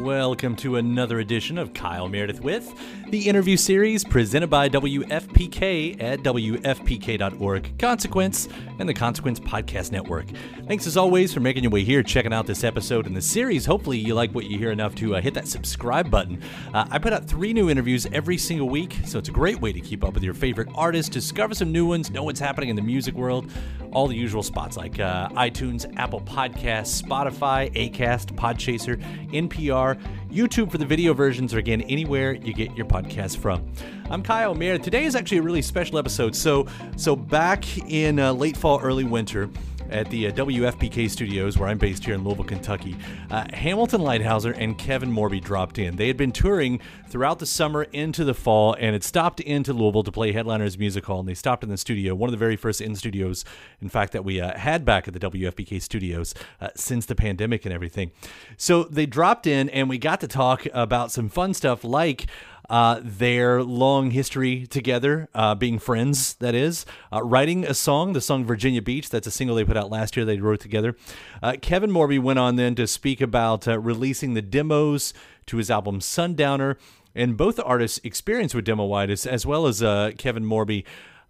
Welcome 0.00 0.56
to 0.56 0.76
another 0.76 1.20
edition 1.20 1.58
of 1.58 1.74
Kyle 1.74 2.08
Meredith 2.08 2.40
with 2.40 2.72
the 3.10 3.28
interview 3.28 3.58
series 3.58 4.02
presented 4.02 4.48
by 4.48 4.68
WFPK 4.70 6.02
at 6.02 6.20
WFPK.org, 6.20 7.78
Consequence, 7.78 8.48
and 8.78 8.88
the 8.88 8.94
Consequence 8.94 9.38
Podcast 9.38 9.92
Network. 9.92 10.24
Thanks 10.66 10.86
as 10.86 10.96
always 10.96 11.34
for 11.34 11.40
making 11.40 11.64
your 11.64 11.72
way 11.72 11.84
here, 11.84 12.02
checking 12.02 12.32
out 12.32 12.46
this 12.46 12.64
episode 12.64 13.06
in 13.06 13.12
the 13.12 13.20
series. 13.20 13.66
Hopefully, 13.66 13.98
you 13.98 14.14
like 14.14 14.32
what 14.34 14.46
you 14.46 14.56
hear 14.56 14.70
enough 14.70 14.94
to 14.94 15.16
uh, 15.16 15.20
hit 15.20 15.34
that 15.34 15.46
subscribe 15.46 16.10
button. 16.10 16.40
Uh, 16.72 16.86
I 16.90 16.98
put 16.98 17.12
out 17.12 17.26
three 17.26 17.52
new 17.52 17.68
interviews 17.68 18.06
every 18.10 18.38
single 18.38 18.70
week, 18.70 18.96
so 19.04 19.18
it's 19.18 19.28
a 19.28 19.32
great 19.32 19.60
way 19.60 19.70
to 19.70 19.80
keep 19.80 20.02
up 20.02 20.14
with 20.14 20.22
your 20.22 20.34
favorite 20.34 20.68
artists, 20.74 21.10
discover 21.10 21.54
some 21.54 21.72
new 21.72 21.84
ones, 21.84 22.10
know 22.10 22.22
what's 22.22 22.40
happening 22.40 22.70
in 22.70 22.76
the 22.76 22.82
music 22.82 23.14
world. 23.14 23.50
All 23.92 24.06
the 24.06 24.14
usual 24.14 24.44
spots 24.44 24.76
like 24.76 25.00
uh, 25.00 25.28
iTunes, 25.30 25.92
Apple 25.98 26.20
Podcasts, 26.20 27.02
Spotify, 27.02 27.70
Acast, 27.74 28.36
Podchaser, 28.36 29.02
NPR, 29.32 29.89
YouTube 30.30 30.70
for 30.70 30.78
the 30.78 30.86
video 30.86 31.14
versions, 31.14 31.54
or 31.54 31.58
again, 31.58 31.80
anywhere 31.82 32.32
you 32.32 32.52
get 32.52 32.76
your 32.76 32.86
podcast 32.86 33.38
from. 33.38 33.70
I'm 34.10 34.22
Kyle 34.22 34.54
Mayer. 34.54 34.78
Today 34.78 35.04
is 35.04 35.14
actually 35.14 35.38
a 35.38 35.42
really 35.42 35.62
special 35.62 35.98
episode. 35.98 36.34
So, 36.34 36.66
so 36.96 37.14
back 37.14 37.78
in 37.90 38.18
uh, 38.18 38.32
late 38.32 38.56
fall, 38.56 38.80
early 38.80 39.04
winter, 39.04 39.48
at 39.90 40.08
the 40.10 40.28
uh, 40.28 40.32
WFPK 40.32 41.10
studios, 41.10 41.58
where 41.58 41.68
I'm 41.68 41.78
based 41.78 42.04
here 42.04 42.14
in 42.14 42.24
Louisville, 42.24 42.44
Kentucky, 42.44 42.96
uh, 43.30 43.44
Hamilton 43.52 44.00
Leithauser 44.00 44.54
and 44.56 44.78
Kevin 44.78 45.12
Morby 45.12 45.42
dropped 45.42 45.78
in. 45.78 45.96
They 45.96 46.06
had 46.06 46.16
been 46.16 46.32
touring 46.32 46.80
throughout 47.08 47.38
the 47.38 47.46
summer 47.46 47.82
into 47.84 48.24
the 48.24 48.34
fall 48.34 48.74
and 48.74 48.92
had 48.92 49.04
stopped 49.04 49.40
into 49.40 49.72
Louisville 49.72 50.04
to 50.04 50.12
play 50.12 50.32
Headliners 50.32 50.78
Music 50.78 51.04
Hall. 51.04 51.20
And 51.20 51.28
they 51.28 51.34
stopped 51.34 51.64
in 51.64 51.70
the 51.70 51.76
studio, 51.76 52.14
one 52.14 52.28
of 52.28 52.32
the 52.32 52.38
very 52.38 52.56
first 52.56 52.80
in 52.80 52.94
studios, 52.94 53.44
in 53.80 53.88
fact, 53.88 54.12
that 54.12 54.24
we 54.24 54.40
uh, 54.40 54.56
had 54.56 54.84
back 54.84 55.08
at 55.08 55.14
the 55.14 55.20
WFPK 55.20 55.82
studios 55.82 56.34
uh, 56.60 56.68
since 56.74 57.06
the 57.06 57.14
pandemic 57.14 57.64
and 57.64 57.74
everything. 57.74 58.12
So 58.56 58.84
they 58.84 59.06
dropped 59.06 59.46
in 59.46 59.68
and 59.70 59.88
we 59.88 59.98
got 59.98 60.20
to 60.20 60.28
talk 60.28 60.66
about 60.72 61.10
some 61.10 61.28
fun 61.28 61.54
stuff 61.54 61.84
like 61.84 62.26
uh, 62.70 63.00
their 63.02 63.62
long 63.62 64.12
history 64.12 64.66
together, 64.66 65.28
uh, 65.34 65.54
being 65.56 65.78
friends, 65.78 66.34
that 66.34 66.54
is, 66.54 66.86
uh, 67.12 67.22
writing 67.22 67.64
a 67.64 67.74
song, 67.74 68.12
the 68.12 68.20
song 68.20 68.44
Virginia 68.44 68.80
Beach. 68.80 69.10
That's 69.10 69.26
a 69.26 69.30
single 69.30 69.56
they 69.56 69.64
put 69.64 69.76
out 69.76 69.90
last 69.90 70.16
year, 70.16 70.24
they 70.24 70.38
wrote 70.38 70.60
together. 70.60 70.96
Uh, 71.42 71.56
Kevin 71.60 71.90
Morby 71.90 72.22
went 72.22 72.38
on 72.38 72.54
then 72.54 72.76
to 72.76 72.86
speak 72.86 73.20
about 73.20 73.66
uh, 73.66 73.78
releasing 73.78 74.34
the 74.34 74.42
demos 74.42 75.12
to 75.46 75.56
his 75.56 75.70
album 75.70 76.00
Sundowner. 76.00 76.78
And 77.12 77.36
both 77.36 77.58
artists' 77.58 78.00
experience 78.04 78.54
with 78.54 78.64
demoitis, 78.64 79.26
as 79.26 79.44
well 79.44 79.66
as 79.66 79.82
uh, 79.82 80.12
Kevin 80.16 80.44
Morby 80.44 80.84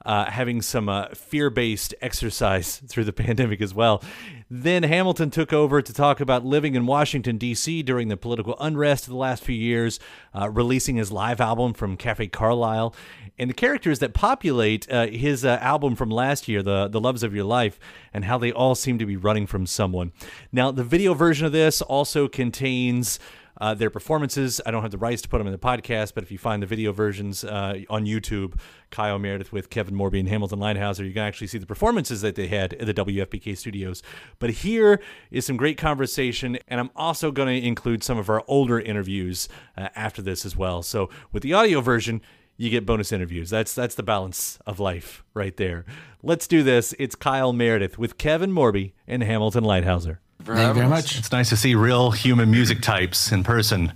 uh, 0.05 0.27
having 0.27 0.62
some 0.62 0.88
uh, 0.88 1.09
fear 1.09 1.50
based 1.50 1.94
exercise 2.00 2.77
through 2.88 3.05
the 3.05 3.12
pandemic 3.12 3.61
as 3.61 3.75
well. 3.75 4.03
Then 4.53 4.83
Hamilton 4.83 5.31
took 5.31 5.53
over 5.53 5.81
to 5.81 5.93
talk 5.93 6.19
about 6.21 6.44
living 6.44 6.75
in 6.75 6.84
Washington, 6.84 7.38
D.C. 7.38 7.83
during 7.83 8.09
the 8.09 8.16
political 8.16 8.56
unrest 8.59 9.05
of 9.05 9.10
the 9.10 9.16
last 9.16 9.44
few 9.44 9.55
years, 9.55 10.00
uh, 10.34 10.50
releasing 10.50 10.97
his 10.97 11.12
live 11.12 11.41
album 11.41 11.72
from 11.72 11.97
Cafe 11.97 12.27
Carlyle. 12.28 12.94
And 13.39 13.49
the 13.49 13.55
characters 13.55 14.00
that 14.00 14.12
populate 14.12 14.91
uh, 14.91 15.06
his 15.06 15.44
uh, 15.44 15.59
album 15.62 15.94
from 15.94 16.10
last 16.10 16.49
year, 16.49 16.62
the, 16.62 16.89
the 16.89 17.00
Loves 17.00 17.22
of 17.22 17.34
Your 17.34 17.44
Life, 17.44 17.78
and 18.12 18.25
how 18.25 18.39
they 18.39 18.53
all 18.53 18.75
seem 18.75 18.99
to 18.99 19.06
be 19.06 19.16
running 19.16 19.47
from 19.47 19.66
someone. 19.66 20.12
Now, 20.50 20.72
the 20.72 20.84
video 20.84 21.15
version 21.15 21.47
of 21.47 21.53
this 21.53 21.81
also 21.81 22.27
contains 22.27 23.21
uh, 23.60 23.75
their 23.75 23.91
performances. 23.91 24.60
I 24.65 24.71
don't 24.71 24.82
have 24.82 24.91
the 24.91 24.98
rights 24.98 25.22
to 25.22 25.28
put 25.28 25.38
them 25.38 25.47
in 25.47 25.53
the 25.53 25.59
podcast, 25.59 26.15
but 26.15 26.25
if 26.25 26.31
you 26.31 26.38
find 26.38 26.62
the 26.62 26.66
video 26.66 26.93
versions 26.93 27.44
uh, 27.44 27.81
on 27.88 28.06
YouTube, 28.06 28.59
Kyle 28.91 29.19
Meredith 29.19 29.53
with 29.53 29.71
Kevin 29.71 29.94
Morby 29.94 30.21
and 30.21 30.28
Hamilton 30.28 30.59
Leithauser, 30.59 31.06
you 31.06 31.12
can 31.12 31.22
actually 31.22 31.47
see 31.47 31.59
the 31.59 31.66
performances 31.66 32.22
that 32.22 32.34
they 32.34 32.48
had 32.48 32.75
at 32.75 32.87
the 32.87 32.94
WFPK 32.94 33.56
studios. 33.56 34.03
But 34.38 34.50
here 34.50 35.00
is 35.31 35.44
some 35.44 35.56
great 35.56 35.78
conversation, 35.78 36.59
and 36.69 36.81
I'm 36.81 36.91
also 36.97 37.31
going 37.31 37.48
to 37.48 37.66
include 37.66 38.03
some 38.03 38.19
of 38.19 38.28
our 38.28 38.43
older 38.48 38.81
interviews 38.81 39.48
uh, 39.77 39.88
after 39.94 40.22
this 40.22 40.44
as 40.44 40.56
well. 40.56 40.82
So 40.82 41.10
with 41.32 41.42
the 41.42 41.53
audio 41.53 41.81
version, 41.81 42.22
you 42.56 42.69
get 42.69 42.84
bonus 42.84 43.10
interviews. 43.10 43.48
That's 43.48 43.75
that's 43.75 43.94
the 43.94 44.03
balance 44.03 44.59
of 44.66 44.78
life 44.78 45.25
right 45.32 45.56
there. 45.56 45.87
Let's 46.22 46.47
do 46.47 46.62
this. 46.62 46.94
It's 46.98 47.15
Kyle 47.15 47.54
Meredith 47.54 47.98
with 47.98 48.19
Kevin 48.19 48.53
Morby 48.53 48.92
and 49.06 49.22
Hamilton 49.22 49.65
Leithauser. 50.45 50.55
Thank 50.56 50.69
you 50.69 50.75
very 50.75 50.89
much. 50.89 51.19
It's 51.19 51.33
nice 51.33 51.49
to 51.51 51.56
see 51.56 51.75
real 51.75 52.11
human 52.11 52.51
music 52.51 52.81
types 52.83 53.33
in 53.33 53.43
person 53.45 53.93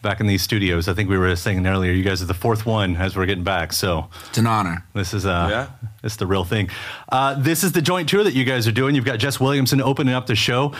back 0.00 0.20
in 0.20 0.26
these 0.26 0.42
studios. 0.42 0.86
I 0.88 0.94
think 0.94 1.10
we 1.10 1.18
were 1.18 1.34
saying 1.36 1.66
earlier, 1.66 1.92
you 1.92 2.04
guys 2.04 2.22
are 2.22 2.26
the 2.26 2.34
fourth 2.34 2.64
one 2.64 2.96
as 2.96 3.16
we're 3.16 3.26
getting 3.26 3.44
back. 3.44 3.72
So 3.72 4.08
It's 4.28 4.38
an 4.38 4.46
honor. 4.46 4.84
this 4.94 5.12
is 5.12 5.26
uh, 5.26 5.48
Yeah. 5.50 5.88
this 6.02 6.12
is 6.12 6.18
the 6.18 6.26
real 6.26 6.44
thing. 6.44 6.70
Uh, 7.10 7.34
this 7.34 7.64
is 7.64 7.72
the 7.72 7.82
joint 7.82 8.08
tour 8.08 8.22
that 8.22 8.34
you 8.34 8.44
guys 8.44 8.68
are 8.68 8.72
doing. 8.72 8.94
You've 8.94 9.04
got 9.04 9.18
Jess 9.18 9.40
Williamson 9.40 9.80
opening 9.80 10.14
up 10.14 10.26
the 10.26 10.36
show. 10.36 10.72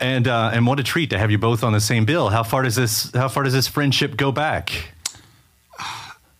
And 0.00 0.26
uh, 0.26 0.50
and 0.52 0.66
what 0.66 0.80
a 0.80 0.82
treat 0.82 1.10
to 1.10 1.18
have 1.18 1.30
you 1.30 1.38
both 1.38 1.62
on 1.62 1.72
the 1.72 1.80
same 1.80 2.04
bill. 2.04 2.28
How 2.28 2.42
far 2.42 2.62
does 2.62 2.74
this 2.74 3.12
how 3.14 3.28
far 3.28 3.44
does 3.44 3.52
this 3.52 3.68
friendship 3.68 4.16
go 4.16 4.32
back? 4.32 4.88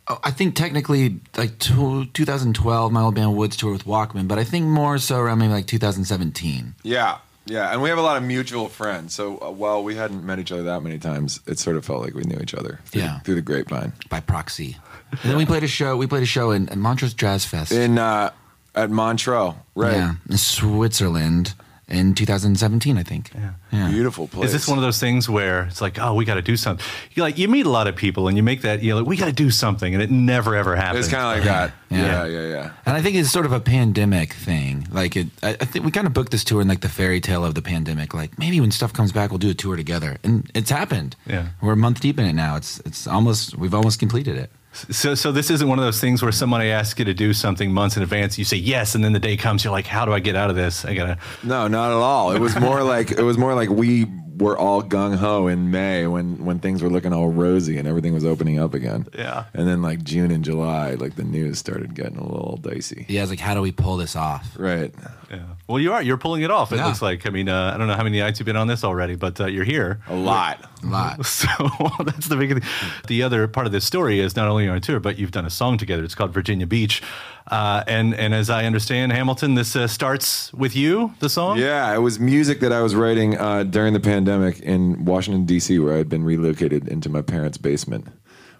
Oh, 0.06 0.18
I 0.24 0.32
think 0.32 0.54
technically 0.56 1.20
like 1.36 1.58
2012, 1.60 2.92
my 2.92 3.00
old 3.00 3.14
band 3.14 3.36
Woods 3.36 3.56
tour 3.56 3.72
with 3.72 3.84
Walkmen, 3.84 4.28
but 4.28 4.38
I 4.38 4.44
think 4.44 4.66
more 4.66 4.98
so 4.98 5.18
around 5.18 5.38
maybe 5.38 5.52
like 5.52 5.66
2017. 5.66 6.74
Yeah, 6.82 7.18
yeah, 7.46 7.72
and 7.72 7.82
we 7.82 7.88
have 7.88 7.98
a 7.98 8.02
lot 8.02 8.16
of 8.16 8.22
mutual 8.22 8.68
friends. 8.68 9.14
So 9.14 9.38
uh, 9.40 9.50
while 9.50 9.82
we 9.84 9.94
hadn't 9.94 10.24
met 10.24 10.38
each 10.38 10.52
other 10.52 10.62
that 10.64 10.82
many 10.82 10.98
times, 10.98 11.40
it 11.46 11.58
sort 11.58 11.76
of 11.76 11.84
felt 11.84 12.02
like 12.02 12.14
we 12.14 12.22
knew 12.24 12.38
each 12.40 12.54
other 12.54 12.80
through, 12.86 13.02
Yeah. 13.02 13.18
through 13.20 13.34
the 13.36 13.42
grapevine. 13.42 13.92
by 14.08 14.20
proxy. 14.20 14.76
And 15.10 15.30
then 15.30 15.36
we 15.36 15.46
played 15.46 15.62
a 15.62 15.68
show. 15.68 15.96
We 15.96 16.06
played 16.06 16.22
a 16.22 16.26
show 16.26 16.50
in, 16.50 16.68
in 16.68 16.80
Montreux 16.80 17.10
Jazz 17.10 17.44
Fest. 17.44 17.70
In 17.72 17.98
uh, 17.98 18.30
at 18.74 18.90
Montreux, 18.90 19.54
right? 19.76 19.92
Yeah, 19.94 20.14
in 20.28 20.36
Switzerland 20.38 21.54
in 21.88 22.14
2017, 22.14 22.96
I 22.96 23.02
think. 23.02 23.30
Yeah. 23.34 23.52
yeah. 23.72 23.90
Beautiful 23.90 24.28
place. 24.28 24.46
Is 24.46 24.52
this 24.52 24.68
one 24.68 24.78
of 24.78 24.82
those 24.82 24.98
things 24.98 25.28
where 25.28 25.64
it's 25.64 25.80
like, 25.80 25.98
oh, 25.98 26.14
we 26.14 26.24
got 26.24 26.34
to 26.34 26.42
do 26.42 26.56
something? 26.56 26.84
You 27.12 27.22
like 27.22 27.36
you 27.38 27.48
meet 27.48 27.66
a 27.66 27.70
lot 27.70 27.86
of 27.86 27.96
people 27.96 28.28
and 28.28 28.36
you 28.36 28.42
make 28.42 28.62
that 28.62 28.82
you 28.82 28.90
know, 28.90 28.98
like, 28.98 29.06
we 29.06 29.16
got 29.16 29.26
to 29.26 29.32
do 29.32 29.50
something, 29.50 29.92
and 29.92 30.02
it 30.02 30.10
never 30.10 30.54
ever 30.56 30.76
happens. 30.76 31.06
It's 31.06 31.14
kind 31.14 31.38
of 31.38 31.44
like 31.44 31.44
that. 31.44 31.74
Yeah. 31.90 32.04
Yeah, 32.04 32.26
yeah, 32.26 32.48
yeah. 32.48 32.70
And 32.86 32.96
I 32.96 33.02
think 33.02 33.16
it's 33.16 33.30
sort 33.30 33.46
of 33.46 33.52
a 33.52 33.60
pandemic 33.60 34.32
thing. 34.32 34.88
Like 34.90 35.16
it, 35.16 35.28
I, 35.42 35.50
I 35.50 35.64
think 35.64 35.84
we 35.84 35.90
kind 35.90 36.06
of 36.06 36.12
booked 36.12 36.32
this 36.32 36.44
tour 36.44 36.60
in 36.60 36.68
like 36.68 36.80
the 36.80 36.88
fairy 36.88 37.20
tale 37.20 37.44
of 37.44 37.54
the 37.54 37.62
pandemic. 37.62 38.14
Like 38.14 38.38
maybe 38.38 38.60
when 38.60 38.70
stuff 38.70 38.92
comes 38.92 39.12
back, 39.12 39.30
we'll 39.30 39.38
do 39.38 39.50
a 39.50 39.54
tour 39.54 39.76
together, 39.76 40.16
and 40.24 40.50
it's 40.54 40.70
happened. 40.70 41.16
Yeah. 41.26 41.48
we're 41.60 41.72
a 41.72 41.76
month 41.76 42.00
deep 42.00 42.18
in 42.18 42.24
it 42.24 42.32
now. 42.32 42.56
It's 42.56 42.80
it's 42.80 43.06
almost 43.06 43.56
we've 43.56 43.74
almost 43.74 43.98
completed 43.98 44.36
it. 44.36 44.50
So, 44.90 45.14
so 45.14 45.32
this 45.32 45.50
isn't 45.50 45.68
one 45.68 45.78
of 45.78 45.84
those 45.84 46.00
things 46.00 46.22
where 46.22 46.32
somebody 46.32 46.70
asks 46.70 46.98
you 46.98 47.04
to 47.04 47.14
do 47.14 47.32
something 47.32 47.72
months 47.72 47.96
in 47.96 48.02
advance. 48.02 48.38
You 48.38 48.44
say 48.44 48.56
yes, 48.56 48.94
and 48.94 49.04
then 49.04 49.12
the 49.12 49.20
day 49.20 49.36
comes, 49.36 49.64
you're 49.64 49.72
like, 49.72 49.86
"How 49.86 50.04
do 50.04 50.12
I 50.12 50.20
get 50.20 50.36
out 50.36 50.50
of 50.50 50.56
this? 50.56 50.84
I 50.84 50.94
gotta." 50.94 51.18
No, 51.42 51.68
not 51.68 51.90
at 51.90 51.96
all. 51.96 52.32
It 52.32 52.40
was 52.40 52.58
more 52.58 52.82
like 52.82 53.10
it 53.12 53.22
was 53.22 53.38
more 53.38 53.54
like 53.54 53.70
we 53.70 54.06
were 54.38 54.56
all 54.58 54.82
gung 54.82 55.14
ho 55.16 55.46
in 55.46 55.70
May 55.70 56.06
when 56.06 56.44
when 56.44 56.58
things 56.58 56.82
were 56.82 56.90
looking 56.90 57.12
all 57.12 57.28
rosy 57.28 57.78
and 57.78 57.86
everything 57.86 58.12
was 58.14 58.24
opening 58.24 58.58
up 58.58 58.74
again. 58.74 59.06
Yeah. 59.16 59.44
And 59.54 59.68
then 59.68 59.80
like 59.82 60.02
June 60.02 60.30
and 60.30 60.44
July, 60.44 60.94
like 60.94 61.16
the 61.16 61.24
news 61.24 61.58
started 61.58 61.94
getting 61.94 62.16
a 62.16 62.24
little 62.26 62.56
dicey. 62.56 63.06
Yeah, 63.08 63.22
it's 63.22 63.30
like, 63.30 63.40
how 63.40 63.54
do 63.54 63.60
we 63.60 63.72
pull 63.72 63.96
this 63.96 64.16
off? 64.16 64.56
Right. 64.58 64.92
Yeah. 65.30 65.42
Well, 65.66 65.78
you 65.80 65.92
are. 65.92 66.02
You're 66.02 66.18
pulling 66.18 66.42
it 66.42 66.50
off. 66.50 66.72
It 66.72 66.76
Yeah. 66.76 66.86
looks 66.86 67.00
like. 67.02 67.26
I 67.26 67.30
mean, 67.30 67.48
uh, 67.48 67.72
I 67.74 67.78
don't 67.78 67.86
know 67.88 67.94
how 67.94 68.04
many 68.04 68.18
nights 68.20 68.38
you've 68.38 68.46
been 68.46 68.56
on 68.56 68.66
this 68.66 68.84
already, 68.84 69.14
but 69.16 69.40
uh, 69.40 69.46
you're 69.46 69.64
here. 69.64 70.00
A 70.08 70.14
lot. 70.14 70.58
A 70.82 70.86
lot. 70.86 71.24
So 71.26 71.48
that's 72.04 72.28
the 72.28 72.36
big 72.36 72.52
thing. 72.52 72.62
The 73.08 73.22
other 73.22 73.48
part 73.48 73.66
of 73.66 73.72
this 73.72 73.84
story 73.84 74.20
is 74.20 74.36
not 74.36 74.48
only 74.48 74.64
you're 74.64 74.74
on 74.74 74.80
tour, 74.80 75.00
but 75.00 75.18
you've 75.18 75.30
done 75.32 75.46
a 75.46 75.50
song 75.50 75.78
together. 75.78 76.04
It's 76.04 76.14
called 76.14 76.32
Virginia 76.32 76.66
Beach, 76.66 77.02
uh, 77.46 77.84
and 77.86 78.14
and 78.14 78.34
as 78.34 78.48
I 78.48 78.64
understand, 78.64 79.12
Hamilton, 79.12 79.54
this 79.54 79.76
uh, 79.76 79.86
starts 79.86 80.52
with 80.54 80.74
you. 80.74 81.14
The 81.20 81.28
song. 81.28 81.58
Yeah, 81.58 81.94
it 81.94 81.98
was 81.98 82.18
music 82.18 82.60
that 82.60 82.72
I 82.72 82.80
was 82.80 82.94
writing 82.94 83.36
uh, 83.36 83.64
during 83.64 83.92
the 83.92 84.00
pandemic 84.00 84.60
in 84.60 85.04
Washington 85.04 85.44
D.C., 85.44 85.78
where 85.78 85.98
I'd 85.98 86.08
been 86.08 86.24
relocated 86.24 86.88
into 86.88 87.10
my 87.10 87.20
parents' 87.20 87.58
basement, 87.58 88.08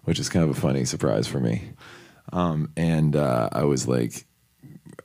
which 0.05 0.19
is 0.19 0.29
kind 0.29 0.45
of 0.45 0.51
a 0.57 0.61
funny 0.61 0.85
surprise 0.85 1.27
for 1.27 1.41
me. 1.41 1.71
Um, 2.33 2.73
and 2.77 3.17
uh, 3.17 3.49
I 3.53 3.65
was 3.65 3.89
like, 3.89 4.27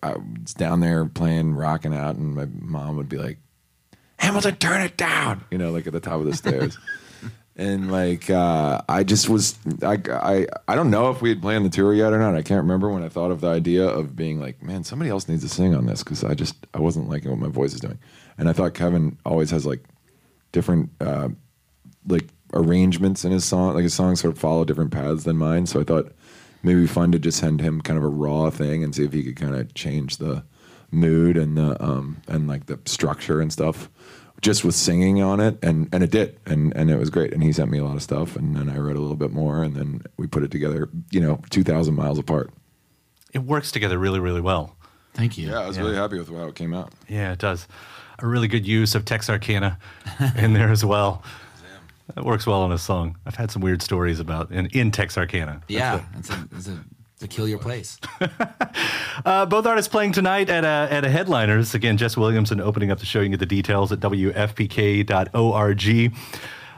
I 0.03 0.15
was 0.17 0.53
down 0.53 0.81
there 0.81 1.05
playing, 1.05 1.55
rocking 1.55 1.93
out, 1.95 2.15
and 2.15 2.35
my 2.35 2.45
mom 2.45 2.97
would 2.97 3.07
be 3.07 3.17
like, 3.17 3.37
"Hamilton, 4.17 4.57
turn 4.57 4.81
it 4.81 4.97
down," 4.97 5.45
you 5.51 5.57
know, 5.57 5.71
like 5.71 5.87
at 5.87 5.93
the 5.93 6.01
top 6.01 6.19
of 6.19 6.25
the 6.25 6.35
stairs. 6.35 6.77
And 7.59 7.91
like 7.91 8.29
uh, 8.29 8.81
I 8.87 9.03
just 9.03 9.27
was 9.27 9.59
I, 9.83 9.99
I 10.09 10.47
I 10.69 10.75
don't 10.75 10.89
know 10.89 11.09
if 11.09 11.21
we 11.21 11.27
had 11.27 11.41
planned 11.41 11.65
the 11.65 11.69
tour 11.69 11.93
yet 11.93 12.13
or 12.13 12.17
not. 12.17 12.33
I 12.33 12.41
can't 12.41 12.61
remember 12.61 12.89
when 12.89 13.03
I 13.03 13.09
thought 13.09 13.31
of 13.31 13.41
the 13.41 13.49
idea 13.49 13.85
of 13.85 14.15
being 14.15 14.39
like, 14.39 14.63
man, 14.63 14.85
somebody 14.85 15.11
else 15.11 15.27
needs 15.27 15.43
to 15.43 15.49
sing 15.49 15.75
on 15.75 15.85
this 15.85 16.01
because 16.01 16.23
I 16.23 16.35
just 16.35 16.55
I 16.73 16.79
wasn't 16.79 17.09
liking 17.09 17.29
what 17.31 17.39
my 17.39 17.49
voice 17.49 17.73
is 17.73 17.81
doing. 17.81 17.99
And 18.37 18.47
I 18.47 18.53
thought 18.53 18.75
Kevin 18.75 19.17
always 19.25 19.51
has 19.51 19.65
like 19.65 19.83
different 20.53 20.89
uh, 21.01 21.27
like 22.07 22.29
arrangements 22.53 23.25
in 23.25 23.33
his 23.33 23.43
song. 23.43 23.73
Like 23.73 23.83
his 23.83 23.93
songs 23.93 24.21
sort 24.21 24.35
of 24.35 24.39
follow 24.39 24.63
different 24.63 24.91
paths 24.91 25.25
than 25.25 25.35
mine. 25.35 25.65
So 25.65 25.81
I 25.81 25.83
thought 25.83 26.13
maybe 26.63 26.87
fun 26.87 27.11
to 27.11 27.19
just 27.19 27.39
send 27.39 27.59
him 27.59 27.81
kind 27.81 27.97
of 27.97 28.05
a 28.05 28.07
raw 28.07 28.49
thing 28.51 28.85
and 28.85 28.95
see 28.95 29.03
if 29.03 29.11
he 29.11 29.21
could 29.21 29.35
kind 29.35 29.55
of 29.55 29.73
change 29.73 30.15
the 30.15 30.45
mood 30.91 31.37
and 31.37 31.57
the 31.57 31.83
um 31.83 32.21
and 32.27 32.47
like 32.47 32.65
the 32.65 32.79
structure 32.85 33.41
and 33.41 33.53
stuff 33.53 33.89
just 34.41 34.63
with 34.63 34.75
singing 34.75 35.21
on 35.21 35.39
it 35.39 35.57
and 35.63 35.89
and 35.93 36.03
it 36.03 36.11
did 36.11 36.39
and 36.45 36.73
and 36.75 36.89
it 36.89 36.97
was 36.97 37.09
great 37.09 37.33
and 37.33 37.43
he 37.43 37.51
sent 37.51 37.69
me 37.69 37.77
a 37.77 37.83
lot 37.83 37.95
of 37.95 38.01
stuff 38.01 38.35
and 38.35 38.55
then 38.55 38.69
I 38.69 38.77
wrote 38.77 38.95
a 38.95 38.99
little 39.01 39.17
bit 39.17 39.31
more 39.31 39.63
and 39.63 39.75
then 39.75 40.01
we 40.17 40.27
put 40.27 40.43
it 40.43 40.51
together 40.51 40.89
you 41.11 41.19
know 41.19 41.41
2000 41.49 41.93
miles 41.93 42.17
apart 42.19 42.49
It 43.33 43.39
works 43.43 43.71
together 43.71 43.97
really, 43.97 44.19
really 44.19 44.41
well. 44.41 44.75
Thank 45.13 45.37
you. 45.37 45.49
yeah 45.49 45.59
I 45.59 45.67
was 45.67 45.77
really 45.77 45.95
happy 45.95 46.17
with 46.17 46.29
how 46.29 46.47
it 46.47 46.55
came 46.55 46.73
out 46.73 46.93
Yeah, 47.07 47.31
it 47.33 47.39
does. 47.39 47.67
A 48.19 48.27
really 48.27 48.47
good 48.47 48.65
use 48.67 48.95
of 48.95 49.05
Texarkana 49.05 49.77
in 50.35 50.53
there 50.53 50.69
as 50.71 50.83
well. 50.85 51.23
That 52.15 52.25
works 52.25 52.45
well 52.47 52.61
on 52.63 52.71
a 52.71 52.77
song. 52.77 53.17
I've 53.25 53.35
had 53.35 53.51
some 53.51 53.61
weird 53.61 53.81
stories 53.81 54.19
about 54.19 54.51
in, 54.51 54.65
in 54.67 54.91
Texarkana. 54.91 55.61
Yeah, 55.67 56.03
it's 56.17 56.29
a, 56.29 56.47
it's 56.55 56.67
a 56.67 56.79
peculiar 57.19 57.57
place. 57.57 57.99
Uh, 59.25 59.45
both 59.45 59.65
artists 59.65 59.91
playing 59.91 60.13
tonight 60.13 60.49
at 60.49 60.63
a, 60.63 60.87
at 60.93 61.03
a 61.03 61.09
headliners. 61.09 61.75
Again, 61.75 61.97
Jess 61.97 62.15
Williamson 62.15 62.61
opening 62.61 62.89
up 62.89 62.99
the 62.99 63.05
show. 63.05 63.19
You 63.19 63.25
can 63.25 63.31
get 63.31 63.41
the 63.41 63.45
details 63.45 63.91
at 63.91 63.99
wfpk.org. 63.99 66.13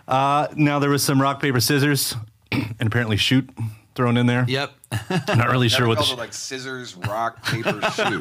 Uh, 0.07 0.47
now, 0.55 0.79
there 0.79 0.89
was 0.89 1.03
some 1.03 1.21
rock, 1.21 1.39
paper, 1.39 1.59
scissors, 1.59 2.15
and 2.51 2.81
apparently 2.81 3.15
shoot 3.15 3.47
thrown 3.93 4.17
in 4.17 4.25
there. 4.25 4.43
Yep. 4.47 4.71
I'm 4.91 5.21
not 5.37 5.51
really 5.51 5.69
sure 5.69 5.87
what 5.87 5.99
the 5.99 6.03
sh- 6.03 6.15
like 6.15 6.33
scissors 6.33 6.95
rock 6.95 7.45
paper 7.45 7.79
shoot 7.91 8.19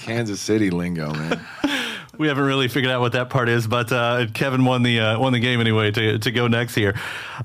Kansas 0.00 0.40
City 0.40 0.70
lingo 0.70 1.12
man 1.12 1.40
we 2.22 2.28
haven't 2.28 2.44
really 2.44 2.68
figured 2.68 2.92
out 2.92 3.00
what 3.00 3.12
that 3.12 3.30
part 3.30 3.48
is, 3.48 3.66
but 3.66 3.90
uh, 3.90 4.26
Kevin 4.32 4.64
won 4.64 4.84
the 4.84 5.00
uh, 5.00 5.18
won 5.18 5.32
the 5.32 5.40
game 5.40 5.60
anyway 5.60 5.90
to, 5.90 6.18
to 6.20 6.30
go 6.30 6.46
next 6.46 6.74
here. 6.74 6.94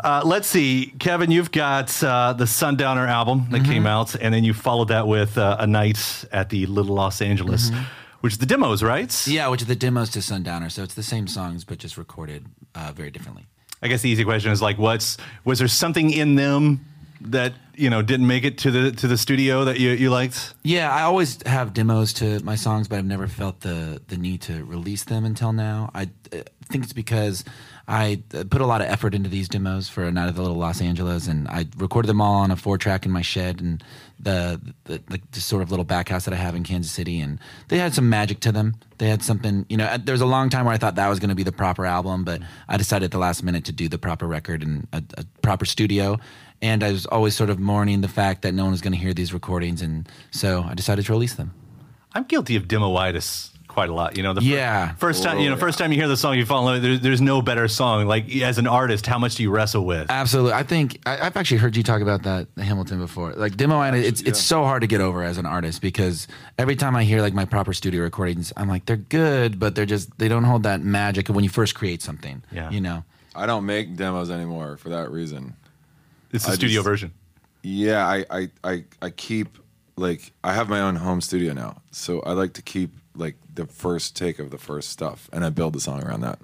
Uh, 0.03 0.21
let's 0.23 0.47
see, 0.47 0.93
Kevin, 0.99 1.31
you've 1.31 1.51
got 1.51 2.01
uh, 2.03 2.33
the 2.33 2.45
Sundowner 2.45 3.07
album 3.07 3.47
that 3.49 3.65
came 3.65 3.87
out, 3.87 4.15
and 4.15 4.31
then 4.33 4.43
you 4.43 4.53
followed 4.53 4.89
that 4.89 5.07
with 5.07 5.37
uh, 5.37 5.57
a 5.59 5.65
night 5.65 6.25
at 6.31 6.49
the 6.49 6.67
Little 6.67 6.93
Los 6.93 7.21
Angeles, 7.21 7.71
which 8.21 8.33
is 8.33 8.39
the 8.39 8.45
demos, 8.45 8.83
right? 8.83 9.27
Yeah, 9.27 9.47
which 9.47 9.63
are 9.63 9.65
the 9.65 9.75
demos 9.75 10.11
to 10.11 10.21
Sundowner. 10.21 10.69
So 10.69 10.83
it's 10.83 10.93
the 10.93 11.03
same 11.03 11.27
songs, 11.27 11.65
but 11.65 11.79
just 11.79 11.97
recorded 11.97 12.45
uh, 12.75 12.93
very 12.95 13.09
differently. 13.09 13.47
I 13.81 13.87
guess 13.87 14.03
the 14.03 14.09
easy 14.09 14.23
question 14.23 14.51
is 14.51 14.61
like, 14.61 14.77
what's 14.77 15.17
was 15.43 15.57
there 15.57 15.67
something 15.67 16.11
in 16.11 16.35
them 16.35 16.85
that 17.21 17.53
you 17.75 17.89
know 17.89 18.01
didn't 18.01 18.27
make 18.27 18.43
it 18.43 18.57
to 18.59 18.71
the 18.71 18.91
to 18.91 19.07
the 19.07 19.17
studio 19.17 19.65
that 19.65 19.79
you, 19.79 19.91
you 19.91 20.09
liked? 20.09 20.53
Yeah, 20.63 20.91
I 20.91 21.03
always 21.03 21.41
have 21.45 21.73
demos 21.73 22.13
to 22.13 22.43
my 22.43 22.55
songs, 22.55 22.87
but 22.87 22.97
I've 22.97 23.05
never 23.05 23.27
felt 23.27 23.61
the 23.61 24.01
the 24.07 24.17
need 24.17 24.41
to 24.43 24.63
release 24.65 25.03
them 25.03 25.25
until 25.25 25.53
now. 25.53 25.89
I 25.93 26.09
think 26.69 26.83
it's 26.83 26.93
because 26.93 27.43
I 27.87 28.21
put 28.49 28.59
a 28.59 28.65
lot 28.65 28.81
of 28.81 28.87
effort 28.87 29.13
into 29.13 29.29
these 29.29 29.47
demos 29.47 29.87
for 29.87 30.03
a 30.03 30.11
night 30.11 30.27
at 30.27 30.35
the 30.35 30.41
Little 30.41 30.57
Los 30.57 30.81
Angeles, 30.81 31.27
and 31.27 31.47
I 31.47 31.67
recorded 31.77 32.09
them 32.09 32.19
all 32.19 32.41
on 32.41 32.51
a 32.51 32.57
four 32.57 32.77
track 32.77 33.05
in 33.05 33.11
my 33.11 33.21
shed 33.21 33.61
and 33.61 33.83
the 34.19 34.59
the, 34.85 35.01
the, 35.07 35.21
the 35.31 35.39
sort 35.39 35.61
of 35.61 35.69
little 35.69 35.85
back 35.85 36.09
house 36.09 36.25
that 36.25 36.33
I 36.33 36.37
have 36.37 36.55
in 36.55 36.63
Kansas 36.63 36.91
City, 36.91 37.19
and 37.21 37.39
they 37.69 37.77
had 37.77 37.93
some 37.93 38.09
magic 38.09 38.41
to 38.41 38.51
them. 38.51 38.75
They 38.97 39.07
had 39.07 39.23
something, 39.23 39.65
you 39.69 39.77
know. 39.77 39.97
There 39.97 40.13
was 40.13 40.21
a 40.21 40.25
long 40.25 40.49
time 40.49 40.65
where 40.65 40.73
I 40.73 40.77
thought 40.77 40.95
that 40.95 41.07
was 41.07 41.19
going 41.19 41.29
to 41.29 41.35
be 41.35 41.43
the 41.43 41.51
proper 41.51 41.85
album, 41.85 42.23
but 42.23 42.41
I 42.67 42.77
decided 42.77 43.05
at 43.05 43.11
the 43.11 43.19
last 43.19 43.43
minute 43.43 43.63
to 43.65 43.71
do 43.71 43.87
the 43.87 43.97
proper 43.97 44.27
record 44.27 44.63
and 44.63 44.87
a, 44.91 45.03
a 45.17 45.23
proper 45.41 45.65
studio. 45.65 46.19
And 46.61 46.83
I 46.83 46.91
was 46.91 47.05
always 47.05 47.35
sort 47.35 47.49
of 47.51 47.59
mourning 47.59 48.01
the 48.01 48.07
fact 48.07 48.41
that 48.41 48.53
no 48.53 48.63
one 48.63 48.71
was 48.71 48.81
going 48.81 48.93
to 48.93 48.99
hear 48.99 49.13
these 49.13 49.31
recordings, 49.33 49.81
and 49.81 50.09
so 50.31 50.63
I 50.63 50.73
decided 50.73 51.05
to 51.05 51.11
release 51.11 51.35
them. 51.35 51.53
I'm 52.13 52.23
guilty 52.23 52.55
of 52.55 52.67
demoitis 52.67 53.51
quite 53.67 53.89
a 53.89 53.93
lot. 53.93 54.17
You 54.17 54.23
know, 54.23 54.33
the 54.33 54.41
fir- 54.41 54.47
Yeah. 54.47 54.95
first 54.95 55.21
time 55.21 55.37
you 55.37 55.51
know, 55.51 55.55
first 55.55 55.77
time 55.77 55.91
you 55.91 55.99
hear 55.99 56.07
the 56.07 56.17
song, 56.17 56.35
you 56.35 56.47
fall 56.47 56.67
in 56.67 56.73
love. 56.73 56.81
There, 56.81 56.97
there's 56.97 57.21
no 57.21 57.43
better 57.43 57.67
song. 57.67 58.07
Like 58.07 58.33
as 58.37 58.57
an 58.57 58.65
artist, 58.65 59.05
how 59.05 59.19
much 59.19 59.35
do 59.35 59.43
you 59.43 59.51
wrestle 59.51 59.85
with? 59.85 60.09
Absolutely, 60.09 60.53
I 60.53 60.63
think 60.63 60.99
I, 61.05 61.27
I've 61.27 61.37
actually 61.37 61.57
heard 61.57 61.75
you 61.77 61.83
talk 61.83 62.01
about 62.01 62.23
that 62.23 62.47
Hamilton 62.57 62.97
before. 62.97 63.33
Like 63.33 63.55
demo, 63.55 63.79
and 63.81 63.95
it's 63.95 64.21
it's 64.21 64.41
so 64.41 64.63
hard 64.63 64.81
to 64.81 64.87
get 64.87 64.99
over 64.99 65.21
as 65.21 65.37
an 65.37 65.45
artist 65.45 65.79
because 65.79 66.27
every 66.57 66.75
time 66.75 66.95
I 66.95 67.03
hear 67.03 67.21
like 67.21 67.35
my 67.35 67.45
proper 67.45 67.71
studio 67.71 68.01
recordings, 68.01 68.51
I'm 68.57 68.67
like 68.67 68.87
they're 68.87 68.95
good, 68.97 69.59
but 69.59 69.75
they're 69.75 69.85
just 69.85 70.17
they 70.17 70.27
don't 70.27 70.45
hold 70.45 70.63
that 70.63 70.81
magic 70.81 71.29
of 71.29 71.35
when 71.35 71.43
you 71.43 71.49
first 71.51 71.75
create 71.75 72.01
something. 72.01 72.41
Yeah. 72.51 72.71
you 72.71 72.81
know. 72.81 73.03
I 73.35 73.45
don't 73.45 73.67
make 73.67 73.95
demos 73.95 74.31
anymore 74.31 74.77
for 74.77 74.89
that 74.89 75.11
reason 75.11 75.53
It's 76.31 76.45
the 76.45 76.51
I 76.51 76.55
studio 76.55 76.79
just- 76.79 76.85
version. 76.85 77.13
Yeah, 77.63 78.05
I, 78.07 78.25
I, 78.29 78.49
I, 78.63 78.83
I 79.01 79.09
keep 79.09 79.57
like 79.97 80.31
I 80.43 80.53
have 80.53 80.69
my 80.69 80.79
own 80.81 80.95
home 80.95 81.19
studio 81.21 81.53
now, 81.53 81.81
so 81.91 82.21
I 82.21 82.31
like 82.33 82.53
to 82.53 82.61
keep 82.61 82.91
like 83.15 83.35
the 83.53 83.65
first 83.65 84.15
take 84.15 84.39
of 84.39 84.51
the 84.51 84.57
first 84.57 84.89
stuff, 84.89 85.29
and 85.33 85.43
I 85.43 85.49
build 85.49 85.73
the 85.73 85.81
song 85.81 86.03
around 86.03 86.21
that. 86.21 86.39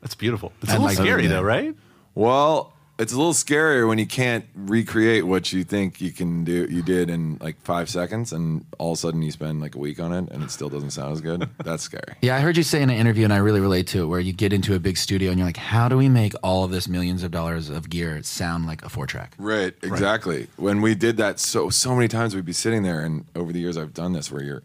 That's 0.00 0.14
beautiful. 0.14 0.52
It's 0.62 0.70
I 0.72 0.76
a 0.76 0.78
little 0.78 0.86
like 0.86 0.96
scary 0.96 1.26
though, 1.28 1.42
right? 1.42 1.74
Well, 2.14 2.72
it's 2.98 3.12
a 3.12 3.16
little 3.16 3.32
scarier 3.32 3.88
when 3.88 3.98
you 3.98 4.06
can't 4.06 4.44
recreate 4.54 5.26
what 5.26 5.52
you 5.52 5.64
think 5.64 6.00
you 6.00 6.12
can 6.12 6.44
do. 6.44 6.66
You 6.70 6.82
did 6.82 7.10
in 7.10 7.38
like 7.40 7.60
five 7.62 7.88
seconds, 7.88 8.32
and 8.32 8.64
all 8.78 8.92
of 8.92 8.98
a 8.98 9.00
sudden 9.00 9.22
you 9.22 9.30
spend 9.30 9.60
like 9.60 9.74
a 9.74 9.78
week 9.78 9.98
on 9.98 10.12
it, 10.12 10.30
and 10.30 10.42
it 10.42 10.50
still 10.50 10.68
doesn't 10.68 10.90
sound 10.90 11.12
as 11.12 11.20
good. 11.20 11.48
That's 11.64 11.82
scary. 11.82 12.14
Yeah, 12.22 12.36
I 12.36 12.40
heard 12.40 12.56
you 12.56 12.62
say 12.62 12.82
in 12.82 12.90
an 12.90 12.96
interview, 12.96 13.24
and 13.24 13.32
I 13.32 13.38
really 13.38 13.60
relate 13.60 13.86
to 13.88 14.02
it, 14.02 14.06
where 14.06 14.20
you 14.20 14.32
get 14.32 14.52
into 14.52 14.74
a 14.74 14.78
big 14.78 14.96
studio 14.96 15.30
and 15.30 15.38
you're 15.38 15.46
like, 15.46 15.56
how 15.56 15.88
do 15.88 15.96
we 15.96 16.08
make 16.08 16.34
all 16.42 16.64
of 16.64 16.70
this 16.70 16.88
millions 16.88 17.22
of 17.22 17.30
dollars 17.30 17.68
of 17.68 17.90
gear 17.90 18.22
sound 18.22 18.66
like 18.66 18.84
a 18.84 18.88
four 18.88 19.06
track? 19.06 19.34
Right, 19.38 19.74
exactly. 19.82 20.46
When 20.56 20.80
we 20.80 20.94
did 20.94 21.16
that 21.16 21.40
so 21.40 21.70
so 21.70 21.94
many 21.94 22.08
times 22.08 22.34
we'd 22.34 22.44
be 22.44 22.52
sitting 22.52 22.82
there 22.82 23.00
and 23.00 23.24
over 23.34 23.52
the 23.52 23.58
years 23.60 23.76
I've 23.76 23.94
done 23.94 24.12
this 24.12 24.30
where 24.30 24.42
you're 24.42 24.62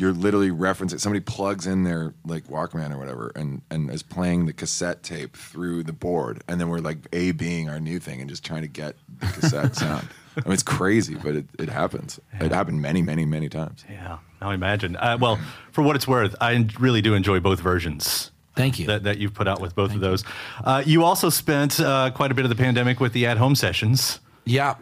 you're 0.00 0.12
literally 0.12 0.50
referencing 0.50 0.98
somebody 0.98 1.20
plugs 1.20 1.66
in 1.66 1.84
their 1.84 2.14
like 2.24 2.44
Walkman 2.44 2.92
or 2.92 2.98
whatever 2.98 3.32
and 3.36 3.60
and 3.70 3.90
is 3.90 4.02
playing 4.02 4.46
the 4.46 4.52
cassette 4.52 5.02
tape 5.02 5.36
through 5.36 5.82
the 5.82 5.92
board 5.92 6.42
and 6.48 6.60
then 6.60 6.68
we're 6.68 6.78
like 6.78 6.98
A 7.12 7.32
being 7.32 7.68
our 7.68 7.78
new 7.78 7.98
thing 7.98 8.20
and 8.20 8.28
just 8.28 8.44
trying 8.44 8.62
to 8.62 8.68
get 8.68 8.96
the 9.18 9.26
cassette 9.26 9.76
sound. 9.76 10.08
I 10.36 10.40
mean 10.44 10.54
it's 10.54 10.62
crazy, 10.62 11.16
but 11.16 11.34
it, 11.34 11.46
it 11.58 11.68
happens. 11.68 12.18
It 12.40 12.52
happened 12.52 12.80
many, 12.80 13.02
many, 13.02 13.26
many 13.26 13.48
times. 13.48 13.84
Yeah, 13.90 14.18
I 14.40 14.54
imagine. 14.54 14.96
Uh, 14.96 15.18
well, 15.20 15.38
for 15.72 15.82
what 15.82 15.96
it's 15.96 16.08
worth, 16.08 16.34
I 16.40 16.66
really 16.78 17.02
do 17.02 17.14
enjoy 17.14 17.40
both 17.40 17.60
versions. 17.60 18.30
Thank 18.56 18.78
you. 18.78 18.86
That, 18.86 19.04
that 19.04 19.18
you've 19.18 19.34
put 19.34 19.48
out 19.48 19.60
with 19.60 19.74
both 19.74 19.92
of 19.92 20.00
those. 20.00 20.24
Uh, 20.64 20.82
you 20.86 21.04
also 21.04 21.30
spent 21.30 21.80
uh, 21.80 22.10
quite 22.14 22.30
a 22.30 22.34
bit 22.34 22.44
of 22.44 22.48
the 22.48 22.56
pandemic 22.56 23.00
with 23.00 23.12
the 23.12 23.26
at-home 23.26 23.54
sessions. 23.54 24.20
Yeah, 24.44 24.74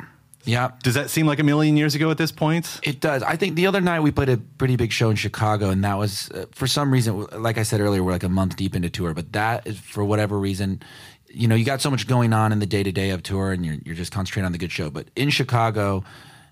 yeah. 0.44 0.72
Does 0.82 0.94
that 0.94 1.10
seem 1.10 1.26
like 1.26 1.38
a 1.38 1.44
million 1.44 1.76
years 1.76 1.94
ago 1.94 2.10
at 2.10 2.18
this 2.18 2.32
point? 2.32 2.80
It 2.82 3.00
does. 3.00 3.22
I 3.22 3.36
think 3.36 3.56
the 3.56 3.66
other 3.66 3.80
night 3.80 4.00
we 4.00 4.10
played 4.10 4.28
a 4.28 4.36
pretty 4.36 4.76
big 4.76 4.92
show 4.92 5.10
in 5.10 5.16
Chicago, 5.16 5.70
and 5.70 5.84
that 5.84 5.98
was 5.98 6.30
uh, 6.30 6.46
for 6.52 6.66
some 6.66 6.92
reason, 6.92 7.26
like 7.32 7.58
I 7.58 7.62
said 7.62 7.80
earlier, 7.80 8.02
we're 8.02 8.12
like 8.12 8.22
a 8.22 8.28
month 8.28 8.56
deep 8.56 8.74
into 8.74 8.90
tour. 8.90 9.14
But 9.14 9.32
that 9.32 9.66
is 9.66 9.78
for 9.78 10.04
whatever 10.04 10.38
reason, 10.38 10.82
you 11.28 11.48
know, 11.48 11.54
you 11.54 11.64
got 11.64 11.80
so 11.80 11.90
much 11.90 12.06
going 12.06 12.32
on 12.32 12.52
in 12.52 12.60
the 12.60 12.66
day 12.66 12.82
to 12.82 12.92
day 12.92 13.10
of 13.10 13.22
tour, 13.22 13.52
and 13.52 13.64
you're 13.64 13.76
you're 13.84 13.94
just 13.94 14.12
concentrating 14.12 14.46
on 14.46 14.52
the 14.52 14.58
good 14.58 14.72
show. 14.72 14.90
But 14.90 15.08
in 15.16 15.30
Chicago, 15.30 16.04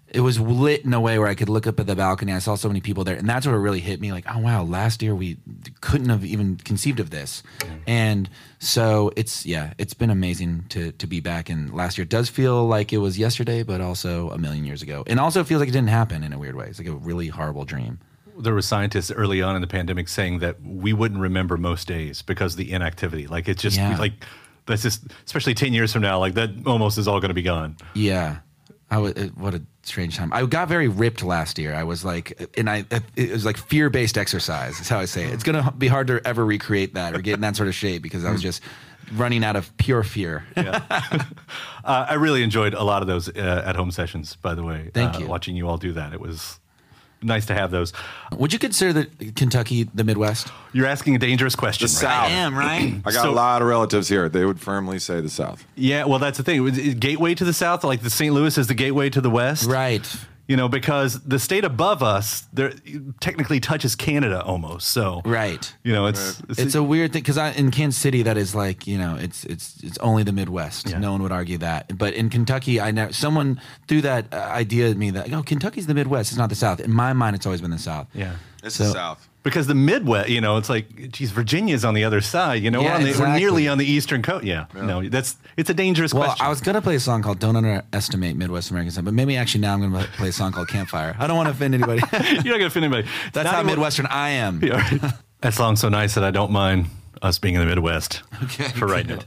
it 0.08 0.20
was 0.20 0.38
lit 0.38 0.84
in 0.84 0.94
a 0.94 1.00
way 1.00 1.18
where 1.18 1.28
I 1.28 1.34
could 1.34 1.48
look 1.48 1.66
up 1.66 1.80
at 1.80 1.86
the 1.86 1.96
balcony. 1.96 2.32
I 2.32 2.38
saw 2.38 2.54
so 2.54 2.68
many 2.68 2.80
people 2.80 3.02
there, 3.04 3.16
and 3.16 3.28
that's 3.28 3.46
what 3.46 3.52
really 3.54 3.80
hit 3.80 4.00
me. 4.00 4.12
Like, 4.12 4.24
oh 4.32 4.38
wow, 4.38 4.62
last 4.62 5.02
year 5.02 5.14
we 5.14 5.36
couldn't 5.80 6.08
have 6.08 6.24
even 6.24 6.56
conceived 6.56 7.00
of 7.00 7.10
this, 7.10 7.42
and 7.86 8.28
so 8.58 9.10
it's 9.16 9.44
yeah, 9.44 9.72
it's 9.78 9.94
been 9.94 10.10
amazing 10.10 10.64
to 10.70 10.92
to 10.92 11.06
be 11.06 11.20
back. 11.20 11.50
And 11.50 11.74
last 11.74 11.98
year 11.98 12.04
does 12.04 12.28
feel 12.28 12.66
like 12.66 12.92
it 12.92 12.98
was 12.98 13.18
yesterday, 13.18 13.62
but 13.62 13.80
also 13.80 14.30
a 14.30 14.38
million 14.38 14.64
years 14.64 14.82
ago, 14.82 15.02
and 15.06 15.18
also 15.18 15.42
feels 15.44 15.60
like 15.60 15.68
it 15.68 15.72
didn't 15.72 15.88
happen 15.88 16.22
in 16.22 16.32
a 16.32 16.38
weird 16.38 16.54
way. 16.56 16.66
It's 16.68 16.78
like 16.78 16.88
a 16.88 16.92
really 16.92 17.28
horrible 17.28 17.64
dream. 17.64 17.98
there 18.38 18.52
were 18.54 18.62
scientists 18.62 19.10
early 19.10 19.40
on 19.42 19.56
in 19.56 19.62
the 19.62 19.66
pandemic 19.68 20.08
saying 20.08 20.38
that 20.40 20.56
we 20.62 20.92
wouldn't 20.92 21.20
remember 21.20 21.56
most 21.56 21.88
days 21.88 22.22
because 22.22 22.52
of 22.52 22.58
the 22.58 22.70
inactivity. 22.72 23.26
Like 23.26 23.48
it's 23.48 23.62
just 23.62 23.76
Yeah. 23.76 23.96
like 23.98 24.12
that's 24.66 24.82
just 24.82 25.04
especially 25.24 25.54
ten 25.54 25.72
years 25.72 25.92
from 25.92 26.02
now. 26.02 26.18
Like 26.18 26.34
that 26.34 26.50
almost 26.66 26.98
is 26.98 27.08
all 27.08 27.18
going 27.20 27.30
to 27.30 27.34
be 27.34 27.42
gone. 27.42 27.76
Yeah. 27.94 28.38
I 28.90 28.98
was, 28.98 29.14
what 29.34 29.54
a 29.54 29.62
strange 29.82 30.16
time. 30.16 30.32
I 30.32 30.46
got 30.46 30.68
very 30.68 30.86
ripped 30.86 31.24
last 31.24 31.58
year. 31.58 31.74
I 31.74 31.82
was 31.82 32.04
like, 32.04 32.56
and 32.56 32.70
I, 32.70 32.84
it 33.16 33.30
was 33.32 33.44
like 33.44 33.56
fear 33.56 33.90
based 33.90 34.16
exercise. 34.16 34.76
That's 34.76 34.88
how 34.88 34.98
I 34.98 35.06
say 35.06 35.24
it. 35.24 35.34
It's 35.34 35.42
going 35.42 35.62
to 35.62 35.72
be 35.72 35.88
hard 35.88 36.06
to 36.06 36.20
ever 36.24 36.44
recreate 36.44 36.94
that 36.94 37.14
or 37.14 37.20
get 37.20 37.34
in 37.34 37.40
that 37.40 37.56
sort 37.56 37.68
of 37.68 37.74
shape 37.74 38.02
because 38.02 38.24
I 38.24 38.30
was 38.30 38.42
just 38.42 38.62
running 39.14 39.44
out 39.44 39.56
of 39.56 39.76
pure 39.76 40.02
fear. 40.02 40.44
Uh, 41.84 42.04
I 42.10 42.14
really 42.14 42.42
enjoyed 42.42 42.74
a 42.74 42.82
lot 42.82 43.02
of 43.02 43.06
those 43.06 43.28
uh, 43.28 43.62
at 43.64 43.76
home 43.76 43.92
sessions. 43.92 44.34
By 44.34 44.56
the 44.56 44.64
way, 44.64 44.90
Thank 44.92 45.14
uh, 45.14 45.18
you. 45.20 45.26
Watching 45.28 45.54
you 45.54 45.68
all 45.68 45.78
do 45.78 45.92
that, 45.92 46.12
it 46.12 46.20
was 46.20 46.58
nice 47.22 47.46
to 47.46 47.54
have 47.54 47.70
those. 47.70 47.92
Would 48.36 48.52
you 48.52 48.58
consider 48.58 48.92
the 48.92 49.32
Kentucky 49.32 49.84
the 49.94 50.04
Midwest? 50.04 50.48
You're 50.72 50.86
asking 50.86 51.14
a 51.16 51.18
dangerous 51.18 51.54
question. 51.56 51.86
The 51.86 51.92
right? 51.92 52.00
South. 52.00 52.28
I 52.28 52.30
am, 52.30 52.56
right? 52.56 52.94
I 53.04 53.12
got 53.12 53.22
So- 53.22 53.30
a 53.30 53.32
lot 53.32 53.62
of 53.62 53.68
relatives 53.68 54.08
here. 54.08 54.28
They 54.28 54.44
would 54.44 54.60
firmly 54.60 54.98
say 54.98 55.20
the 55.20 55.30
South. 55.30 55.64
Yeah, 55.74 56.04
well, 56.04 56.18
that's 56.18 56.38
the 56.38 56.44
thing. 56.44 56.56
It 56.56 56.60
was- 56.60 56.78
it- 56.78 57.00
Gateway 57.00 57.34
to 57.34 57.44
the 57.44 57.52
south, 57.52 57.84
like 57.84 58.02
the 58.02 58.10
St. 58.10 58.32
Louis 58.34 58.56
is 58.58 58.66
the 58.66 58.74
gateway 58.74 59.10
to 59.10 59.20
the 59.20 59.30
west, 59.30 59.68
right. 59.68 60.04
You 60.48 60.56
know, 60.56 60.68
because 60.68 61.20
the 61.24 61.38
state 61.40 61.64
above 61.64 62.02
us, 62.04 62.46
there 62.52 62.72
technically 63.20 63.58
touches 63.58 63.96
Canada 63.96 64.42
almost. 64.44 64.88
So, 64.88 65.20
Right. 65.24 65.74
you 65.82 65.92
know, 65.92 66.06
it's 66.06 66.40
It's 66.50 66.74
a 66.76 66.82
weird 66.84 67.12
thing 67.12 67.22
because 67.22 67.36
in 67.58 67.70
Kansas 67.72 68.00
City, 68.00 68.22
that 68.22 68.36
is 68.36 68.54
like 68.54 68.86
you 68.86 68.96
know, 68.96 69.16
it's 69.16 69.44
it's 69.44 69.82
it's 69.82 69.98
only 69.98 70.22
the 70.22 70.32
Midwest. 70.32 70.88
Yeah. 70.90 70.98
No 70.98 71.10
one 71.12 71.22
would 71.22 71.32
argue 71.32 71.58
that. 71.58 71.98
But 71.98 72.14
in 72.14 72.30
Kentucky, 72.30 72.80
I 72.80 72.92
never 72.92 73.12
someone 73.12 73.60
threw 73.88 74.00
that 74.02 74.32
uh, 74.32 74.36
idea 74.36 74.88
at 74.90 74.96
me 74.96 75.10
that 75.10 75.32
oh, 75.32 75.42
Kentucky's 75.42 75.86
the 75.88 75.94
Midwest. 75.94 76.30
It's 76.30 76.38
not 76.38 76.48
the 76.48 76.54
South. 76.54 76.78
In 76.80 76.92
my 76.92 77.12
mind, 77.12 77.34
it's 77.34 77.46
always 77.46 77.60
been 77.60 77.72
the 77.72 77.78
South. 77.78 78.06
yeah. 78.14 78.36
It's 78.62 78.76
So- 78.76 78.84
the 78.84 78.92
South. 78.92 79.28
Because 79.46 79.68
the 79.68 79.74
Midwest, 79.76 80.28
you 80.28 80.40
know, 80.40 80.56
it's 80.56 80.68
like, 80.68 81.12
geez, 81.12 81.30
Virginia's 81.30 81.84
on 81.84 81.94
the 81.94 82.02
other 82.02 82.20
side. 82.20 82.62
You 82.64 82.70
know, 82.72 82.80
we're, 82.80 82.88
Yeah, 82.88 82.94
on 82.96 83.02
the, 83.04 83.16
we're 83.18 83.36
nearly 83.38 83.68
on 83.68 83.78
the 83.78 83.86
eastern 83.86 84.20
coast. 84.20 84.44
Yeah, 84.44 84.66
no, 84.74 85.08
that's 85.08 85.36
it's 85.56 85.70
a 85.70 85.74
dangerous 85.74 86.12
question. 86.12 86.20
Well, 86.20 86.30
question. 86.30 86.46
I 86.46 86.48
was 86.50 86.60
gonna 86.60 86.82
play 86.82 86.96
a 86.96 87.00
song 87.00 87.22
called 87.22 87.38
"Don't 87.38 87.54
Underestimate 87.54 88.36
Midwest 88.36 88.70
American 88.70 88.90
Sound," 88.92 89.04
but 89.04 89.14
maybe 89.14 89.36
actually 89.36 89.60
now 89.60 89.74
I'm 89.74 89.80
gonna 89.80 90.04
play 90.16 90.28
a 90.28 90.32
song 90.32 90.50
called 90.52 90.66
"Campfire." 90.68 91.14
I 91.18 91.26
don't 91.28 91.36
want 91.36 91.46
to 91.46 91.52
offend 91.52 91.74
anybody. 91.74 92.02
You're 92.12 92.34
not 92.34 92.44
going 92.44 92.60
to 92.60 92.66
offend 92.66 92.84
anybody. 92.86 93.08
That's 93.32 93.44
Not 93.44 93.54
how 93.54 93.60
even- 93.60 93.66
Midwestern 93.68 94.06
I 94.06 94.30
am. 94.30 94.62
Yeah, 94.64 94.74
right. 94.76 95.12
that 95.42 95.54
song's 95.54 95.80
so 95.80 95.88
nice 95.88 96.14
that 96.16 96.24
I 96.24 96.30
don't 96.32 96.50
mind 96.50 96.86
us 97.22 97.38
being 97.38 97.54
in 97.54 97.60
the 97.60 97.66
Midwest 97.66 98.22
Okay, 98.42 98.68
for 98.70 98.86
right 98.86 99.06
now. 99.06 99.18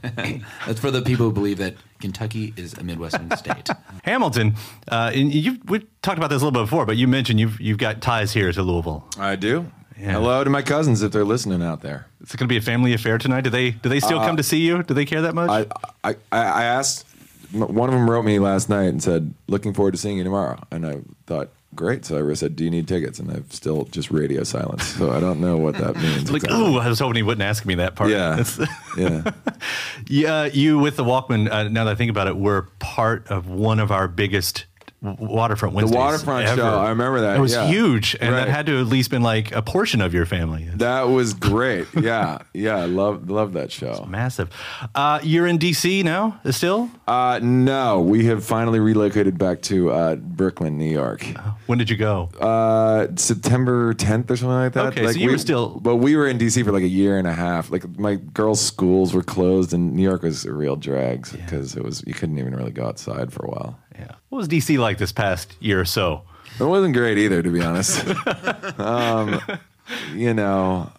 That's 0.67 0.79
for 0.79 0.91
the 0.91 1.01
people 1.01 1.25
who 1.25 1.31
believe 1.31 1.57
that 1.57 1.73
Kentucky 1.99 2.53
is 2.55 2.73
a 2.77 2.83
Midwestern 2.83 3.35
state. 3.35 3.67
Hamilton, 4.03 4.55
uh, 4.89 5.11
and 5.13 5.33
you 5.33 5.59
we 5.65 5.79
talked 6.03 6.17
about 6.17 6.29
this 6.29 6.41
a 6.41 6.45
little 6.45 6.51
bit 6.51 6.65
before, 6.69 6.85
but 6.85 6.97
you 6.97 7.07
mentioned 7.07 7.39
you've 7.39 7.59
you've 7.61 7.77
got 7.79 8.01
ties 8.01 8.33
here 8.33 8.51
to 8.51 8.61
Louisville. 8.61 9.07
I 9.17 9.35
do. 9.37 9.71
Yeah. 9.99 10.13
Hello 10.13 10.43
to 10.43 10.49
my 10.49 10.61
cousins 10.61 11.01
if 11.03 11.11
they're 11.11 11.25
listening 11.25 11.61
out 11.61 11.81
there. 11.81 12.07
It's 12.21 12.35
going 12.35 12.47
to 12.47 12.53
be 12.53 12.57
a 12.57 12.61
family 12.61 12.93
affair 12.93 13.17
tonight. 13.17 13.41
Do 13.41 13.49
they 13.49 13.71
do 13.71 13.89
they 13.89 13.99
still 13.99 14.19
come 14.19 14.37
to 14.37 14.43
see 14.43 14.59
you? 14.59 14.81
Do 14.83 14.93
they 14.93 15.05
care 15.05 15.21
that 15.23 15.35
much? 15.35 15.49
I, 15.49 16.09
I, 16.09 16.15
I 16.31 16.63
asked, 16.63 17.05
one 17.51 17.89
of 17.89 17.95
them 17.95 18.09
wrote 18.09 18.23
me 18.23 18.39
last 18.39 18.69
night 18.69 18.85
and 18.89 19.03
said, 19.03 19.33
looking 19.47 19.73
forward 19.73 19.91
to 19.91 19.97
seeing 19.97 20.17
you 20.17 20.23
tomorrow. 20.23 20.61
And 20.71 20.85
I 20.85 20.99
thought, 21.25 21.49
great. 21.75 22.05
So 22.05 22.29
I 22.29 22.33
said, 22.33 22.55
do 22.55 22.63
you 22.63 22.69
need 22.69 22.87
tickets? 22.87 23.19
And 23.19 23.29
I've 23.31 23.51
still 23.51 23.85
just 23.85 24.09
radio 24.09 24.43
silence. 24.43 24.85
So 24.85 25.11
I 25.11 25.19
don't 25.19 25.41
know 25.41 25.57
what 25.57 25.75
that 25.75 25.95
means. 25.97 26.31
like, 26.31 26.43
exactly. 26.43 26.75
ooh, 26.75 26.77
I 26.77 26.87
was 26.87 26.99
hoping 26.99 27.15
he 27.15 27.23
wouldn't 27.23 27.43
ask 27.43 27.65
me 27.65 27.75
that 27.75 27.95
part. 27.95 28.09
Yeah. 28.09 28.43
Yeah. 28.97 29.31
yeah, 30.07 30.45
you 30.45 30.77
with 30.79 30.97
the 30.97 31.05
Walkmen. 31.05 31.49
Uh, 31.49 31.69
now 31.69 31.85
that 31.85 31.91
I 31.91 31.95
think 31.95 32.09
about 32.09 32.27
it, 32.27 32.35
were 32.35 32.67
part 32.79 33.27
of 33.27 33.47
one 33.47 33.79
of 33.79 33.91
our 33.91 34.07
biggest 34.09 34.65
waterfront 35.01 35.75
Wednesdays. 35.75 35.95
waterfront 35.97 36.47
ever. 36.47 36.61
show, 36.61 36.77
I 36.79 36.89
remember 36.89 37.21
that, 37.21 37.37
It 37.37 37.39
was 37.39 37.53
yeah. 37.53 37.67
huge, 37.67 38.15
and 38.19 38.33
that 38.35 38.47
had 38.49 38.65
to 38.65 38.79
at 38.79 38.87
least 38.87 39.09
been 39.11 39.21
like 39.21 39.51
a 39.53 39.61
portion 39.61 40.01
of 40.01 40.13
your 40.13 40.25
family. 40.25 40.69
That 40.75 41.03
was 41.09 41.33
great. 41.33 41.87
Yeah. 41.95 42.39
Yeah. 42.53 42.85
Love, 42.85 43.29
love 43.29 43.53
that 43.53 43.71
show. 43.71 44.05
massive. 44.09 44.49
Uh, 44.95 45.19
you're 45.23 45.47
in 45.47 45.57
DC 45.59 46.03
now, 46.03 46.39
still? 46.51 46.89
Uh, 47.07 47.39
no, 47.41 48.01
we 48.01 48.25
have 48.25 48.43
finally 48.43 48.79
relocated 48.79 49.37
back 49.37 49.61
to 49.63 49.91
uh, 49.91 50.15
Brooklyn, 50.15 50.77
New 50.77 50.89
York. 50.91 51.23
When 51.67 51.77
did 51.77 51.89
you 51.89 51.97
go? 51.97 52.29
Uh, 52.39 53.07
September 53.15 53.93
10th 53.93 54.29
or 54.31 54.35
something 54.35 54.49
like 54.49 54.73
that. 54.73 54.85
Okay, 54.87 55.01
so 55.01 55.07
like 55.07 55.15
you 55.17 55.27
we, 55.27 55.31
were 55.33 55.37
still- 55.37 55.79
But 55.81 55.97
we 55.97 56.15
were 56.15 56.27
in 56.27 56.37
DC 56.37 56.63
for 56.65 56.71
like 56.71 56.83
a 56.83 56.87
year 56.87 57.17
and 57.17 57.27
a 57.27 57.33
half. 57.33 57.71
Like 57.71 57.97
my 57.97 58.15
girls' 58.15 58.59
schools 58.61 59.13
were 59.13 59.23
closed, 59.23 59.73
and 59.73 59.93
New 59.93 60.03
York 60.03 60.23
was 60.23 60.45
a 60.45 60.51
real 60.53 60.75
drag 60.75 61.29
because 61.31 61.75
it 61.75 61.83
was 61.83 62.03
you 62.07 62.13
couldn't 62.13 62.37
even 62.37 62.55
really 62.55 62.71
go 62.71 62.85
outside 62.85 63.31
for 63.31 63.45
a 63.45 63.49
while. 63.49 63.79
Yeah. 63.99 64.15
What 64.29 64.37
was 64.37 64.47
DC 64.47 64.77
like 64.77 64.97
this 64.97 65.11
past 65.11 65.55
year 65.59 65.79
or 65.79 65.85
so? 65.85 66.23
It 66.59 66.63
wasn't 66.63 66.93
great 66.93 67.17
either, 67.17 67.41
to 67.41 67.49
be 67.49 67.61
honest. 67.61 68.03
um, 68.79 69.41
you 70.13 70.33
know, 70.33 70.91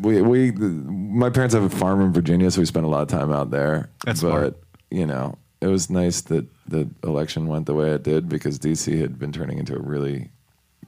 we 0.00 0.22
we 0.22 0.52
my 0.52 1.30
parents 1.30 1.54
have 1.54 1.64
a 1.64 1.70
farm 1.70 2.00
in 2.00 2.12
Virginia, 2.12 2.50
so 2.50 2.60
we 2.60 2.66
spent 2.66 2.86
a 2.86 2.88
lot 2.88 3.02
of 3.02 3.08
time 3.08 3.32
out 3.32 3.50
there. 3.50 3.90
That's 4.04 4.22
but 4.22 4.28
smart. 4.28 4.56
you 4.90 5.06
know, 5.06 5.36
it 5.60 5.66
was 5.66 5.90
nice 5.90 6.20
that 6.22 6.46
the 6.66 6.88
election 7.02 7.48
went 7.48 7.66
the 7.66 7.74
way 7.74 7.90
it 7.90 8.02
did 8.02 8.28
because 8.28 8.58
DC 8.58 9.00
had 9.00 9.18
been 9.18 9.32
turning 9.32 9.58
into 9.58 9.74
a 9.74 9.80
really 9.80 10.30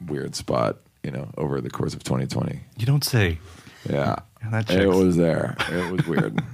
weird 0.06 0.34
spot. 0.34 0.78
You 1.02 1.10
know, 1.10 1.28
over 1.36 1.60
the 1.60 1.70
course 1.70 1.94
of 1.94 2.04
2020. 2.04 2.60
You 2.76 2.86
don't 2.86 3.02
say. 3.02 3.38
Yeah. 3.88 4.16
It 4.68 4.88
was 4.88 5.16
there. 5.16 5.56
It 5.70 5.92
was 5.92 6.06
weird. 6.06 6.40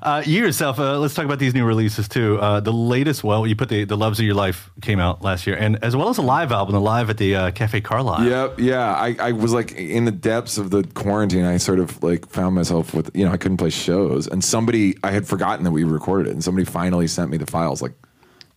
Uh, 0.00 0.22
you 0.24 0.40
yourself, 0.44 0.78
uh, 0.78 0.96
let's 1.00 1.12
talk 1.12 1.24
about 1.24 1.40
these 1.40 1.54
new 1.54 1.64
releases 1.64 2.06
too. 2.06 2.38
Uh, 2.38 2.60
the 2.60 2.72
latest, 2.72 3.24
well, 3.24 3.44
you 3.44 3.56
put 3.56 3.68
the, 3.68 3.82
the 3.82 3.96
Loves 3.96 4.20
of 4.20 4.24
Your 4.24 4.36
Life 4.36 4.70
came 4.80 5.00
out 5.00 5.22
last 5.22 5.44
year, 5.44 5.56
and 5.56 5.82
as 5.82 5.96
well 5.96 6.08
as 6.08 6.18
a 6.18 6.22
live 6.22 6.52
album, 6.52 6.72
the 6.72 6.80
live 6.80 7.10
at 7.10 7.18
the 7.18 7.34
uh, 7.34 7.50
Cafe 7.50 7.80
Carlyle. 7.80 8.24
Yep. 8.24 8.60
Yeah. 8.60 8.94
I, 8.94 9.16
I 9.18 9.32
was 9.32 9.52
like 9.52 9.72
in 9.72 10.04
the 10.04 10.12
depths 10.12 10.56
of 10.56 10.70
the 10.70 10.84
quarantine. 10.94 11.44
I 11.44 11.56
sort 11.56 11.80
of 11.80 12.00
like 12.00 12.28
found 12.28 12.54
myself 12.54 12.94
with, 12.94 13.10
you 13.12 13.24
know, 13.24 13.32
I 13.32 13.36
couldn't 13.36 13.56
play 13.56 13.70
shows. 13.70 14.28
And 14.28 14.42
somebody, 14.42 14.96
I 15.02 15.10
had 15.10 15.26
forgotten 15.26 15.64
that 15.64 15.72
we 15.72 15.82
recorded 15.82 16.28
it. 16.28 16.32
And 16.32 16.44
somebody 16.44 16.64
finally 16.64 17.08
sent 17.08 17.28
me 17.28 17.36
the 17.36 17.46
files 17.46 17.82
like 17.82 17.94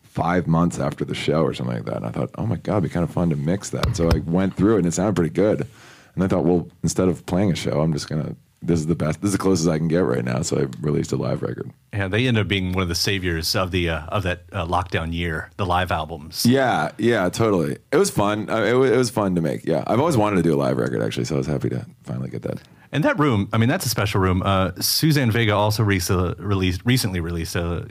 five 0.03 0.45
months 0.45 0.77
after 0.79 1.03
the 1.03 1.15
show 1.15 1.41
or 1.43 1.55
something 1.55 1.77
like 1.77 1.85
that. 1.85 1.97
And 1.97 2.05
I 2.05 2.11
thought, 2.11 2.29
oh 2.37 2.45
my 2.45 2.57
God, 2.57 2.73
it'd 2.77 2.83
be 2.83 2.89
kind 2.89 3.03
of 3.03 3.09
fun 3.09 3.31
to 3.31 3.35
mix 3.35 3.71
that. 3.71 3.95
So 3.95 4.09
I 4.09 4.19
went 4.19 4.55
through 4.55 4.75
it 4.75 4.79
and 4.79 4.87
it 4.87 4.91
sounded 4.91 5.15
pretty 5.15 5.31
good. 5.33 5.67
And 6.15 6.23
I 6.23 6.27
thought, 6.27 6.43
well, 6.45 6.67
instead 6.83 7.07
of 7.07 7.25
playing 7.25 7.51
a 7.51 7.55
show, 7.55 7.81
I'm 7.81 7.93
just 7.93 8.09
going 8.09 8.23
to, 8.23 8.35
this 8.63 8.79
is 8.79 8.85
the 8.87 8.95
best, 8.95 9.21
this 9.21 9.29
is 9.29 9.31
the 9.33 9.37
closest 9.39 9.67
I 9.69 9.77
can 9.77 9.87
get 9.87 9.99
right 9.99 10.23
now. 10.23 10.41
So 10.43 10.57
I 10.57 10.67
released 10.81 11.11
a 11.11 11.15
live 11.15 11.41
record. 11.41 11.71
Yeah, 11.93 12.07
they 12.07 12.27
ended 12.27 12.41
up 12.41 12.47
being 12.47 12.73
one 12.73 12.83
of 12.83 12.89
the 12.89 12.95
saviors 12.95 13.55
of 13.55 13.71
the 13.71 13.89
uh, 13.89 14.05
of 14.07 14.23
that 14.23 14.43
uh, 14.51 14.65
lockdown 14.67 15.13
year, 15.13 15.49
the 15.57 15.65
live 15.65 15.91
albums. 15.91 16.45
Yeah, 16.45 16.91
yeah, 16.97 17.27
totally. 17.29 17.77
It 17.91 17.97
was 17.97 18.11
fun. 18.11 18.49
Uh, 18.49 18.57
it, 18.63 18.73
was, 18.73 18.91
it 18.91 18.97
was 18.97 19.09
fun 19.09 19.33
to 19.35 19.41
make. 19.41 19.65
Yeah, 19.65 19.83
I've 19.87 19.99
always 19.99 20.15
wanted 20.17 20.35
to 20.37 20.43
do 20.43 20.53
a 20.53 20.59
live 20.59 20.77
record 20.77 21.01
actually, 21.01 21.25
so 21.25 21.35
I 21.35 21.37
was 21.39 21.47
happy 21.47 21.69
to 21.69 21.85
finally 22.03 22.29
get 22.29 22.43
that. 22.43 22.61
And 22.91 23.03
that 23.03 23.17
room, 23.17 23.47
I 23.53 23.57
mean, 23.57 23.69
that's 23.69 23.85
a 23.85 23.89
special 23.89 24.19
room. 24.21 24.43
Uh, 24.43 24.71
Suzanne 24.79 25.31
Vega 25.31 25.53
also 25.53 25.81
re- 25.81 26.01
released 26.37 26.81
recently 26.85 27.19
released 27.21 27.55
a 27.55 27.87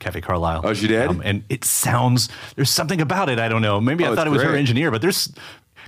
Cafe 0.00 0.20
Carlyle. 0.22 0.62
Oh, 0.64 0.72
she 0.74 0.86
did? 0.88 1.02
album, 1.02 1.22
and 1.24 1.44
it 1.48 1.62
sounds 1.64 2.28
there's 2.56 2.70
something 2.70 3.00
about 3.00 3.28
it. 3.28 3.38
I 3.38 3.48
don't 3.48 3.62
know. 3.62 3.80
Maybe 3.80 4.04
Oh, 4.04 4.12
I 4.12 4.16
thought 4.16 4.26
it 4.26 4.30
was 4.30 4.42
her 4.42 4.56
engineer, 4.56 4.90
but 4.90 5.02
there's 5.02 5.32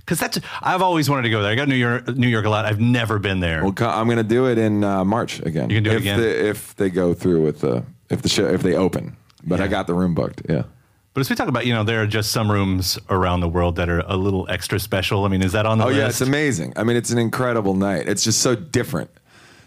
because 0.05 0.19
that's 0.21 0.39
I've 0.63 0.83
always 0.83 1.09
wanted 1.09 1.23
to 1.23 1.31
go 1.31 1.43
there. 1.43 1.53
I 1.53 1.55
got 1.55 1.69
New 1.69 1.75
York, 1.77 2.09
New 2.17 2.29
York 2.29 2.45
a 2.45 2.51
lot. 2.51 2.67
I've 2.67 2.81
never 2.81 3.19
been 3.19 3.41
there. 3.41 3.63
Well, 3.65 3.75
I'm 3.81 4.07
going 4.07 4.19
to 4.19 4.23
do 4.25 4.47
it 4.49 4.59
in 4.59 4.85
uh, 4.85 5.05
March 5.05 5.41
again. 5.41 5.71
You 5.71 5.77
can 5.77 5.85
do 5.85 5.91
it 5.91 5.95
if 5.97 6.01
again? 6.03 6.21
The, 6.21 6.49
if 6.49 6.77
they 6.77 6.91
go 6.91 7.15
through 7.15 7.43
with 7.43 7.61
the 7.61 7.85
if 8.11 8.23
the 8.23 8.29
show 8.29 8.47
if 8.47 8.63
they 8.63 8.75
open, 8.75 9.17
but 9.45 9.61
I 9.61 9.69
got 9.69 9.87
the 9.87 9.95
room 9.95 10.15
booked. 10.15 10.43
Yeah. 10.49 10.65
But 11.15 11.21
as 11.21 11.29
we 11.29 11.37
talk 11.37 11.49
about, 11.49 11.67
you 11.67 11.75
know, 11.75 11.85
there 11.85 12.03
are 12.03 12.07
just 12.07 12.33
some 12.33 12.51
rooms 12.51 12.99
around 13.11 13.41
the 13.41 13.49
world 13.49 13.77
that 13.77 13.91
are 13.91 14.01
a 14.01 14.17
little 14.17 14.47
extra 14.49 14.81
special. 14.81 15.27
I 15.27 15.29
mean, 15.29 15.43
is 15.43 15.53
that 15.53 15.67
on 15.67 15.77
the 15.77 15.85
Oh 15.85 15.89
list? 15.89 15.99
yeah, 15.99 16.09
it's 16.09 16.21
amazing. 16.23 16.73
I 16.75 16.85
mean, 16.85 16.97
it's 16.97 17.11
an 17.11 17.19
incredible 17.19 17.75
night. 17.75 18.09
It's 18.09 18.25
just 18.25 18.41
so 18.41 18.55
different. 18.55 19.11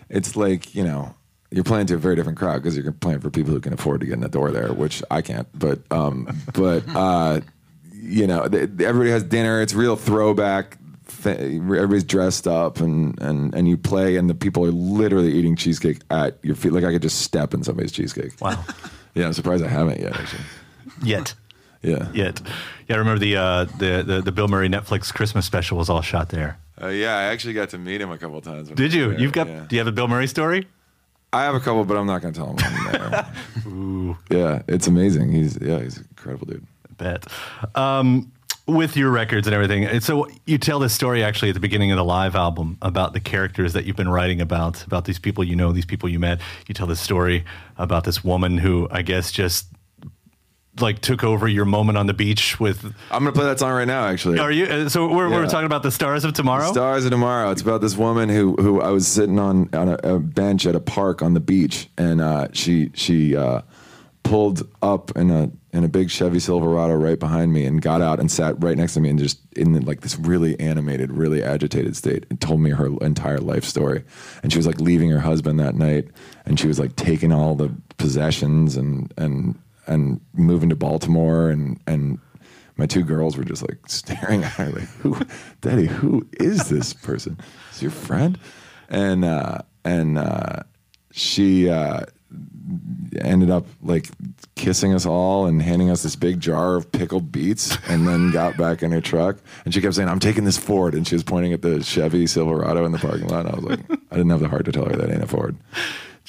It's 0.09 0.35
like 0.35 0.73
you 0.73 0.83
know 0.83 1.13
you're 1.51 1.63
playing 1.63 1.85
to 1.87 1.93
a 1.95 1.97
very 1.97 2.15
different 2.15 2.37
crowd 2.39 2.63
because 2.63 2.75
you're 2.75 2.91
playing 2.91 3.19
for 3.19 3.29
people 3.29 3.53
who 3.53 3.59
can 3.59 3.73
afford 3.73 3.99
to 4.01 4.07
get 4.07 4.13
in 4.13 4.21
the 4.21 4.27
door 4.27 4.49
there, 4.51 4.73
which 4.73 5.03
I 5.11 5.21
can't. 5.21 5.47
But 5.57 5.79
um, 5.91 6.35
but 6.53 6.83
uh, 6.95 7.41
you 8.05 8.27
know, 8.27 8.41
everybody 8.43 9.09
has 9.09 9.23
dinner. 9.23 9.61
It's 9.61 9.73
real 9.73 9.95
throwback. 9.95 10.77
Th- 11.23 11.37
everybody's 11.39 12.03
dressed 12.03 12.47
up 12.47 12.79
and, 12.79 13.19
and 13.21 13.53
and 13.55 13.67
you 13.67 13.77
play, 13.77 14.15
and 14.17 14.29
the 14.29 14.35
people 14.35 14.63
are 14.65 14.71
literally 14.71 15.31
eating 15.33 15.55
cheesecake 15.55 15.99
at 16.11 16.37
your 16.43 16.55
feet. 16.55 16.71
Like 16.73 16.83
I 16.83 16.91
could 16.91 17.01
just 17.01 17.21
step 17.21 17.53
in 17.53 17.63
somebody's 17.63 17.91
cheesecake. 17.91 18.39
Wow. 18.41 18.63
Yeah, 19.17 19.27
I'm 19.27 19.33
surprised 19.33 19.63
I 19.63 19.69
haven't 19.69 20.01
yet. 20.01 20.13
Actually. 20.19 20.43
Yet. 21.01 21.35
Yeah. 21.81 22.09
Yet. 22.13 22.41
Yeah, 22.89 22.95
I 22.97 22.99
remember 22.99 23.19
the, 23.19 23.37
uh, 23.37 23.63
the 23.79 24.03
the 24.05 24.21
the 24.25 24.31
Bill 24.33 24.49
Murray 24.49 24.67
Netflix 24.67 25.13
Christmas 25.13 25.45
special 25.45 25.77
was 25.77 25.89
all 25.89 26.01
shot 26.01 26.27
there. 26.29 26.57
Uh, 26.81 26.87
yeah, 26.87 27.15
I 27.17 27.23
actually 27.23 27.53
got 27.53 27.69
to 27.69 27.77
meet 27.77 28.01
him 28.01 28.11
a 28.11 28.17
couple 28.17 28.37
of 28.37 28.43
times. 28.43 28.67
Did 28.71 28.93
you? 28.93 29.11
there, 29.11 29.19
You've 29.21 29.31
got? 29.31 29.47
yeah. 29.47 29.65
Do 29.69 29.75
you 29.77 29.79
have 29.79 29.87
a 29.87 29.93
Bill 29.93 30.09
Murray 30.09 30.27
story? 30.27 30.67
I 31.31 31.43
have 31.43 31.55
a 31.55 31.61
couple, 31.61 31.85
but 31.85 31.95
I'm 31.95 32.05
not 32.07 32.21
going 32.23 32.33
to 32.33 32.37
tell 32.37 32.57
him 32.57 33.25
I'm. 33.65 34.17
Yeah, 34.29 34.63
it's 34.67 34.87
amazing. 34.87 35.31
He's 35.31 35.57
yeah, 35.61 35.79
he's 35.79 35.95
an 35.97 36.07
incredible 36.09 36.47
dude. 36.47 36.67
Bet. 36.97 37.25
Um, 37.75 38.31
with 38.67 38.97
your 38.97 39.11
records 39.11 39.45
and 39.45 39.53
everything, 39.53 39.85
and 39.85 40.03
so 40.03 40.27
you 40.47 40.57
tell 40.57 40.79
this 40.79 40.91
story 40.91 41.23
actually 41.23 41.49
at 41.49 41.53
the 41.53 41.59
beginning 41.59 41.91
of 41.91 41.97
the 41.97 42.03
live 42.03 42.35
album 42.35 42.79
about 42.81 43.13
the 43.13 43.19
characters 43.19 43.73
that 43.73 43.85
you've 43.85 43.95
been 43.95 44.09
writing 44.09 44.41
about, 44.41 44.83
about 44.87 45.05
these 45.05 45.19
people 45.19 45.43
you 45.43 45.55
know, 45.55 45.71
these 45.71 45.85
people 45.85 46.09
you 46.09 46.17
met. 46.17 46.41
You 46.67 46.73
tell 46.73 46.87
this 46.87 46.99
story 46.99 47.45
about 47.77 48.05
this 48.05 48.23
woman 48.23 48.57
who 48.57 48.87
I 48.89 49.03
guess 49.03 49.31
just 49.31 49.67
like 50.79 50.99
took 50.99 51.23
over 51.23 51.47
your 51.47 51.65
moment 51.65 51.97
on 51.97 52.07
the 52.07 52.13
beach 52.13 52.59
with. 52.59 52.83
I'm 53.11 53.23
gonna 53.23 53.31
play 53.33 53.45
that 53.45 53.59
song 53.59 53.71
right 53.71 53.87
now. 53.87 54.07
Actually, 54.07 54.39
Are 54.39 54.51
you? 54.51 54.65
uh, 54.65 54.89
So 54.89 55.07
we're, 55.07 55.29
we're 55.29 55.47
talking 55.47 55.67
about 55.67 55.83
the 55.83 55.91
stars 55.91 56.25
of 56.25 56.33
tomorrow. 56.33 56.71
Stars 56.71 57.05
of 57.05 57.11
Tomorrow. 57.11 57.51
It's 57.51 57.61
about 57.61 57.81
this 57.81 57.95
woman 57.95 58.29
who 58.29 58.55
who 58.55 58.81
I 58.81 58.89
was 58.89 59.07
sitting 59.07 59.39
on 59.39 59.69
on 59.73 59.89
a, 59.89 60.15
a 60.15 60.19
bench 60.19 60.65
at 60.65 60.75
a 60.75 60.79
park 60.81 61.21
on 61.21 61.33
the 61.33 61.39
beach, 61.39 61.87
and 61.97 62.19
uh, 62.19 62.47
she 62.51 62.89
she 62.93 63.35
uh, 63.35 63.61
pulled 64.23 64.67
up 64.81 65.15
in 65.15 65.29
a 65.31 65.51
in 65.75 65.83
a 65.83 65.89
big 65.89 66.09
Chevy 66.09 66.39
Silverado 66.39 66.93
right 66.93 67.19
behind 67.19 67.51
me, 67.51 67.65
and 67.65 67.81
got 67.81 68.01
out 68.01 68.21
and 68.21 68.31
sat 68.31 68.55
right 68.63 68.77
next 68.77 68.93
to 68.93 69.01
me, 69.01 69.09
and 69.09 69.19
just 69.19 69.41
in 69.57 69.77
like 69.81 69.99
this 70.01 70.17
really 70.17 70.57
animated, 70.57 71.11
really 71.11 71.43
agitated 71.43 71.97
state, 71.97 72.25
and 72.29 72.39
told 72.39 72.61
me 72.61 72.69
her 72.69 72.87
entire 73.01 73.39
life 73.39 73.65
story. 73.65 74.05
And 74.41 74.53
she 74.53 74.57
was 74.57 74.65
like 74.65 74.79
leaving 74.79 75.09
her 75.09 75.19
husband 75.19 75.59
that 75.59 75.75
night, 75.75 76.07
and 76.45 76.57
she 76.57 76.67
was 76.67 76.79
like 76.79 76.95
taking 76.95 77.33
all 77.33 77.55
the 77.55 77.75
possessions 77.97 78.77
and 78.77 79.13
and 79.17 79.59
and 79.85 80.21
moving 80.33 80.69
to 80.69 80.77
Baltimore, 80.77 81.49
and 81.49 81.77
and 81.87 82.19
my 82.77 82.85
two 82.85 83.03
girls 83.03 83.35
were 83.35 83.43
just 83.43 83.61
like 83.61 83.79
staring 83.87 84.45
at 84.45 84.51
her 84.53 84.69
like 84.69 84.87
who 85.01 85.17
daddy 85.59 85.87
who 85.87 86.25
is 86.39 86.69
this 86.69 86.93
person 86.93 87.37
is 87.71 87.81
your 87.81 87.91
friend 87.91 88.37
and 88.89 89.23
uh 89.23 89.59
and 89.85 90.17
uh 90.17 90.61
she 91.11 91.69
uh 91.69 92.01
ended 93.21 93.49
up 93.49 93.65
like 93.81 94.09
kissing 94.55 94.93
us 94.93 95.05
all 95.05 95.45
and 95.45 95.61
handing 95.61 95.89
us 95.89 96.03
this 96.03 96.15
big 96.15 96.39
jar 96.39 96.75
of 96.75 96.91
pickled 96.91 97.31
beets 97.31 97.77
and 97.87 98.07
then 98.07 98.31
got 98.31 98.57
back 98.57 98.83
in 98.83 98.91
her 98.91 99.01
truck. 99.01 99.37
And 99.63 99.73
she 99.73 99.81
kept 99.81 99.95
saying 99.95 100.09
i'm 100.09 100.19
taking 100.19 100.43
this 100.43 100.57
ford. 100.57 100.93
And 100.93 101.07
she 101.07 101.15
was 101.15 101.23
pointing 101.23 101.53
at 101.53 101.61
the 101.61 101.83
chevy 101.83 102.27
silverado 102.27 102.85
in 102.85 102.91
the 102.91 102.97
parking 102.97 103.27
lot. 103.27 103.45
And 103.45 103.49
i 103.49 103.55
was 103.55 103.63
like 103.63 103.79
i 104.11 104.15
didn't 104.15 104.29
have 104.29 104.39
the 104.39 104.47
heart 104.47 104.65
to 104.65 104.71
tell 104.71 104.85
her 104.85 104.95
that 104.95 105.09
ain't 105.09 105.23
a 105.23 105.27
ford. 105.27 105.57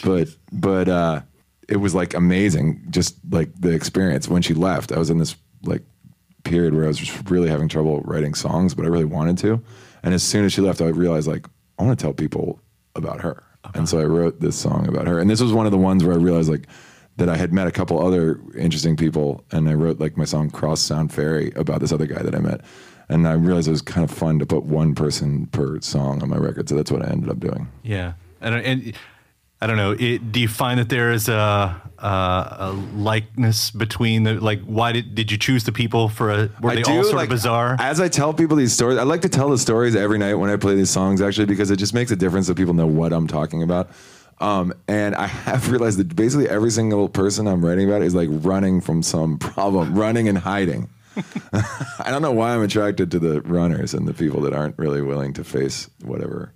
But 0.05 0.29
but 0.53 0.89
uh 0.91 1.23
it 1.69 1.79
was 1.79 1.95
like 1.95 2.13
amazing 2.13 2.83
just 2.91 3.17
like 3.31 3.49
the 3.59 3.71
experience. 3.71 4.29
When 4.29 4.43
she 4.43 4.53
left 4.53 4.93
i 4.93 4.99
was 4.99 5.09
in 5.09 5.19
this 5.19 5.37
like 5.63 5.83
period 6.45 6.75
where 6.75 6.85
i 6.85 6.89
was 6.89 6.99
just 6.99 7.31
really 7.31 7.49
having 7.49 7.67
trouble 7.67 8.03
writing 8.03 8.35
songs 8.35 8.75
but 8.75 8.85
i 8.85 8.89
really 8.89 9.07
wanted 9.07 9.39
to. 9.39 9.63
And 10.03 10.13
as 10.13 10.23
soon 10.23 10.45
as 10.45 10.53
she 10.53 10.61
left 10.61 10.83
i 10.83 10.89
realized 10.89 11.27
like 11.27 11.47
i 11.79 11.83
want 11.83 11.99
to 11.99 12.03
tell 12.03 12.13
people 12.13 12.61
about 12.95 13.23
her 13.23 13.43
and 13.75 13.89
so 13.89 13.99
i 13.99 14.05
wrote 14.05 14.41
this 14.41 14.57
song 14.57 14.87
about 14.89 15.07
her. 15.07 15.19
And 15.19 15.31
this 15.31 15.41
was 15.41 15.53
one 15.53 15.67
of 15.67 15.73
the 15.73 15.79
ones 15.79 16.05
where 16.05 16.15
i 16.15 16.19
realized 16.19 16.51
like 16.51 16.67
that 17.17 17.29
i 17.29 17.37
had 17.37 17.53
met 17.53 17.67
a 17.67 17.73
couple 17.73 18.05
other 18.05 18.41
interesting 18.57 18.97
people 18.97 19.45
and 19.51 19.69
i 19.69 19.75
wrote 19.75 19.99
like 20.01 20.17
my 20.17 20.25
song 20.25 20.51
cross 20.51 20.81
sound 20.81 21.13
ferry 21.13 21.53
about 21.57 21.81
this 21.81 21.93
other 21.93 22.07
guy 22.07 22.23
that 22.23 22.35
i 22.35 22.39
met. 22.39 22.61
And 23.09 23.27
i 23.27 23.33
realized 23.33 23.69
it 23.69 23.73
was 23.73 23.83
kind 23.83 24.09
of 24.09 24.17
fun 24.17 24.39
to 24.39 24.47
put 24.47 24.65
one 24.65 24.95
person 24.95 25.47
per 25.47 25.81
song 25.81 26.23
on 26.23 26.29
my 26.29 26.37
record. 26.37 26.69
So 26.69 26.75
that's 26.75 26.91
what 26.91 27.03
i 27.03 27.09
ended 27.09 27.31
up 27.31 27.39
doing. 27.39 27.69
Yeah, 27.83 28.15
and, 28.41 28.55
and 28.55 28.95
I 29.67 29.69
don't 29.69 29.79
know. 29.79 29.97
It, 29.99 30.31
do 30.31 30.39
you 30.39 30.47
find 30.47 30.79
that 30.79 30.91
there 30.91 31.11
is 31.11 31.29
a, 31.29 31.83
a, 31.99 32.07
a 32.07 32.73
likeness 32.95 33.73
between 33.73 34.23
the 34.23 34.35
like? 34.35 34.61
Why 34.63 34.93
did 34.93 35.17
did 35.17 35.33
you 35.33 35.37
choose 35.37 35.65
the 35.65 35.73
people 35.73 36.09
for 36.09 36.31
a? 36.31 36.51
Were 36.61 36.73
they 36.73 36.85
all 36.85 37.03
sort 37.03 37.17
like, 37.17 37.25
of 37.25 37.31
bizarre? 37.31 37.75
As 37.81 38.01
I 38.01 38.07
tell 38.07 38.33
people 38.33 38.57
these 38.57 38.73
stories, 38.73 38.97
I 38.97 39.03
like 39.03 39.23
to 39.23 39.29
tell 39.29 39.51
the 39.51 39.59
stories 39.59 39.97
every 39.97 40.19
night 40.19 40.35
when 40.35 40.51
I 40.51 40.57
play 40.57 40.77
these 40.77 40.89
songs, 40.89 41.21
actually, 41.21 41.47
because 41.47 41.73
it 41.73 41.79
just 41.79 41.95
makes 41.95 42.13
a 42.13 42.17
difference 42.17 42.47
so 42.47 42.55
people 42.55 42.75
know 42.75 42.87
what 42.87 43.13
I'm 43.13 43.27
talking 43.27 43.65
about. 43.65 43.91
Um, 44.39 44.73
and 44.87 45.17
I 45.17 45.27
have 45.27 45.69
realized 45.73 45.99
that 45.99 46.15
basically 46.15 46.49
every 46.49 46.71
single 46.71 47.09
person 47.09 47.49
I'm 47.49 47.65
writing 47.65 47.89
about 47.89 48.03
is 48.03 48.15
like 48.15 48.29
running 48.31 48.81
from 48.81 49.03
some 49.03 49.37
problem, 49.41 49.99
running 49.99 50.29
and 50.29 50.39
hiding. 50.39 50.89
I 51.53 52.13
don't 52.13 52.23
know 52.23 52.31
why 52.31 52.55
I'm 52.55 52.63
attracted 52.63 53.11
to 53.11 53.19
the 53.19 53.41
runners 53.41 53.95
and 53.95 54.07
the 54.07 54.15
people 54.15 54.43
that 54.43 54.53
aren't 54.53 54.79
really 54.79 55.03
willing 55.03 55.33
to 55.33 55.43
face 55.43 55.91
whatever. 56.05 56.53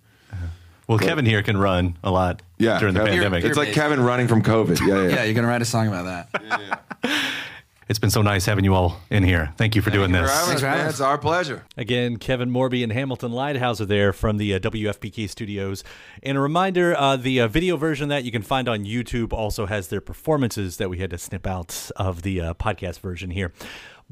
well, 0.87 0.99
Kevin 0.99 1.27
here 1.27 1.43
can 1.43 1.57
run 1.57 1.99
a 2.05 2.13
lot. 2.13 2.43
Yeah, 2.61 2.79
during 2.79 2.95
the 2.95 3.01
Kevin- 3.01 3.15
pandemic. 3.15 3.45
It's 3.45 3.57
like 3.57 3.73
Kevin 3.73 4.01
running 4.01 4.29
from 4.29 4.43
COVID. 4.43 4.81
Yeah, 4.81 5.03
yeah. 5.03 5.09
Yeah, 5.09 5.25
you're 5.25 5.35
gonna 5.35 5.49
write 5.49 5.63
a 5.63 5.65
song 5.65 5.89
about 5.89 6.05
that. 6.05 6.83
it's 7.89 7.99
been 7.99 8.11
so 8.11 8.23
nice 8.23 8.47
having 8.47 8.65
you 8.65 8.75
all 8.75 9.01
in 9.11 9.25
here. 9.25 9.53
Thank 9.57 9.75
you 9.75 9.83
for 9.83 9.91
doing 9.91 10.13
this. 10.13 10.31
Thanks 10.31 10.61
for 10.61 10.69
having 10.69 10.87
us, 10.87 10.93
It's 10.93 11.01
our 11.01 11.19
pleasure. 11.19 11.65
Again, 11.77 12.19
Kevin 12.19 12.51
Morby 12.51 12.85
and 12.85 12.93
Hamilton 12.93 13.33
Leithauser 13.33 13.87
there 13.87 14.13
from 14.13 14.37
the 14.37 14.55
uh, 14.55 14.59
WFPK 14.61 15.29
studios. 15.29 15.83
And 16.23 16.39
a 16.39 16.41
reminder 16.41 16.95
uh, 16.97 17.17
the 17.17 17.41
uh, 17.41 17.49
video 17.49 17.77
version 17.77 18.09
that 18.11 18.23
you 18.25 18.31
can 18.31 18.43
find 18.43 18.69
on 18.69 18.85
YouTube 18.85 19.33
also 19.33 19.67
has 19.67 19.89
their 19.89 20.01
performances 20.01 20.77
that 20.77 20.89
we 20.89 20.99
had 20.99 21.11
to 21.11 21.19
snip 21.19 21.47
out 21.47 21.91
of 21.97 22.23
the 22.23 22.41
uh, 22.41 22.55
podcast 22.55 23.01
version 23.01 23.31
here. 23.31 23.53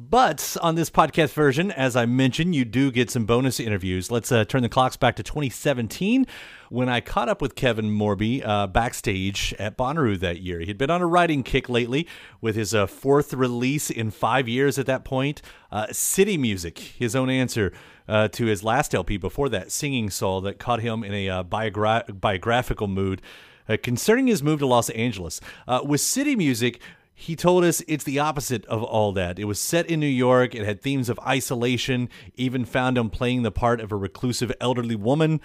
But 0.01 0.57
on 0.63 0.77
this 0.77 0.91
podcast 0.91 1.33
version, 1.33 1.73
as 1.73 1.97
I 1.97 2.07
mentioned, 2.07 2.55
you 2.55 2.65
do 2.65 2.93
get 2.93 3.11
some 3.11 3.27
bonus 3.27 3.59
interviews. 3.59 4.13
Let's 4.13 4.31
uh, 4.31 4.45
turn 4.45 4.63
the 4.63 4.69
clocks 4.69 4.97
back 4.97 5.17
to 5.17 5.25
2017 5.25 6.25
when 6.69 6.89
I 6.89 7.01
caught 7.01 7.29
up 7.29 7.43
with 7.43 7.57
Kevin 7.57 7.87
Morby 7.87 8.47
uh, 8.47 8.69
backstage 8.69 9.53
at 9.59 9.77
Bonnaroo 9.77 10.17
that 10.21 10.41
year. 10.41 10.61
He'd 10.61 10.79
been 10.79 10.89
on 10.89 11.03
a 11.03 11.07
writing 11.07 11.43
kick 11.43 11.69
lately 11.69 12.07
with 12.41 12.55
his 12.55 12.77
uh, 12.77 12.87
fourth 12.87 13.35
release 13.35 13.91
in 13.91 14.13
five 14.13 14.47
years 14.47 14.79
at 14.79 14.87
that 14.87 15.05
point. 15.05 15.43
Uh, 15.73 15.89
City 15.91 16.39
Music, 16.39 16.79
his 16.79 17.17
own 17.17 17.29
answer 17.29 17.73
uh, 18.07 18.29
to 18.29 18.47
his 18.47 18.63
last 18.63 18.95
LP 18.95 19.17
before 19.17 19.49
that, 19.49 19.73
Singing 19.73 20.11
Saw, 20.11 20.41
that 20.43 20.61
caught 20.61 20.81
him 20.81 21.03
in 21.03 21.13
a 21.13 21.29
uh, 21.29 21.43
biogra- 21.43 22.21
biographical 22.21 22.87
mood 22.87 23.21
uh, 23.69 23.77
concerning 23.83 24.27
his 24.27 24.43
move 24.43 24.61
to 24.61 24.67
Los 24.67 24.91
Angeles. 24.91 25.41
Uh, 25.67 25.81
with 25.85 26.01
City 26.01 26.35
Music, 26.35 26.81
he 27.21 27.35
told 27.35 27.65
us 27.65 27.83
it's 27.89 28.05
the 28.05 28.21
opposite 28.21 28.65
of 28.67 28.81
all 28.81 29.11
that. 29.11 29.41
It 29.41 29.45
was 29.47 29.59
set 29.59 29.91
in 29.91 29.99
New 29.99 30.07
York, 30.07 30.55
it 30.55 30.65
had 30.65 30.81
themes 30.81 31.09
of 31.09 31.19
isolation, 31.27 32.09
even 32.37 32.65
found 32.65 32.97
him 32.97 33.11
playing 33.11 33.43
the 33.43 33.51
part 33.51 33.81
of 33.81 33.91
a 33.91 33.97
reclusive 33.97 34.53
elderly 34.61 34.95
woman. 34.95 35.41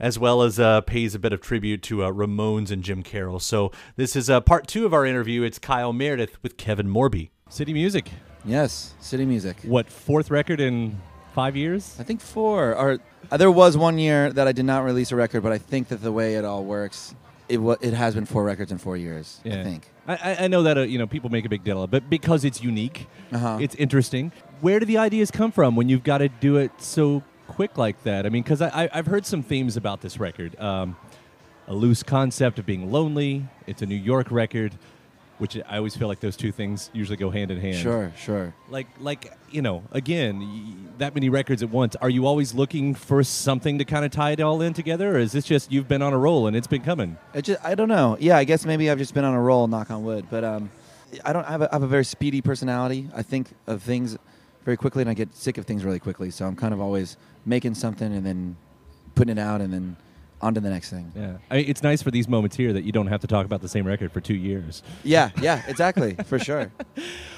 As 0.00 0.16
well 0.16 0.42
as 0.42 0.60
uh, 0.60 0.82
pays 0.82 1.16
a 1.16 1.18
bit 1.18 1.32
of 1.32 1.40
tribute 1.40 1.82
to 1.82 2.04
uh, 2.04 2.12
Ramones 2.12 2.70
and 2.70 2.84
Jim 2.84 3.02
Carroll. 3.02 3.40
So, 3.40 3.72
this 3.96 4.14
is 4.14 4.30
uh, 4.30 4.40
part 4.40 4.68
two 4.68 4.86
of 4.86 4.94
our 4.94 5.04
interview. 5.04 5.42
It's 5.42 5.58
Kyle 5.58 5.92
Meredith 5.92 6.40
with 6.40 6.56
Kevin 6.56 6.86
Morby. 6.86 7.30
City 7.48 7.72
Music. 7.72 8.08
Yes, 8.44 8.94
City 9.00 9.26
Music. 9.26 9.56
What 9.64 9.90
fourth 9.90 10.30
record 10.30 10.60
in 10.60 11.00
five 11.34 11.56
years? 11.56 11.96
I 11.98 12.04
think 12.04 12.20
four. 12.20 12.76
Or 12.76 13.00
uh, 13.32 13.36
there 13.38 13.50
was 13.50 13.76
one 13.76 13.98
year 13.98 14.32
that 14.32 14.46
I 14.46 14.52
did 14.52 14.66
not 14.66 14.84
release 14.84 15.10
a 15.10 15.16
record, 15.16 15.42
but 15.42 15.50
I 15.50 15.58
think 15.58 15.88
that 15.88 16.00
the 16.00 16.12
way 16.12 16.36
it 16.36 16.44
all 16.44 16.64
works, 16.64 17.16
it 17.48 17.58
wa- 17.58 17.76
it 17.80 17.94
has 17.94 18.14
been 18.14 18.26
four 18.26 18.44
records 18.44 18.70
in 18.72 18.78
four 18.78 18.96
years. 18.96 19.40
I 19.44 19.50
think. 19.62 19.90
I, 20.06 20.14
I- 20.14 20.36
I 20.44 20.48
know 20.48 20.62
that 20.64 20.76
uh, 20.78 20.82
you 20.82 20.98
know 20.98 21.06
people 21.06 21.30
make 21.30 21.44
a 21.44 21.48
big 21.48 21.64
deal 21.64 21.82
of 21.82 21.88
it, 21.88 21.90
but 21.90 22.10
because 22.10 22.44
it's 22.44 22.62
unique, 22.62 23.06
Uh-huh. 23.32 23.58
it's 23.60 23.74
interesting. 23.76 24.32
Where 24.60 24.80
do 24.80 24.86
the 24.86 24.98
ideas 24.98 25.30
come 25.30 25.52
from 25.52 25.76
when 25.76 25.88
you've 25.88 26.02
got 26.04 26.18
to 26.18 26.28
do 26.28 26.56
it 26.56 26.72
so 26.78 27.22
quick 27.46 27.78
like 27.78 28.02
that? 28.02 28.26
I 28.26 28.28
mean, 28.28 28.42
because 28.42 28.60
I, 28.60 28.68
I, 28.84 28.88
I've 28.92 29.06
heard 29.06 29.24
some 29.26 29.42
themes 29.42 29.76
about 29.76 30.00
this 30.00 30.18
record. 30.18 30.58
Um, 30.60 30.96
a 31.68 31.74
loose 31.74 32.02
concept 32.02 32.58
of 32.58 32.64
being 32.66 32.90
lonely. 32.90 33.46
It's 33.66 33.82
a 33.82 33.86
New 33.86 33.94
York 33.94 34.30
record, 34.30 34.72
which 35.38 35.56
I 35.68 35.76
always 35.78 35.96
feel 35.96 36.08
like 36.08 36.20
those 36.20 36.36
two 36.36 36.52
things 36.52 36.90
usually 36.92 37.16
go 37.16 37.30
hand 37.30 37.50
in 37.50 37.58
hand. 37.60 37.76
Sure, 37.78 38.12
sure. 38.16 38.54
Like, 38.68 38.86
like 39.00 39.32
you 39.50 39.62
know, 39.62 39.84
again, 39.92 40.40
y- 40.40 40.90
that 40.98 41.14
many 41.14 41.28
records 41.28 41.62
at 41.62 41.70
once. 41.70 41.96
Are 41.96 42.10
you 42.10 42.26
always 42.26 42.54
looking 42.54 42.94
for 42.94 43.22
something 43.24 43.78
to 43.78 43.84
kind 43.84 44.04
of 44.04 44.10
tie 44.10 44.32
it 44.32 44.40
all 44.40 44.60
in 44.60 44.74
together, 44.74 45.16
or 45.16 45.18
is 45.18 45.32
this 45.32 45.44
just 45.44 45.70
you've 45.72 45.88
been 45.88 46.02
on 46.02 46.12
a 46.12 46.18
roll 46.18 46.46
and 46.46 46.56
it's 46.56 46.66
been 46.66 46.82
coming? 46.82 47.16
It 47.34 47.42
just, 47.42 47.64
I 47.64 47.74
don't 47.74 47.88
know. 47.88 48.16
Yeah, 48.20 48.36
I 48.36 48.44
guess 48.44 48.64
maybe 48.66 48.90
I've 48.90 48.98
just 48.98 49.14
been 49.14 49.24
on 49.24 49.34
a 49.34 49.40
roll, 49.40 49.66
knock 49.68 49.90
on 49.90 50.02
wood. 50.04 50.26
But 50.30 50.44
um, 50.44 50.70
I 51.24 51.32
don't 51.32 51.44
I 51.46 51.50
have 51.52 51.62
a, 51.62 51.68
I 51.70 51.74
have 51.76 51.82
a 51.82 51.86
very 51.88 52.04
speedy 52.04 52.40
personality. 52.42 53.08
I 53.14 53.22
think 53.22 53.48
of 53.66 53.82
things 53.82 54.18
very 54.64 54.76
quickly, 54.76 55.02
and 55.02 55.08
I 55.10 55.14
get 55.14 55.34
sick 55.34 55.56
of 55.56 55.64
things 55.66 55.84
really 55.84 55.98
quickly. 56.00 56.30
So 56.30 56.46
I'm 56.46 56.56
kind 56.56 56.74
of 56.74 56.80
always 56.80 57.16
making 57.46 57.74
something 57.74 58.12
and 58.12 58.26
then 58.26 58.56
putting 59.14 59.36
it 59.38 59.40
out, 59.40 59.60
and 59.60 59.72
then 59.72 59.96
on 60.40 60.54
to 60.54 60.60
the 60.60 60.70
next 60.70 60.90
thing. 60.90 61.12
Yeah, 61.14 61.38
I 61.50 61.56
it's 61.58 61.82
nice 61.82 62.02
for 62.02 62.10
these 62.10 62.28
moments 62.28 62.56
here 62.56 62.72
that 62.72 62.84
you 62.84 62.92
don't 62.92 63.08
have 63.08 63.20
to 63.20 63.26
talk 63.26 63.44
about 63.44 63.60
the 63.60 63.68
same 63.68 63.86
record 63.86 64.12
for 64.12 64.20
two 64.20 64.34
years. 64.34 64.82
Yeah, 65.04 65.30
yeah, 65.40 65.62
exactly, 65.66 66.14
for 66.24 66.38
sure. 66.38 66.70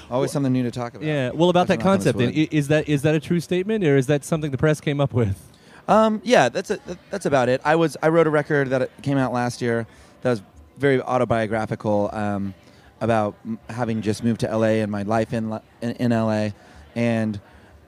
Always 0.09 0.31
something 0.31 0.51
new 0.51 0.63
to 0.63 0.71
talk 0.71 0.93
about. 0.93 1.05
Yeah. 1.05 1.31
Well, 1.31 1.49
about 1.49 1.67
that 1.67 1.79
Knock 1.79 1.85
on 1.87 1.97
this 1.97 2.05
concept, 2.05 2.19
then, 2.19 2.47
is 2.51 2.67
that 2.67 2.87
is 2.87 3.01
that 3.03 3.15
a 3.15 3.19
true 3.19 3.39
statement, 3.39 3.83
or 3.83 3.97
is 3.97 4.07
that 4.07 4.23
something 4.23 4.51
the 4.51 4.57
press 4.57 4.81
came 4.81 4.99
up 4.99 5.13
with? 5.13 5.51
Um, 5.87 6.21
yeah, 6.23 6.49
that's 6.49 6.69
a, 6.69 6.79
that's 7.09 7.25
about 7.25 7.49
it. 7.49 7.61
I 7.65 7.75
was 7.75 7.97
I 8.01 8.09
wrote 8.09 8.27
a 8.27 8.29
record 8.29 8.69
that 8.69 9.01
came 9.01 9.17
out 9.17 9.33
last 9.33 9.61
year 9.61 9.87
that 10.21 10.29
was 10.29 10.41
very 10.77 11.01
autobiographical 11.01 12.09
um, 12.13 12.53
about 12.99 13.35
having 13.69 14.01
just 14.01 14.23
moved 14.23 14.41
to 14.41 14.55
LA 14.55 14.81
and 14.81 14.91
my 14.91 15.03
life 15.03 15.33
in 15.33 15.59
in, 15.81 15.91
in 15.91 16.11
LA, 16.11 16.49
and 16.95 17.39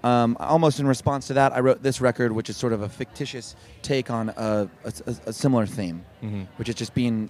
um, 0.03 0.35
almost 0.39 0.79
in 0.79 0.87
response 0.87 1.27
to 1.27 1.33
that, 1.35 1.53
I 1.53 1.59
wrote 1.59 1.81
this 1.83 2.01
record, 2.01 2.31
which 2.31 2.49
is 2.49 2.57
sort 2.57 2.73
of 2.73 2.81
a 2.81 2.89
fictitious 2.89 3.55
take 3.81 4.09
on 4.09 4.29
a, 4.29 4.69
a, 4.83 4.93
a- 5.07 5.29
a 5.29 5.33
similar 5.33 5.65
theme, 5.65 6.03
Mhm. 6.23 6.47
which 6.57 6.69
is 6.69 6.75
just 6.75 6.93
being 6.93 7.29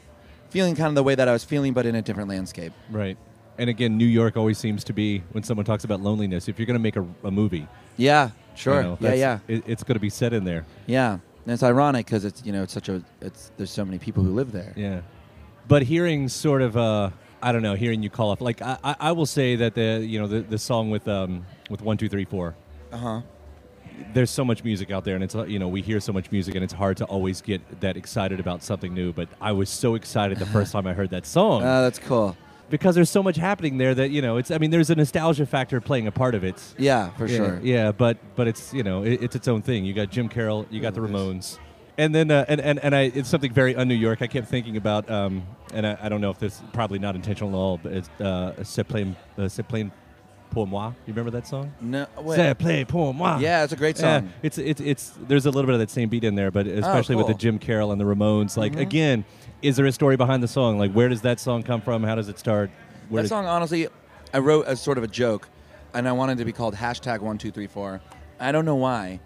feeling 0.50 0.76
kind 0.76 0.90
of 0.90 0.96
the 0.96 1.04
way 1.04 1.16
that 1.16 1.28
I 1.28 1.32
was 1.34 1.44
feeling, 1.44 1.74
but 1.74 1.86
in 1.86 1.96
a 1.96 2.02
different 2.02 2.30
landscape. 2.30 2.74
Right. 2.92 3.18
And 3.58 3.70
again, 3.70 3.98
New 3.98 4.06
York 4.06 4.38
always 4.38 4.58
seems 4.58 4.84
to 4.86 4.94
be 4.94 5.24
when 5.32 5.44
someone 5.44 5.66
talks 5.66 5.84
about 5.84 6.02
loneliness. 6.02 6.48
If 6.48 6.58
you're 6.58 6.66
going 6.66 6.78
to 6.78 6.82
make 6.84 6.96
a, 6.96 7.06
a 7.24 7.32
movie, 7.32 7.68
Yeah, 7.98 8.26
you 8.28 8.32
sure. 8.56 8.82
know, 8.84 8.98
yeah, 9.00 9.14
yeah. 9.14 9.40
it, 9.48 9.64
it's 9.68 9.84
going 9.84 9.96
to 9.96 10.00
be 10.00 10.10
set 10.10 10.34
in 10.34 10.44
there. 10.44 10.66
Yeah, 10.88 11.14
and 11.14 11.54
it's 11.54 11.62
ironic 11.64 12.06
because 12.08 12.26
it's 12.26 12.44
you 12.46 12.52
know 12.52 12.64
it's 12.64 12.74
such 12.74 12.90
a 12.90 13.04
it's 13.22 13.52
there's 13.58 13.70
so 13.72 13.86
many 13.86 14.00
people 14.00 14.24
who 14.24 14.34
live 14.34 14.52
there. 14.52 14.74
Yeah. 14.76 15.02
But 15.68 15.84
hearing 15.84 16.28
sort 16.30 16.62
of, 16.62 16.76
uh, 16.76 17.12
I 17.42 17.52
don't 17.52 17.62
know, 17.62 17.76
hearing 17.76 18.02
you 18.04 18.10
call 18.10 18.32
up, 18.32 18.42
like 18.42 18.62
I, 18.62 18.78
I, 18.84 18.96
I 19.00 19.12
will 19.12 19.26
say 19.28 19.56
that 19.58 19.76
the 19.76 20.04
you 20.06 20.20
know 20.20 20.28
the, 20.28 20.42
the 20.42 20.58
song 20.58 20.90
with 20.90 21.08
um 21.08 21.46
with 21.70 21.82
one 21.82 21.98
two 21.98 22.10
three 22.10 22.26
four. 22.26 22.56
Uh 22.94 22.98
huh. 22.98 23.22
There's 24.14 24.32
so 24.32 24.44
much 24.46 24.64
music 24.64 24.92
out 24.92 25.04
there, 25.06 25.16
and 25.16 25.24
it's 25.24 25.36
uh, 25.36 25.46
you 25.46 25.60
know 25.60 25.68
we 25.68 25.82
hear 25.82 26.00
so 26.00 26.14
much 26.14 26.32
music, 26.32 26.56
and 26.56 26.64
it's 26.64 26.74
hard 26.74 26.98
to 26.98 27.06
always 27.06 27.42
get 27.42 27.82
that 27.82 27.98
excited 27.98 28.40
about 28.40 28.64
something 28.64 28.94
new. 28.94 29.12
But 29.14 29.30
I 29.42 29.52
was 29.52 29.70
so 29.70 29.96
excited 29.96 30.40
the 30.40 30.46
first 30.48 30.72
time 30.74 30.88
I 30.88 30.94
heard 30.94 31.10
that 31.12 31.26
song. 31.26 31.64
Uh, 31.64 31.82
that's 31.82 32.00
cool. 32.00 32.36
because 32.70 32.96
there's 32.96 33.10
so 33.10 33.22
much 33.22 33.36
happening 33.36 33.78
there 33.78 33.94
that 33.96 34.10
you 34.10 34.22
know 34.22 34.38
it's. 34.38 34.50
I 34.52 34.58
mean, 34.58 34.72
there's 34.72 34.90
a 34.90 34.96
nostalgia 34.96 35.46
factor 35.46 35.80
playing 35.82 36.08
a 36.08 36.12
part 36.12 36.34
of 36.36 36.44
it. 36.44 36.56
Yeah, 36.78 37.10
for 37.12 37.28
Yeah, 37.28 37.38
sure. 37.38 37.60
Yeah, 37.64 37.92
but 37.92 38.18
but 38.36 38.48
it's 38.48 38.74
you 38.74 38.84
know 38.84 39.04
it, 39.04 39.22
it's 39.24 39.36
its 39.36 39.48
own 39.48 39.62
thing. 39.62 39.86
You 39.86 39.94
got 39.94 40.10
Jim 40.10 40.28
Carroll, 40.30 40.66
you 40.72 40.80
got 40.82 40.94
the 40.96 41.02
Ramones, 41.02 41.60
and 41.98 42.14
then 42.16 42.32
uh, 42.32 42.46
and 42.48 42.60
and 42.62 42.80
and 42.80 42.96
I 42.96 43.04
it's 43.14 43.30
something 43.30 43.54
very 43.54 43.76
un-New 43.76 43.96
York. 43.96 44.22
I 44.24 44.28
kept 44.28 44.48
thinking 44.48 44.76
about, 44.78 45.10
um, 45.10 45.44
and 45.74 45.86
I, 45.86 45.98
I 46.02 46.10
don't 46.10 46.22
know 46.22 46.32
if 46.32 46.40
this 46.40 46.62
probably 46.74 46.98
not 47.00 47.16
intentional 47.16 47.52
at 47.52 47.56
all, 47.56 47.78
but 47.78 47.92
it's 47.94 48.10
uh, 48.20 48.54
Ça 48.64 48.88
plane, 48.88 49.16
uh, 49.38 49.42
Ça 49.44 49.68
plane 49.68 49.92
pour 50.54 50.68
moi. 50.68 50.90
You 51.08 51.14
remember 51.14 51.32
that 51.32 51.48
song? 51.48 51.74
No, 51.82 52.06
wait. 52.22 52.38
Ça 52.40 52.58
plane 52.58 52.86
pour 52.86 53.14
moi. 53.14 53.38
Yeah, 53.40 53.64
it's 53.64 53.74
a 53.74 53.76
great 53.76 53.98
song. 53.98 54.26
Yeah, 54.26 54.30
it's 54.44 54.58
it's 54.58 54.82
it's 54.82 55.14
there's 55.28 55.46
a 55.46 55.52
little 55.52 55.66
bit 55.68 55.74
of 55.74 55.80
that 55.80 55.90
same 55.90 56.10
beat 56.10 56.24
in 56.24 56.36
there, 56.36 56.52
but 56.52 56.68
especially 56.68 57.16
with 57.16 57.28
the. 57.28 57.34
Jim 57.34 57.58
Carroll 57.60 57.92
and 57.92 58.00
the 58.00 58.06
Ramones. 58.06 58.56
Like 58.56 58.74
Mhm. 58.74 58.80
again, 58.82 59.26
is 59.62 59.76
there 59.76 59.86
a 59.86 59.92
story 59.92 60.16
behind 60.16 60.42
the 60.44 60.48
song? 60.48 60.78
Like 60.78 60.92
where 60.92 61.10
does 61.10 61.22
that 61.22 61.40
song 61.40 61.64
come 61.64 61.82
from? 61.82 62.04
How 62.04 62.16
does 62.16 62.30
it 62.30 62.38
start? 62.40 62.70
Where 63.10 63.22
that 63.22 63.24
did- 63.24 63.30
song, 63.30 63.46
honestly, 63.46 63.88
I 64.34 64.38
wrote 64.40 64.66
as 64.68 64.80
sort 64.82 64.98
of 64.98 65.04
a 65.04 65.08
joke, 65.08 65.50
and 65.94 66.08
I 66.08 66.12
wanted 66.12 66.38
to 66.38 66.46
be 66.46 66.52
called 66.52 66.76
hashtag 66.76 67.20
one 67.22 67.38
two 67.38 67.52
three 67.52 67.68
four. 67.68 68.00
I 68.40 68.52
don't 68.52 68.66
know 68.66 68.76
why. 68.76 69.20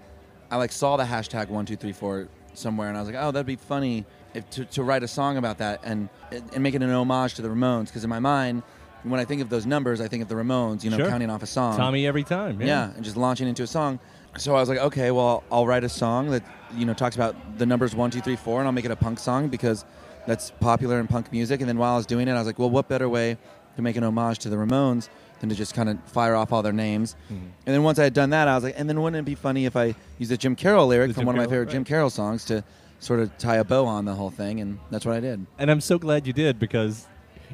I 0.50 0.56
like 0.58 0.72
saw 0.72 0.96
the 0.98 1.04
hashtag 1.04 1.50
one 1.50 1.66
two 1.66 1.76
three 1.76 1.92
four 1.94 2.28
somewhere, 2.54 2.88
and 2.88 2.98
I 2.98 3.02
was 3.02 3.10
like, 3.10 3.18
oh, 3.20 3.32
that'd 3.32 3.46
be 3.46 3.56
funny 3.58 4.06
if 4.34 4.50
to, 4.52 4.66
to 4.66 4.84
write 4.84 5.04
a 5.04 5.08
song 5.08 5.38
about 5.38 5.58
that 5.60 5.82
and 5.84 6.10
and 6.32 6.64
make 6.64 6.74
it 6.76 6.82
an 6.82 6.90
homage 6.90 7.36
to 7.36 7.42
the 7.42 7.50
Ramones. 7.50 7.86
Because 7.88 8.04
in 8.04 8.10
my 8.10 8.20
mind, 8.20 8.64
when 9.04 9.20
I 9.20 9.26
think 9.26 9.42
of 9.42 9.50
those 9.50 9.66
numbers, 9.66 10.02
I 10.02 10.08
think 10.08 10.24
of 10.24 10.30
the 10.30 10.36
Ramones. 10.36 10.84
You 10.84 10.90
know, 10.90 10.98
Sure. 10.98 11.10
counting 11.10 11.30
off 11.30 11.44
a 11.44 11.48
song. 11.48 11.78
Tommy 11.78 12.06
every 12.08 12.24
time. 12.24 12.60
Yeah. 12.62 12.68
Yeah, 12.68 12.90
and 12.96 13.04
just 13.04 13.18
launching 13.18 13.48
into 13.48 13.64
a 13.64 13.68
song. 13.68 14.00
So 14.38 14.56
I 14.56 14.60
was 14.60 14.70
like, 14.70 14.80
okay, 14.80 15.12
well, 15.12 15.44
I'll 15.52 15.66
write 15.66 15.84
a 15.84 15.90
song 15.90 16.30
that 16.32 16.44
you 16.76 16.86
know 16.86 16.94
talks 16.94 17.16
about 17.16 17.36
the 17.58 17.66
numbers 17.66 17.96
one, 17.96 18.12
two, 18.12 18.22
three, 18.22 18.36
four, 18.36 18.60
and 18.60 18.68
I'll 18.68 18.72
make 18.74 18.86
it 18.86 18.92
a 18.92 18.96
punk 18.96 19.20
song 19.20 19.48
because 19.50 19.84
that's 20.28 20.52
popular 20.60 21.00
in 21.00 21.08
punk 21.08 21.32
music. 21.32 21.60
And 21.62 21.70
then 21.70 21.78
while 21.78 21.94
I 21.94 21.98
was 21.98 22.06
doing 22.06 22.28
it, 22.28 22.32
I 22.32 22.36
was 22.38 22.46
like, 22.48 22.60
well, 22.60 22.70
what 22.70 22.88
better 22.88 23.08
way 23.10 23.38
to 23.76 23.82
make 23.82 23.96
an 23.96 24.04
homage 24.04 24.40
to 24.40 24.50
the 24.50 24.58
Ramones 24.58 25.10
than 25.40 25.50
to 25.50 25.56
just 25.56 25.74
kind 25.74 25.88
of 25.90 25.98
fire 26.06 26.36
off 26.36 26.52
all 26.52 26.62
their 26.62 26.74
names? 26.74 27.16
Mm-hmm. 27.32 27.46
And 27.66 27.76
then 27.76 27.84
once 27.84 27.98
I 27.98 28.04
had 28.04 28.14
done 28.14 28.32
that, 28.32 28.48
I 28.48 28.56
was 28.56 28.64
like, 28.64 28.76
and 28.78 28.90
then 28.90 29.02
wouldn't 29.02 29.20
it 29.20 29.26
be 29.26 29.36
funny 29.36 29.66
if 29.66 29.76
I 29.76 29.96
used 30.20 30.32
a 30.32 30.38
Jim 30.38 30.56
Carroll 30.56 30.88
lyric 30.88 31.10
The 31.10 31.14
from 31.16 31.22
Jim 31.22 31.28
one 31.28 31.36
of 31.36 31.40
my 31.40 31.46
favorite 31.46 31.68
right. 31.68 31.72
Jim 31.74 31.84
Carroll 31.84 32.10
songs 32.10 32.44
to 32.46 32.64
sort 33.00 33.20
of 33.22 33.36
tie 33.38 33.58
a 33.58 33.64
bow 33.64 33.86
on 33.86 34.06
the 34.06 34.14
whole 34.16 34.32
thing? 34.32 34.60
And 34.60 34.80
that's 34.92 35.06
what 35.06 35.16
I 35.16 35.20
did. 35.20 35.46
And 35.58 35.72
I'm 35.72 35.82
so 35.82 35.98
glad 35.98 36.28
you 36.28 36.34
did 36.34 36.60
because 36.60 37.08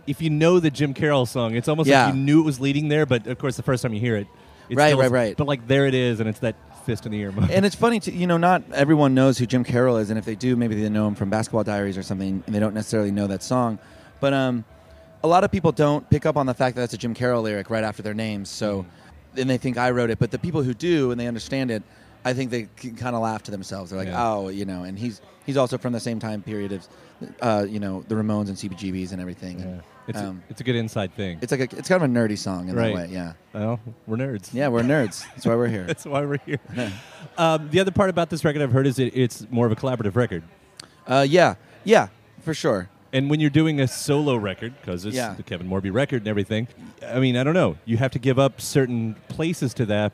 if 0.08 0.22
you 0.22 0.30
know 0.30 0.60
the 0.60 0.70
Jim 0.72 0.94
Carroll 0.94 1.26
song, 1.26 1.56
it's 1.56 1.68
almost 1.68 1.88
Yeah. 1.90 2.06
like 2.06 2.16
you 2.16 2.20
knew 2.22 2.42
it 2.42 2.46
was 2.46 2.60
leading 2.60 2.88
there, 2.88 3.06
but 3.06 3.28
of 3.28 3.38
course 3.38 3.56
the 3.58 3.64
first 3.64 3.84
time 3.84 3.94
you 3.94 4.00
hear 4.00 4.16
it, 4.18 4.28
it's 4.70 4.78
Right, 4.78 4.90
still- 4.90 5.00
right, 5.00 5.12
right. 5.12 5.38
But 5.38 5.48
like 5.48 5.68
there 5.68 5.86
it 5.88 5.94
is, 5.94 6.20
and 6.20 6.28
it's 6.30 6.40
that 6.40 6.56
fist 6.86 7.06
in 7.06 7.12
the 7.14 7.20
ear 7.20 7.32
moment. 7.32 7.52
and 7.54 7.66
it's 7.66 7.76
funny 7.76 8.00
to 8.06 8.12
you 8.12 8.28
know 8.28 8.38
not 8.38 8.62
everyone 8.74 9.14
knows 9.14 9.38
who 9.38 9.46
Jim 9.46 9.64
Carroll 9.64 9.98
is, 9.98 10.10
and 10.10 10.20
if 10.20 10.26
they 10.26 10.36
do, 10.36 10.56
maybe 10.56 10.76
they 10.80 10.90
know 10.90 11.08
him 11.08 11.16
from 11.16 11.30
Basketball 11.30 11.64
Diaries 11.64 11.98
or 11.98 12.04
something, 12.04 12.44
and 12.46 12.54
they 12.56 12.60
don't 12.60 12.74
necessarily 12.74 13.12
know 13.12 13.28
that 13.28 13.42
song. 13.44 13.80
But 14.20 14.34
um, 14.34 14.66
a 15.24 15.28
lot 15.28 15.44
of 15.44 15.52
people 15.52 15.72
don't 15.72 16.10
pick 16.10 16.26
up 16.26 16.36
on 16.38 16.46
the 16.46 16.54
fact 16.54 16.76
that 16.76 16.82
that's 16.82 16.94
a 16.94 16.98
Jim 16.98 17.14
Carroll 17.14 17.42
lyric 17.44 17.70
right 17.70 17.84
after 17.84 18.02
their 18.04 18.14
names, 18.14 18.50
so 18.50 18.86
then 19.34 19.48
they 19.48 19.58
think 19.58 19.78
I 19.78 19.92
wrote 19.92 20.10
it. 20.10 20.20
But 20.20 20.32
the 20.32 20.40
people 20.40 20.64
who 20.64 20.74
do 20.74 21.12
and 21.12 21.20
they 21.20 21.28
understand 21.28 21.72
it, 21.72 21.84
I 22.26 22.34
think 22.34 22.52
they 22.52 22.64
kind 22.98 23.16
of 23.16 23.22
laugh 23.22 23.44
to 23.44 23.52
themselves. 23.52 23.90
They're 23.92 24.00
like, 24.00 24.08
Yeah. 24.08 24.28
oh, 24.34 24.50
you 24.50 24.66
know, 24.66 24.84
and 24.84 24.98
he's 24.98 25.22
he's 25.46 25.58
also 25.58 25.78
from 25.78 25.94
the 25.94 26.00
same 26.00 26.20
time 26.20 26.42
period 26.42 26.72
of, 26.72 26.88
uh, 27.42 27.66
you 27.68 27.80
know, 27.80 28.04
the 28.08 28.16
Ramones 28.16 28.48
and 28.48 28.58
CBGBs 28.58 29.12
and 29.12 29.20
everything. 29.22 29.62
And, 29.62 29.84
It's, 30.08 30.18
um, 30.20 30.42
a, 30.48 30.52
it's 30.52 30.62
a 30.62 30.64
good 30.64 30.76
inside 30.76 31.14
thing. 31.16 31.40
it's 31.42 31.52
like 31.52 31.62
a, 31.62 31.78
it's 31.78 31.88
kind 31.90 32.02
of 32.04 32.10
a 32.10 32.14
nerdy 32.14 32.38
song 32.38 32.70
in 32.70 32.76
right. 32.76 32.96
that 32.96 33.08
way. 33.08 33.14
Yeah. 33.14 33.34
Well, 33.54 33.80
we're 34.08 34.18
nerds. 34.18 34.54
Yeah, 34.54 34.68
we're 34.70 34.82
nerds. 34.82 35.26
That's 35.32 35.46
why 35.46 35.56
we're 35.56 35.68
here. 35.68 35.84
That's 35.88 36.06
why 36.06 36.22
we're 36.26 36.40
here. 36.46 36.60
um, 37.38 37.70
the 37.70 37.80
other 37.80 37.92
part 37.92 38.10
about 38.10 38.30
this 38.30 38.44
record 38.46 38.62
I've 38.62 38.72
heard 38.72 38.88
is 38.88 39.00
it, 39.00 39.16
it's 39.16 39.46
more 39.50 39.66
of 39.66 39.72
a 39.72 39.76
collaborative 39.76 40.16
record. 40.16 40.44
Uh, 41.08 41.26
yeah, 41.28 41.56
yeah, 41.84 42.08
for 42.42 42.54
sure. 42.54 42.90
And 43.14 43.30
when 43.30 43.40
you're 43.40 43.52
doing 43.52 43.80
a 43.80 43.88
solo 43.88 44.36
record, 44.36 44.74
because 44.82 45.06
it's 45.06 45.16
Yeah. 45.16 45.36
the 45.36 45.44
Kevin 45.44 45.70
Morby 45.70 45.94
record 45.94 46.24
and 46.24 46.28
everything, 46.28 46.68
I 47.06 47.20
mean, 47.20 47.38
I 47.38 47.44
don't 47.44 47.54
know. 47.54 47.78
You 47.86 47.98
have 47.98 48.12
to 48.12 48.20
give 48.20 48.40
up 48.40 48.60
certain 48.60 49.16
places 49.28 49.74
to 49.76 49.86
that. 49.86 50.14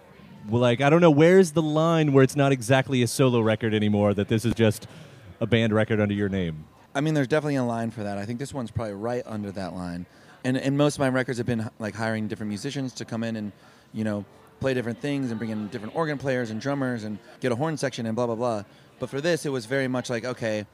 Like, 0.51 0.81
I 0.81 0.89
don't 0.89 1.01
know, 1.01 1.11
where's 1.11 1.51
the 1.51 1.61
line 1.61 2.13
where 2.13 2.23
it's 2.23 2.35
not 2.35 2.51
exactly 2.51 3.01
a 3.03 3.07
solo 3.07 3.39
record 3.39 3.73
anymore, 3.73 4.13
that 4.13 4.27
this 4.27 4.45
is 4.45 4.53
just 4.53 4.87
a 5.39 5.47
band 5.47 5.73
record 5.73 5.99
under 5.99 6.13
your 6.13 6.29
name? 6.29 6.65
I 6.95 7.01
mean, 7.01 7.13
there's 7.13 7.27
definitely 7.27 7.55
a 7.55 7.63
line 7.63 7.91
for 7.91 8.03
that. 8.03 8.17
I 8.17 8.25
think 8.25 8.39
this 8.39 8.53
one's 8.53 8.71
probably 8.71 8.95
right 8.95 9.23
under 9.25 9.51
that 9.51 9.75
line. 9.75 10.05
And 10.43 10.57
and 10.57 10.77
most 10.77 10.95
of 10.95 10.99
my 11.01 11.09
records 11.09 11.37
have 11.37 11.47
been 11.47 11.69
like 11.79 11.95
hiring 11.95 12.27
different 12.27 12.49
musicians 12.49 12.93
to 12.93 13.05
come 13.05 13.23
in 13.23 13.35
and, 13.35 13.51
you 13.93 14.03
know, 14.03 14.25
play 14.59 14.73
different 14.73 14.99
things 15.01 15.31
and 15.31 15.37
bring 15.37 15.51
in 15.51 15.67
different 15.67 15.95
organ 15.95 16.17
players 16.17 16.49
and 16.49 16.61
drummers 16.61 17.03
and 17.03 17.19
get 17.41 17.51
a 17.51 17.55
horn 17.55 17.77
section 17.77 18.05
and 18.05 18.15
blah 18.15 18.25
blah 18.25 18.35
blah. 18.35 18.63
But 18.99 19.09
for 19.09 19.21
this, 19.21 19.45
it 19.45 19.49
was 19.49 19.65
very 19.65 19.87
much 19.87 20.09
like, 20.09 20.25
okay, 20.25 20.65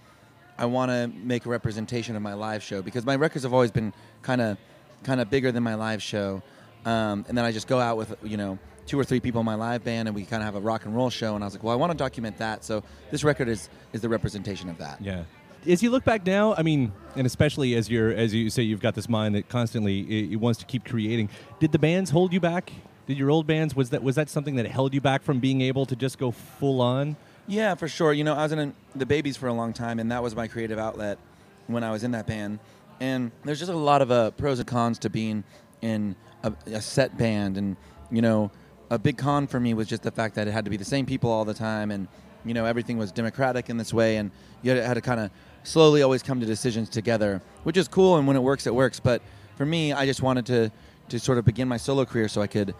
I 0.57 0.65
want 0.65 0.89
to 0.91 1.07
make 1.07 1.45
a 1.45 1.49
representation 1.49 2.15
of 2.15 2.21
my 2.21 2.33
live 2.33 2.63
show 2.63 2.81
because 2.81 3.05
my 3.05 3.15
records 3.15 3.43
have 3.43 3.53
always 3.53 3.71
been 3.71 3.93
kind 4.21 4.41
of 4.41 4.57
kind 5.03 5.19
of 5.19 5.29
bigger 5.29 5.51
than 5.51 5.63
my 5.63 5.75
live 5.75 6.01
show. 6.01 6.41
Um, 6.85 7.25
and 7.27 7.37
then 7.37 7.43
I 7.43 7.51
just 7.51 7.67
go 7.67 7.79
out 7.79 7.97
with 7.97 8.15
you 8.23 8.37
know 8.37 8.59
two 8.85 8.99
or 8.99 9.03
three 9.03 9.19
people 9.19 9.39
in 9.39 9.45
my 9.45 9.55
live 9.55 9.83
band 9.83 10.07
and 10.07 10.15
we 10.15 10.25
kind 10.25 10.41
of 10.41 10.45
have 10.45 10.55
a 10.55 10.59
rock 10.59 10.85
and 10.85 10.95
roll 10.95 11.09
show. 11.09 11.35
And 11.35 11.43
I 11.43 11.47
was 11.47 11.53
like, 11.53 11.63
well, 11.63 11.73
I 11.73 11.75
want 11.75 11.91
to 11.91 11.97
document 11.97 12.37
that. 12.37 12.63
So 12.63 12.83
this 13.11 13.23
record 13.23 13.47
is 13.47 13.69
is 13.93 14.01
the 14.01 14.09
representation 14.09 14.69
of 14.69 14.77
that. 14.77 15.01
Yeah. 15.01 15.23
As 15.67 15.81
you 15.81 15.89
look 15.89 16.03
back 16.03 16.25
now, 16.25 16.53
I 16.53 16.61
mean, 16.61 16.91
and 17.15 17.25
especially 17.25 17.73
as 17.75 17.89
you're 17.89 18.11
as 18.11 18.33
you 18.33 18.49
say 18.49 18.63
you've 18.63 18.81
got 18.81 18.95
this 18.95 19.09
mind 19.09 19.35
that 19.35 19.49
constantly 19.49 20.01
it, 20.01 20.33
it 20.33 20.35
wants 20.37 20.59
to 20.59 20.65
keep 20.65 20.85
creating. 20.85 21.29
Did 21.59 21.71
the 21.71 21.79
bands 21.79 22.11
hold 22.11 22.33
you 22.33 22.39
back? 22.39 22.71
Did 23.07 23.17
your 23.17 23.29
old 23.29 23.47
bands 23.47 23.75
was 23.75 23.91
that 23.91 24.03
was 24.03 24.15
that 24.15 24.29
something 24.29 24.55
that 24.55 24.67
held 24.67 24.93
you 24.93 25.01
back 25.01 25.23
from 25.23 25.39
being 25.39 25.61
able 25.61 25.85
to 25.85 25.95
just 25.95 26.17
go 26.17 26.31
full 26.31 26.81
on? 26.81 27.15
Yeah, 27.47 27.75
for 27.75 27.87
sure. 27.87 28.13
You 28.13 28.23
know, 28.23 28.33
I 28.33 28.43
was 28.43 28.51
in 28.51 28.73
the 28.95 29.05
Babies 29.05 29.37
for 29.37 29.47
a 29.47 29.53
long 29.53 29.73
time, 29.73 29.99
and 29.99 30.11
that 30.11 30.23
was 30.23 30.35
my 30.35 30.47
creative 30.47 30.79
outlet 30.79 31.19
when 31.67 31.83
I 31.83 31.91
was 31.91 32.03
in 32.03 32.11
that 32.11 32.25
band. 32.25 32.59
And 32.99 33.31
there's 33.43 33.59
just 33.59 33.71
a 33.71 33.77
lot 33.77 34.01
of 34.01 34.09
uh, 34.11 34.31
pros 34.31 34.59
and 34.59 34.67
cons 34.67 34.99
to 34.99 35.09
being 35.09 35.43
in 35.81 36.15
a, 36.43 36.53
a 36.67 36.81
set 36.81 37.17
band. 37.17 37.57
And, 37.57 37.75
you 38.09 38.21
know, 38.21 38.51
a 38.95 38.99
big 38.99 39.17
con 39.17 39.45
for 39.45 39.59
me 39.59 39.73
was 39.73 39.87
just 39.87 40.03
the 40.03 40.11
fact 40.11 40.35
that 40.35 40.47
it 40.47 40.51
had 40.51 40.65
to 40.65 40.71
be 40.71 40.77
the 40.77 40.85
same 40.85 41.05
people 41.05 41.29
all 41.29 41.45
the 41.45 41.53
time. 41.53 41.91
And, 41.91 42.07
you 42.43 42.53
know, 42.53 42.65
everything 42.65 42.97
was 42.97 43.11
democratic 43.11 43.69
in 43.69 43.77
this 43.77 43.93
way. 43.93 44.17
And 44.17 44.31
you 44.63 44.71
had, 44.71 44.83
had 44.83 44.93
to 44.95 45.01
kind 45.01 45.19
of 45.19 45.29
slowly 45.63 46.01
always 46.01 46.23
come 46.23 46.39
to 46.39 46.45
decisions 46.45 46.89
together, 46.89 47.41
which 47.63 47.77
is 47.77 47.87
cool. 47.87 48.17
And 48.17 48.25
when 48.27 48.35
it 48.35 48.41
works, 48.41 48.65
it 48.65 48.73
works. 48.73 48.99
But 48.99 49.21
for 49.55 49.65
me, 49.65 49.93
I 49.93 50.05
just 50.05 50.21
wanted 50.21 50.45
to, 50.47 50.71
to 51.09 51.19
sort 51.19 51.37
of 51.37 51.45
begin 51.45 51.67
my 51.67 51.77
solo 51.77 52.05
career 52.05 52.27
so 52.27 52.41
I 52.41 52.47
could 52.47 52.73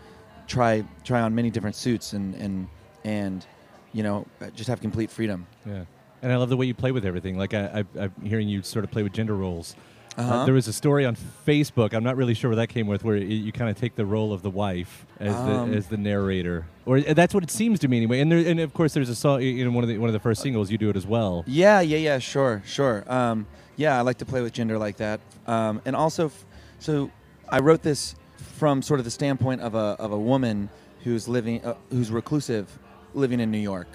try 0.47 0.84
try 1.04 1.21
on 1.21 1.34
many 1.34 1.49
different 1.49 1.75
suits 1.75 2.13
and, 2.13 2.36
and, 2.36 2.67
and 3.04 3.45
you 3.93 4.04
know, 4.04 4.25
just 4.56 4.67
have 4.69 4.82
complete 4.82 5.10
freedom. 5.12 5.47
Yeah. 5.65 5.86
And 6.21 6.32
I 6.32 6.38
love 6.38 6.49
the 6.49 6.58
way 6.58 6.65
you 6.65 6.73
play 6.73 6.91
with 6.91 7.06
everything. 7.06 7.38
Like 7.38 7.54
I, 7.54 7.86
I, 7.97 8.04
I'm 8.04 8.13
hearing 8.23 8.47
you 8.47 8.63
sort 8.63 8.86
of 8.86 8.91
play 8.91 9.04
with 9.04 9.13
gender 9.13 9.36
roles. 9.36 9.75
Uh, 10.17 10.21
Uh-huh. 10.21 10.45
there 10.45 10.54
was 10.54 10.67
a 10.67 10.73
story 10.73 11.06
on 11.06 11.17
Facebook. 11.45 11.93
I'm 11.93 12.04
not 12.04 12.15
really 12.15 12.34
sure 12.34 12.49
where 12.49 12.56
that 12.56 12.67
came 12.69 12.88
with, 12.88 13.04
where 13.04 13.17
you, 13.17 13.36
you 13.36 13.51
kind 13.51 13.69
of 13.69 13.78
take 13.78 13.95
the 13.95 14.06
role 14.06 14.32
of 14.32 14.41
the 14.43 14.49
wife 14.49 15.06
as 15.19 15.36
Um, 15.36 15.71
the 15.71 15.78
as 15.78 15.88
the 15.88 15.97
narrator, 15.97 16.65
or 16.86 16.97
uh, 16.99 17.13
that's 17.13 17.34
what 17.34 17.43
it 17.43 17.51
seems 17.51 17.80
to 17.80 17.88
me 17.89 17.97
anyway. 17.97 18.21
And 18.21 18.32
there, 18.32 18.39
and 18.39 18.60
of 18.62 18.73
course, 18.73 18.93
there's 18.93 19.10
a 19.10 19.15
song 19.15 19.41
in 19.41 19.73
one 19.73 19.84
of 19.84 19.89
the 19.89 19.97
one 19.97 20.08
of 20.10 20.13
the 20.13 20.19
first 20.19 20.41
singles. 20.41 20.71
You 20.71 20.78
do 20.78 20.89
it 20.89 20.95
as 20.95 21.06
well. 21.06 21.43
Yeah, 21.47 21.82
yeah, 21.82 21.97
yeah, 21.97 22.19
sure, 22.19 22.62
sure. 22.65 23.04
Um, 23.12 23.45
yeah, 23.75 23.97
I 23.99 24.01
like 24.01 24.17
to 24.19 24.25
play 24.25 24.41
with 24.41 24.54
gender 24.54 24.78
like 24.78 24.97
that. 24.97 25.19
Um, 25.47 25.82
and 25.86 25.95
also, 25.97 26.28
f- 26.28 26.45
so 26.80 27.12
I 27.49 27.60
wrote 27.60 27.82
this 27.82 28.15
from 28.38 28.82
sort 28.82 28.99
of 29.01 29.04
the 29.06 29.12
standpoint 29.12 29.60
of 29.62 29.75
a, 29.75 29.97
of 29.99 30.12
a 30.13 30.17
woman 30.17 30.69
who's 31.04 31.28
living, 31.28 31.63
uh, 31.65 31.73
who's 31.91 32.10
reclusive, 32.10 32.65
living 33.13 33.39
in 33.41 33.51
New 33.51 33.60
York. 33.73 33.88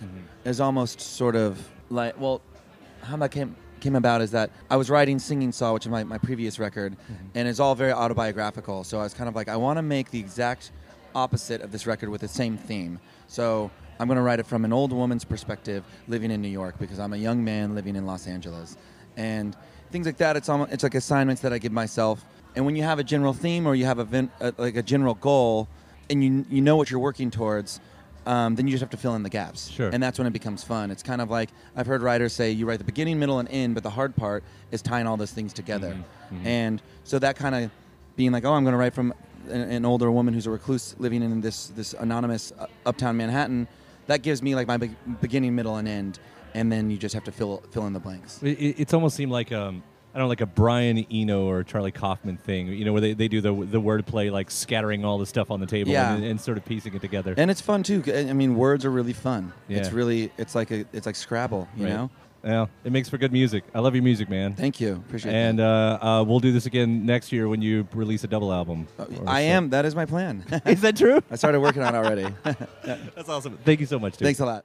Is 0.44 0.60
almost 0.60 1.00
sort 1.00 1.34
of 1.34 1.66
like, 1.88 2.20
well, 2.20 2.40
how 3.02 3.16
that 3.16 3.30
came 3.30 3.56
came 3.80 3.96
about 3.96 4.20
is 4.20 4.30
that 4.32 4.50
I 4.70 4.76
was 4.76 4.90
writing 4.90 5.18
Singing 5.18 5.52
Saw, 5.52 5.72
which 5.72 5.86
is 5.86 5.90
my, 5.90 6.04
my 6.04 6.18
previous 6.18 6.58
record, 6.58 6.96
and 7.34 7.48
it's 7.48 7.60
all 7.60 7.74
very 7.74 7.92
autobiographical. 7.92 8.84
So 8.84 9.00
I 9.00 9.02
was 9.02 9.14
kind 9.14 9.28
of 9.28 9.34
like, 9.34 9.48
I 9.48 9.56
want 9.56 9.78
to 9.78 9.82
make 9.82 10.10
the 10.10 10.20
exact 10.20 10.70
opposite 11.14 11.60
of 11.60 11.72
this 11.72 11.86
record 11.86 12.08
with 12.08 12.20
the 12.20 12.28
same 12.28 12.56
theme. 12.56 13.00
So 13.26 13.70
I'm 13.98 14.06
going 14.06 14.16
to 14.16 14.22
write 14.22 14.40
it 14.40 14.46
from 14.46 14.64
an 14.64 14.72
old 14.72 14.92
woman's 14.92 15.24
perspective 15.24 15.84
living 16.08 16.30
in 16.30 16.40
New 16.40 16.48
York 16.48 16.76
because 16.78 16.98
I'm 16.98 17.12
a 17.12 17.16
young 17.16 17.44
man 17.44 17.74
living 17.74 17.96
in 17.96 18.06
Los 18.06 18.26
Angeles. 18.26 18.76
And 19.16 19.56
things 19.90 20.06
like 20.06 20.16
that, 20.18 20.36
it's, 20.36 20.48
almost, 20.48 20.72
it's 20.72 20.82
like 20.82 20.94
assignments 20.94 21.42
that 21.42 21.52
I 21.52 21.58
give 21.58 21.72
myself. 21.72 22.24
And 22.56 22.64
when 22.64 22.76
you 22.76 22.82
have 22.82 22.98
a 22.98 23.04
general 23.04 23.32
theme 23.32 23.66
or 23.66 23.74
you 23.74 23.84
have 23.84 23.98
a, 23.98 24.28
uh, 24.40 24.52
like 24.56 24.76
a 24.76 24.82
general 24.82 25.14
goal 25.14 25.68
and 26.08 26.24
you, 26.24 26.44
you 26.48 26.60
know 26.60 26.76
what 26.76 26.90
you're 26.90 27.00
working 27.00 27.30
towards, 27.30 27.80
um, 28.26 28.54
then 28.54 28.66
you 28.66 28.72
just 28.72 28.80
have 28.82 28.90
to 28.90 28.96
fill 28.96 29.14
in 29.14 29.22
the 29.22 29.30
gaps. 29.30 29.68
Sure. 29.68 29.90
And 29.92 30.02
that's 30.02 30.18
when 30.18 30.26
it 30.26 30.32
becomes 30.32 30.62
fun. 30.62 30.90
It's 30.90 31.02
kind 31.02 31.20
of 31.20 31.30
like 31.30 31.50
I've 31.76 31.86
heard 31.86 32.02
writers 32.02 32.32
say 32.32 32.50
you 32.50 32.66
write 32.66 32.78
the 32.78 32.84
beginning, 32.84 33.18
middle, 33.18 33.38
and 33.38 33.48
end, 33.50 33.74
but 33.74 33.82
the 33.82 33.90
hard 33.90 34.14
part 34.16 34.44
is 34.70 34.82
tying 34.82 35.06
all 35.06 35.16
those 35.16 35.32
things 35.32 35.52
together. 35.52 35.94
Mhm, 36.32 36.38
mhm. 36.42 36.46
And 36.46 36.82
so 37.04 37.18
that 37.18 37.36
kind 37.36 37.54
of 37.54 37.70
being 38.16 38.32
like, 38.32 38.44
oh, 38.44 38.52
I'm 38.52 38.64
going 38.64 38.72
to 38.72 38.78
write 38.78 38.94
from 38.94 39.14
an, 39.48 39.60
an 39.62 39.84
older 39.84 40.10
woman 40.12 40.34
who's 40.34 40.46
a 40.46 40.50
recluse 40.50 40.94
living 40.98 41.22
in 41.22 41.40
this 41.40 41.68
this 41.68 41.94
anonymous 41.94 42.52
uh, 42.58 42.66
uptown 42.86 43.16
Manhattan. 43.16 43.66
That 44.06 44.22
gives 44.22 44.42
me 44.42 44.54
like 44.54 44.66
my 44.66 44.76
be- 44.76 44.94
beginning, 45.20 45.54
middle, 45.54 45.76
and 45.76 45.86
end, 45.88 46.18
and 46.54 46.70
then 46.70 46.90
you 46.90 46.98
just 46.98 47.14
have 47.14 47.24
to 47.24 47.32
fill 47.32 47.62
fill 47.70 47.86
in 47.86 47.92
the 47.92 48.00
blanks. 48.00 48.42
It, 48.42 48.58
it, 48.58 48.80
it's 48.80 48.92
almost 48.94 49.16
seemed 49.16 49.32
like 49.32 49.52
um, 49.52 49.82
I 50.12 50.18
don't 50.18 50.24
know, 50.24 50.28
like 50.28 50.40
a 50.40 50.46
Brian 50.46 50.98
Eno 51.10 51.44
or 51.48 51.62
Charlie 51.62 51.92
Kaufman 51.92 52.36
thing. 52.36 52.66
You 52.68 52.84
know, 52.84 52.92
where 52.92 53.00
they, 53.00 53.12
they 53.14 53.28
do 53.28 53.40
the 53.40 53.52
the 53.52 53.80
wordplay, 53.80 54.30
like 54.32 54.50
scattering 54.50 55.04
all 55.04 55.18
the 55.18 55.26
stuff 55.26 55.50
on 55.50 55.60
the 55.60 55.66
table 55.66 55.92
Yeah. 55.92 56.14
and, 56.14 56.24
and 56.24 56.40
sort 56.40 56.58
of 56.58 56.64
piecing 56.64 56.94
it 56.94 57.00
together. 57.00 57.34
And 57.36 57.50
it's 57.50 57.60
fun 57.60 57.82
too. 57.82 58.02
I 58.12 58.32
mean, 58.32 58.56
words 58.56 58.84
are 58.84 58.90
really 58.90 59.12
fun. 59.12 59.52
Yeah. 59.68 59.78
It's 59.78 59.92
really 59.92 60.32
it's 60.36 60.54
like 60.54 60.70
a 60.72 60.84
it's 60.92 61.06
like 61.06 61.14
Scrabble, 61.16 61.68
you 61.76 61.84
Right. 61.84 61.92
know. 61.94 62.10
Yeah, 62.42 62.66
it 62.84 62.90
makes 62.90 63.10
for 63.10 63.18
good 63.18 63.32
music. 63.32 63.64
I 63.74 63.80
love 63.80 63.94
your 63.94 64.02
music, 64.02 64.30
man. 64.30 64.54
Thank 64.54 64.80
you. 64.80 64.94
Appreciate 64.94 65.32
it. 65.32 65.36
And 65.36 65.60
uh, 65.60 65.98
uh, 66.00 66.24
we'll 66.26 66.40
do 66.40 66.52
this 66.52 66.64
again 66.64 67.04
next 67.04 67.32
year 67.32 67.48
when 67.50 67.60
you 67.60 67.86
release 67.92 68.24
a 68.24 68.28
double 68.28 68.50
album. 68.50 68.88
or 68.98 69.06
I 69.26 69.42
so. 69.42 69.46
am. 69.48 69.68
That 69.68 69.84
is 69.84 69.94
my 69.94 70.06
plan. 70.06 70.42
Is 70.64 70.80
that 70.80 70.96
true? 70.96 71.20
I 71.30 71.36
started 71.36 71.60
working 71.60 71.82
on 71.82 71.94
it 71.94 71.98
already. 71.98 72.26
That's 73.14 73.28
awesome. 73.28 73.58
Thank 73.62 73.80
you 73.80 73.84
so 73.86 73.98
much, 73.98 74.14
dude. 74.16 74.24
Thanks 74.24 74.40
a 74.40 74.46
lot. 74.46 74.64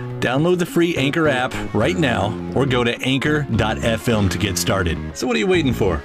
download 0.21 0.59
the 0.59 0.65
free 0.65 0.95
Anchor 0.95 1.27
app 1.27 1.53
right 1.73 1.97
now 1.97 2.31
or 2.55 2.65
go 2.65 2.83
to 2.83 2.97
anchor.fm 3.01 4.29
to 4.29 4.37
get 4.37 4.57
started. 4.57 5.17
So 5.17 5.27
what 5.27 5.35
are 5.35 5.39
you 5.39 5.47
waiting 5.47 5.73
for? 5.73 6.01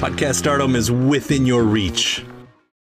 Podcast 0.00 0.34
stardom 0.34 0.74
is 0.74 0.90
within 0.90 1.46
your 1.46 1.62
reach. 1.62 2.24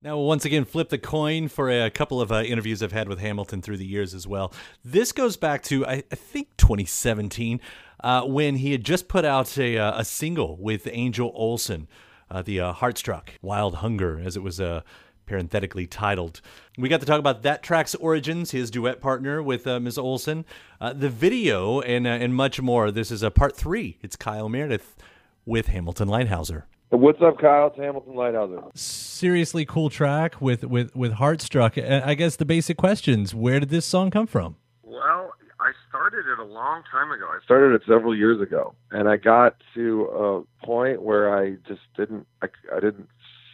Now, 0.02 0.16
we'll 0.16 0.28
once 0.28 0.46
again, 0.46 0.64
flip 0.64 0.88
the 0.88 0.98
coin 0.98 1.50
for 1.50 1.70
a 1.70 1.90
couple 1.90 2.22
of 2.22 2.32
uh, 2.32 2.42
interviews 2.42 2.82
I've 2.82 2.94
had 2.94 3.10
with 3.10 3.20
Hamilton 3.20 3.62
through 3.62 3.78
the 3.78 3.86
years 3.86 4.14
as 4.14 4.26
well. 4.26 4.54
This 4.84 5.12
goes 5.12 5.36
back 5.36 5.62
to, 5.64 5.86
I, 5.86 6.04
I 6.10 6.16
think, 6.16 6.56
2017, 6.56 7.60
uh, 8.02 8.22
when 8.24 8.56
he 8.56 8.72
had 8.72 8.86
just 8.86 9.10
put 9.10 9.26
out 9.26 9.58
a, 9.58 9.78
uh, 9.78 10.00
a 10.00 10.06
single 10.06 10.56
with 10.56 10.88
Angel 10.90 11.34
Olsen, 11.36 11.90
uh, 12.32 12.42
the 12.42 12.62
uh, 12.62 12.74
Heartstruck, 12.74 13.32
Wild 13.42 13.76
Hunger, 13.76 14.22
as 14.24 14.38
it 14.38 14.44
was 14.44 14.62
parenthetically 15.30 15.86
titled. 15.86 16.42
We 16.78 16.90
got 16.90 17.00
to 17.02 17.06
talk 17.06 17.20
about 17.20 17.44
that 17.44 17.62
track's 17.62 17.94
origins, 17.96 18.52
his 18.52 18.72
duet 18.72 19.00
partner 19.00 19.44
with 19.44 19.68
uh, 19.68 19.80
Ms. 19.80 19.98
Olsen, 19.98 20.44
uh, 20.82 20.92
the 20.92 21.10
video, 21.10 21.82
and, 21.82 22.08
uh, 22.08 22.10
and 22.10 22.36
much 22.36 22.60
more. 22.60 22.90
This 22.90 23.12
is 23.12 23.22
a 23.22 23.30
part 23.30 23.56
three. 23.56 24.00
It's 24.02 24.16
Kyle 24.16 24.50
Meredith 24.50 24.96
with 25.46 25.68
Hamilton 25.68 26.10
Leithauser. 26.10 26.64
What's 26.90 27.22
up, 27.22 27.40
Kyle? 27.40 27.68
It's 27.68 27.78
Hamilton 27.78 28.14
Leithauser. 28.14 28.76
Seriously 28.76 29.66
cool 29.66 29.92
track 29.92 30.42
with, 30.42 30.64
with, 30.64 30.96
with 30.96 31.14
Heartstruck. 31.14 31.78
Uh, 31.78 32.02
I 32.04 32.16
guess 32.16 32.36
the 32.36 32.46
basic 32.46 32.78
questions 32.78 33.36
where 33.36 33.60
did 33.60 33.70
this 33.70 33.86
song 33.86 34.10
come 34.10 34.26
from? 34.26 34.56
Well, 34.82 35.34
I 35.60 35.72
started 35.88 36.26
it 36.26 36.40
a 36.40 36.44
long 36.44 36.82
time 36.92 37.12
ago. 37.12 37.28
I 37.28 37.44
started 37.44 37.76
it 37.76 37.84
several 37.88 38.16
years 38.16 38.42
ago, 38.42 38.74
and 38.90 39.08
I 39.08 39.18
got 39.18 39.58
to 39.76 40.06
a 40.06 40.66
point 40.66 41.04
where 41.04 41.38
I 41.38 41.58
just 41.68 41.82
didn't, 41.96 42.26
I, 42.42 42.48
I 42.76 42.80
didn't 42.80 43.10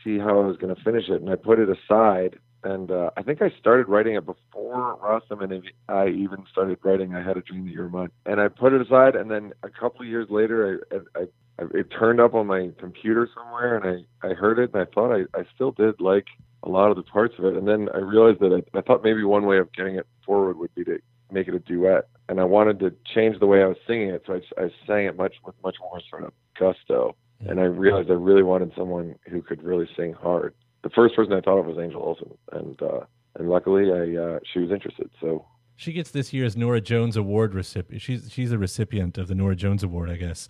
see 0.05 0.17
how 0.19 0.39
I 0.39 0.45
was 0.45 0.55
going 0.57 0.73
to 0.73 0.81
finish 0.83 1.09
it, 1.09 1.21
and 1.21 1.29
I 1.29 1.35
put 1.35 1.59
it 1.59 1.67
aside. 1.67 2.39
And 2.63 2.89
uh, 2.89 3.11
I 3.17 3.21
think 3.21 3.41
I 3.41 3.51
started 3.59 3.87
writing 3.87 4.15
it 4.15 4.25
before 4.25 4.97
Rostam 4.97 5.43
and 5.43 5.63
I 5.87 6.07
even 6.07 6.45
started 6.51 6.79
writing 6.83 7.13
"I 7.13 7.21
Had 7.21 7.37
a 7.37 7.41
Dream 7.41 7.65
That 7.65 7.71
You 7.71 7.81
Were 7.81 7.89
Mine." 7.89 8.09
And 8.25 8.39
I 8.39 8.47
put 8.47 8.73
it 8.73 8.81
aside, 8.81 9.15
and 9.15 9.29
then 9.29 9.53
a 9.63 9.69
couple 9.69 10.01
of 10.01 10.07
years 10.07 10.27
later, 10.29 10.81
I, 10.91 11.19
I, 11.19 11.21
I 11.21 11.65
it 11.73 11.87
turned 11.91 12.19
up 12.19 12.33
on 12.33 12.47
my 12.47 12.71
computer 12.79 13.29
somewhere, 13.35 13.77
and 13.77 14.05
I 14.23 14.27
I 14.27 14.33
heard 14.33 14.59
it, 14.59 14.73
and 14.73 14.81
I 14.81 14.85
thought 14.85 15.13
I 15.13 15.25
I 15.37 15.43
still 15.53 15.71
did 15.71 15.99
like 15.99 16.25
a 16.63 16.69
lot 16.69 16.89
of 16.89 16.97
the 16.97 17.03
parts 17.03 17.35
of 17.37 17.45
it. 17.45 17.55
And 17.55 17.67
then 17.67 17.89
I 17.93 17.99
realized 17.99 18.39
that 18.39 18.51
I, 18.51 18.77
I 18.77 18.81
thought 18.81 19.03
maybe 19.03 19.23
one 19.23 19.45
way 19.45 19.59
of 19.59 19.71
getting 19.73 19.95
it 19.95 20.07
forward 20.25 20.57
would 20.57 20.73
be 20.73 20.83
to 20.85 20.97
make 21.31 21.47
it 21.47 21.53
a 21.53 21.59
duet. 21.59 22.07
And 22.27 22.39
I 22.39 22.43
wanted 22.43 22.79
to 22.79 22.93
change 23.13 23.39
the 23.39 23.45
way 23.45 23.61
I 23.61 23.67
was 23.67 23.77
singing 23.85 24.09
it, 24.09 24.23
so 24.25 24.33
I, 24.33 24.63
I 24.63 24.69
sang 24.87 25.05
it 25.05 25.15
much 25.15 25.35
with 25.45 25.55
much 25.63 25.75
more 25.79 26.01
sort 26.09 26.23
of 26.23 26.33
gusto. 26.59 27.15
And 27.41 27.59
I 27.59 27.63
realized 27.63 28.09
I 28.09 28.13
really 28.13 28.43
wanted 28.43 28.71
someone 28.77 29.15
who 29.29 29.41
could 29.41 29.61
really 29.63 29.89
sing 29.95 30.13
hard. 30.13 30.53
The 30.83 30.89
first 30.89 31.15
person 31.15 31.33
I 31.33 31.41
thought 31.41 31.59
of 31.59 31.65
was 31.65 31.77
Angel 31.77 32.01
Olsen, 32.01 32.37
and 32.51 32.81
uh, 32.81 33.01
and 33.37 33.49
luckily 33.49 33.91
I 33.91 34.21
uh, 34.21 34.39
she 34.51 34.59
was 34.59 34.71
interested. 34.71 35.09
So 35.19 35.45
She 35.75 35.91
gets 35.93 36.11
this 36.11 36.31
year's 36.33 36.55
Norah 36.55 36.81
Jones 36.81 37.17
Award 37.17 37.53
recipient. 37.53 38.01
She's 38.01 38.31
she's 38.31 38.51
a 38.51 38.57
recipient 38.57 39.17
of 39.17 39.27
the 39.27 39.35
Norah 39.35 39.55
Jones 39.55 39.83
Award, 39.83 40.09
I 40.09 40.15
guess, 40.15 40.47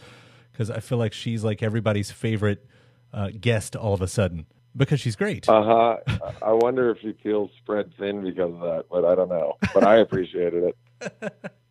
because 0.51 0.69
I 0.69 0.79
feel 0.79 0.97
like 0.97 1.13
she's 1.13 1.43
like 1.43 1.63
everybody's 1.63 2.11
favorite 2.11 2.65
uh, 3.13 3.29
guest 3.39 3.75
all 3.75 3.93
of 3.93 4.01
a 4.01 4.07
sudden 4.07 4.45
because 4.75 4.99
she's 4.99 5.15
great. 5.15 5.47
uh 5.49 5.63
huh. 5.63 6.31
I 6.41 6.51
wonder 6.51 6.91
if 6.91 6.99
she 6.99 7.13
feels 7.23 7.49
spread 7.57 7.91
thin 7.97 8.23
because 8.23 8.53
of 8.53 8.59
that, 8.59 8.85
but 8.91 9.05
I 9.05 9.15
don't 9.15 9.29
know. 9.29 9.53
But 9.73 9.83
I 9.85 9.97
appreciated 9.97 10.73
it. 11.01 11.33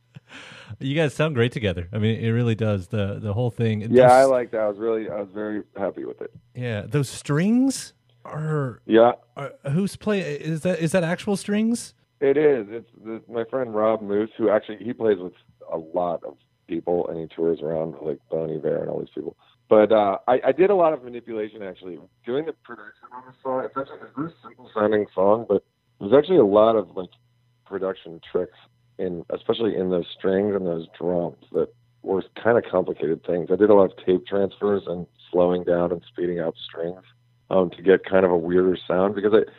you 0.81 0.95
guys 0.95 1.15
sound 1.15 1.35
great 1.35 1.53
together. 1.53 1.89
I 1.93 1.99
mean, 1.99 2.19
it 2.23 2.31
really 2.31 2.55
does. 2.55 2.89
The 2.89 3.19
the 3.21 3.33
whole 3.33 3.51
thing. 3.51 3.81
Yeah, 3.91 4.13
I 4.13 4.23
Those- 4.23 4.31
liked 4.31 4.53
that. 4.53 4.61
I 4.61 4.69
was 4.69 4.79
really 4.79 5.09
I 5.11 5.21
was 5.21 5.29
very 5.33 5.63
happy 5.77 6.05
with 6.05 6.21
it. 6.21 6.33
Yeah, 6.55 6.83
those 6.83 7.09
strings 7.09 7.93
are. 8.25 8.81
Yeah. 8.87 9.13
Are, 9.37 9.53
who's 9.71 9.97
play? 9.97 10.21
Is 10.21 10.63
that 10.63 10.79
is 10.81 10.93
that 10.93 11.05
actual 11.05 11.37
strings? 11.37 11.95
It 12.21 12.37
is. 12.37 12.67
It's 12.71 12.91
the, 13.05 13.21
my 13.31 13.45
friend 13.45 13.75
Rob 13.75 14.01
Moose, 14.01 14.31
who 14.39 14.49
actually 14.49 14.79
he 14.79 14.93
plays 14.93 15.19
with 15.19 15.35
a 15.71 15.77
lot 15.77 16.23
of 16.25 16.37
people 16.67 17.07
and 17.09 17.19
he 17.21 17.27
tours 17.35 17.61
around 17.61 17.95
like 18.01 18.19
Bon 18.31 18.51
Iver 18.51 18.79
and 18.81 18.89
all 18.89 18.99
these 19.01 19.11
people. 19.15 19.37
But 19.69 19.93
uh, 19.93 20.19
I, 20.29 20.41
I 20.47 20.53
did 20.53 20.71
a 20.71 20.75
lot 20.75 20.93
of 20.93 21.03
manipulation 21.05 21.63
actually 21.63 21.99
doing 22.25 22.47
the 22.47 22.53
production 22.65 23.09
on 23.15 23.23
the 23.27 23.33
song. 23.43 23.65
It's 23.65 23.77
actually 23.77 23.97
it's 24.03 24.11
a 24.17 24.21
very 24.21 24.33
simple 24.43 24.71
sounding 24.75 25.07
song, 25.15 25.45
but 25.49 25.65
there's 26.01 26.13
actually 26.17 26.39
a 26.39 26.45
lot 26.45 26.77
of 26.77 26.97
like 26.97 27.11
production 27.67 28.21
tricks 28.31 28.57
in, 28.99 29.25
especially 29.31 29.77
in 29.77 29.91
those 29.91 30.07
strings 30.17 30.55
and 30.55 30.67
those 30.67 30.87
drums 30.99 31.45
that 31.53 31.69
were 32.03 32.23
kind 32.43 32.59
of 32.59 32.65
complicated 32.71 33.25
things. 33.25 33.49
I 33.53 33.57
did 33.57 33.71
a 33.71 33.75
lot 33.75 33.91
of 33.91 34.05
tape 34.05 34.27
transfers 34.27 34.83
and 34.87 35.07
slowing 35.31 35.65
down 35.65 35.93
and 35.93 36.03
speeding 36.09 36.41
up 36.41 36.55
strings 36.69 37.03
um, 37.51 37.71
to 37.71 37.83
get 37.83 38.05
kind 38.05 38.25
of 38.25 38.31
a 38.31 38.37
weirder 38.37 38.77
sound 38.87 39.15
because 39.15 39.33
I. 39.35 39.51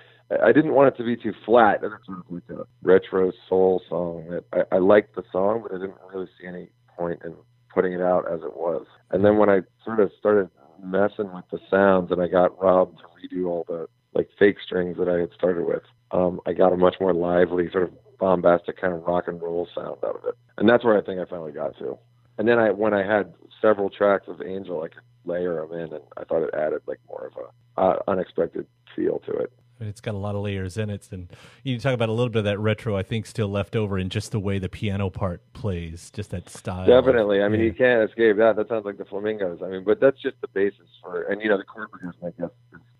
I 0.44 0.52
didn't 0.54 0.74
want 0.74 0.88
it 0.88 0.98
to 0.98 1.04
be 1.04 1.16
too 1.16 1.34
flat. 1.46 1.84
It 1.84 1.92
of 1.92 2.24
like 2.32 2.42
a 2.50 2.64
retro 2.82 3.32
soul 3.48 3.84
song. 3.88 4.28
That 4.32 4.66
I, 4.72 4.78
I 4.78 4.80
liked 4.80 5.16
the 5.16 5.22
song, 5.32 5.62
but 5.62 5.72
I 5.72 5.78
didn't 5.78 6.00
really 6.12 6.28
see 6.42 6.48
any 6.48 6.70
point 6.98 7.22
in 7.24 7.36
putting 7.72 7.94
it 7.94 8.02
out 8.02 8.26
as 8.32 8.42
it 8.42 8.58
was. 8.58 8.88
And 9.12 9.24
then 9.24 9.38
when 9.38 9.50
I 9.50 9.60
sort 9.84 10.00
of 10.00 10.10
started 10.18 10.50
messing 10.84 11.32
with 11.32 11.46
the 11.52 11.60
sounds, 11.70 12.12
and 12.12 12.22
I 12.22 12.28
got 12.28 12.60
Rob 12.60 12.98
to 12.98 13.04
redo 13.04 13.48
all 13.48 13.66
the 13.68 13.88
like 14.16 14.30
fake 14.40 14.58
strings 14.66 14.98
that 14.98 15.10
I 15.10 15.20
had 15.20 15.30
started 15.36 15.66
with, 15.66 15.84
um, 16.12 16.40
I 16.48 16.54
got 16.54 16.74
a 16.74 16.78
much 16.78 16.96
more 17.00 17.14
lively, 17.14 17.70
sort 17.70 17.84
of 17.84 17.92
bombastic 18.20 18.80
kind 18.80 18.94
of 18.94 19.04
rock 19.04 19.26
and 19.28 19.42
roll 19.42 19.68
sound 19.76 19.98
out 20.04 20.16
of 20.16 20.26
it. 20.26 20.36
And 20.58 20.68
that's 20.70 20.84
where 20.84 20.98
I 20.98 21.02
think 21.02 21.20
I 21.20 21.26
finally 21.26 21.52
got 21.52 21.78
to. 21.80 21.98
And 22.38 22.48
then 22.48 22.60
I, 22.60 22.72
when 22.72 22.94
I 22.94 23.06
had 23.06 23.34
several 23.62 23.90
tracks 23.90 24.28
of 24.28 24.42
Angel, 24.42 24.82
I 24.84 24.88
could 24.90 25.04
layer 25.26 25.66
them 25.66 25.80
in, 25.80 25.94
and 25.94 26.04
I 26.18 26.24
thought 26.24 26.44
it 26.44 26.54
added 26.54 26.82
like 26.86 27.00
more 27.08 27.28
of 27.28 27.34
a 27.78 27.82
uh, 27.82 28.00
unexpected 28.08 28.68
feel 28.96 29.20
to 29.26 29.32
it. 29.34 29.52
It's 29.82 30.00
got 30.00 30.16
a 30.16 30.18
lot 30.18 30.36
of 30.36 30.42
layers 30.44 30.78
in 30.78 30.90
it, 30.90 31.10
and 31.12 31.28
you 31.64 31.78
talk 31.80 31.94
about 31.94 32.08
a 32.08 32.14
little 32.14 32.30
bit 32.30 32.40
of 32.40 32.46
that 32.46 32.60
retro. 32.60 32.96
I 32.96 33.04
think 33.04 33.26
still 33.26 33.50
left 33.50 33.76
over 33.76 34.00
in 34.00 34.08
just 34.10 34.32
the 34.32 34.40
way 34.40 34.58
the 34.58 34.70
piano 34.70 35.10
part 35.10 35.42
plays, 35.52 36.10
just 36.12 36.32
that 36.32 36.48
style. 36.50 36.86
Definitely. 36.86 37.42
I 37.42 37.50
mean, 37.50 37.60
Yeah. 37.60 37.66
you 37.66 37.74
can't 37.74 38.10
escape 38.10 38.38
that. 38.38 38.56
That 38.56 38.70
sounds 38.70 38.86
like 38.86 38.98
the 38.98 39.04
flamingos. 39.04 39.60
I 39.62 39.68
mean, 39.68 39.84
but 39.84 40.00
that's 40.00 40.22
just 40.22 40.40
the 40.40 40.48
basis 40.48 40.88
for, 41.02 41.24
and 41.24 41.42
you 41.42 41.50
know, 41.50 41.58
the 41.58 41.66
chord 41.66 41.92
progression, 41.92 42.22
I 42.26 42.42
guess, 42.42 42.52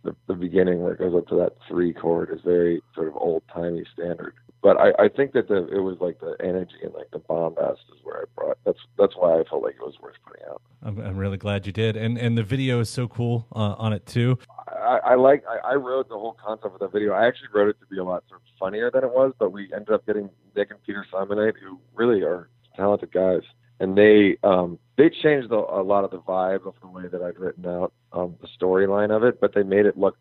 the, 0.04 0.16
the 0.28 0.34
beginning 0.34 0.82
where 0.82 0.94
it 0.94 1.00
goes 1.00 1.16
up 1.16 1.28
to 1.28 1.36
that 1.36 1.54
three 1.66 1.94
chord 1.94 2.30
is 2.34 2.42
very 2.44 2.82
sort 2.94 3.08
of 3.08 3.16
old 3.16 3.44
timey 3.54 3.86
standard. 3.94 4.34
But 4.62 4.78
I, 4.78 4.94
I 4.98 5.10
think 5.10 5.34
that 5.34 5.48
the 5.48 5.68
it 5.68 5.82
was 5.82 5.98
like 6.00 6.20
the 6.20 6.36
energy 6.40 6.76
and 6.84 6.94
like 6.94 7.12
the 7.12 7.20
bombast 7.20 7.82
is 7.94 8.00
where 8.04 8.18
I 8.18 8.24
brought. 8.36 8.58
That's 8.66 8.80
that's 8.98 9.14
why 9.16 9.40
I 9.40 9.44
felt 9.50 9.62
like 9.62 9.76
it 9.76 9.86
was 9.86 9.96
worth 10.02 10.16
putting 10.26 10.44
out. 10.50 10.62
I'm, 10.82 11.00
I'm 11.00 11.18
really 11.18 11.38
glad 11.38 11.68
you 11.68 11.72
did, 11.72 11.96
and 11.96 12.18
and 12.18 12.38
the 12.38 12.44
video 12.44 12.80
is 12.80 12.90
so 12.90 13.08
cool 13.08 13.46
uh, 13.56 13.76
on 13.78 13.94
it 13.94 14.06
too. 14.06 14.40
I, 14.68 15.00
I 15.06 15.16
like 15.16 15.44
I, 15.48 15.74
I 15.74 15.74
wrote 15.76 16.10
the 16.10 16.16
whole 16.16 16.38
concept 16.44 16.74
of 16.74 16.80
the 16.80 16.88
video. 16.88 17.14
I 17.14 17.28
actually 17.28 17.50
wrote 17.54 17.70
it 17.70 17.80
to 17.80 17.86
be 17.86 18.00
a 18.00 18.04
lot 18.04 18.24
sort 18.28 18.42
of 18.42 18.48
funnier 18.60 18.90
than 18.90 19.04
it 19.04 19.14
was, 19.14 19.34
but 19.38 19.52
we 19.52 19.72
ended 19.74 19.92
up 19.92 20.06
getting 20.06 20.30
Nick 20.56 20.72
and 20.72 20.82
Peter 20.84 21.06
Simonite, 21.12 21.54
who 21.62 21.80
really 21.94 22.24
are 22.24 22.50
talented 22.76 23.12
guys, 23.12 23.42
and 23.80 23.98
they 23.98 24.38
um, 24.44 24.80
they 24.98 25.10
changed 25.10 25.52
a, 25.52 25.56
a 25.56 25.84
lot 25.84 26.04
of 26.04 26.12
the 26.12 26.20
vibe 26.20 26.66
of 26.66 26.76
the 26.82 26.88
way 26.88 27.08
that 27.08 27.22
I'd 27.22 27.38
written 27.38 27.68
out 27.68 27.94
um, 28.14 28.36
the 28.42 28.48
storyline 28.60 29.16
of 29.16 29.24
it, 29.24 29.40
but 29.40 29.54
they 29.54 29.64
made 29.64 29.86
it 29.86 29.98
look 29.98 30.18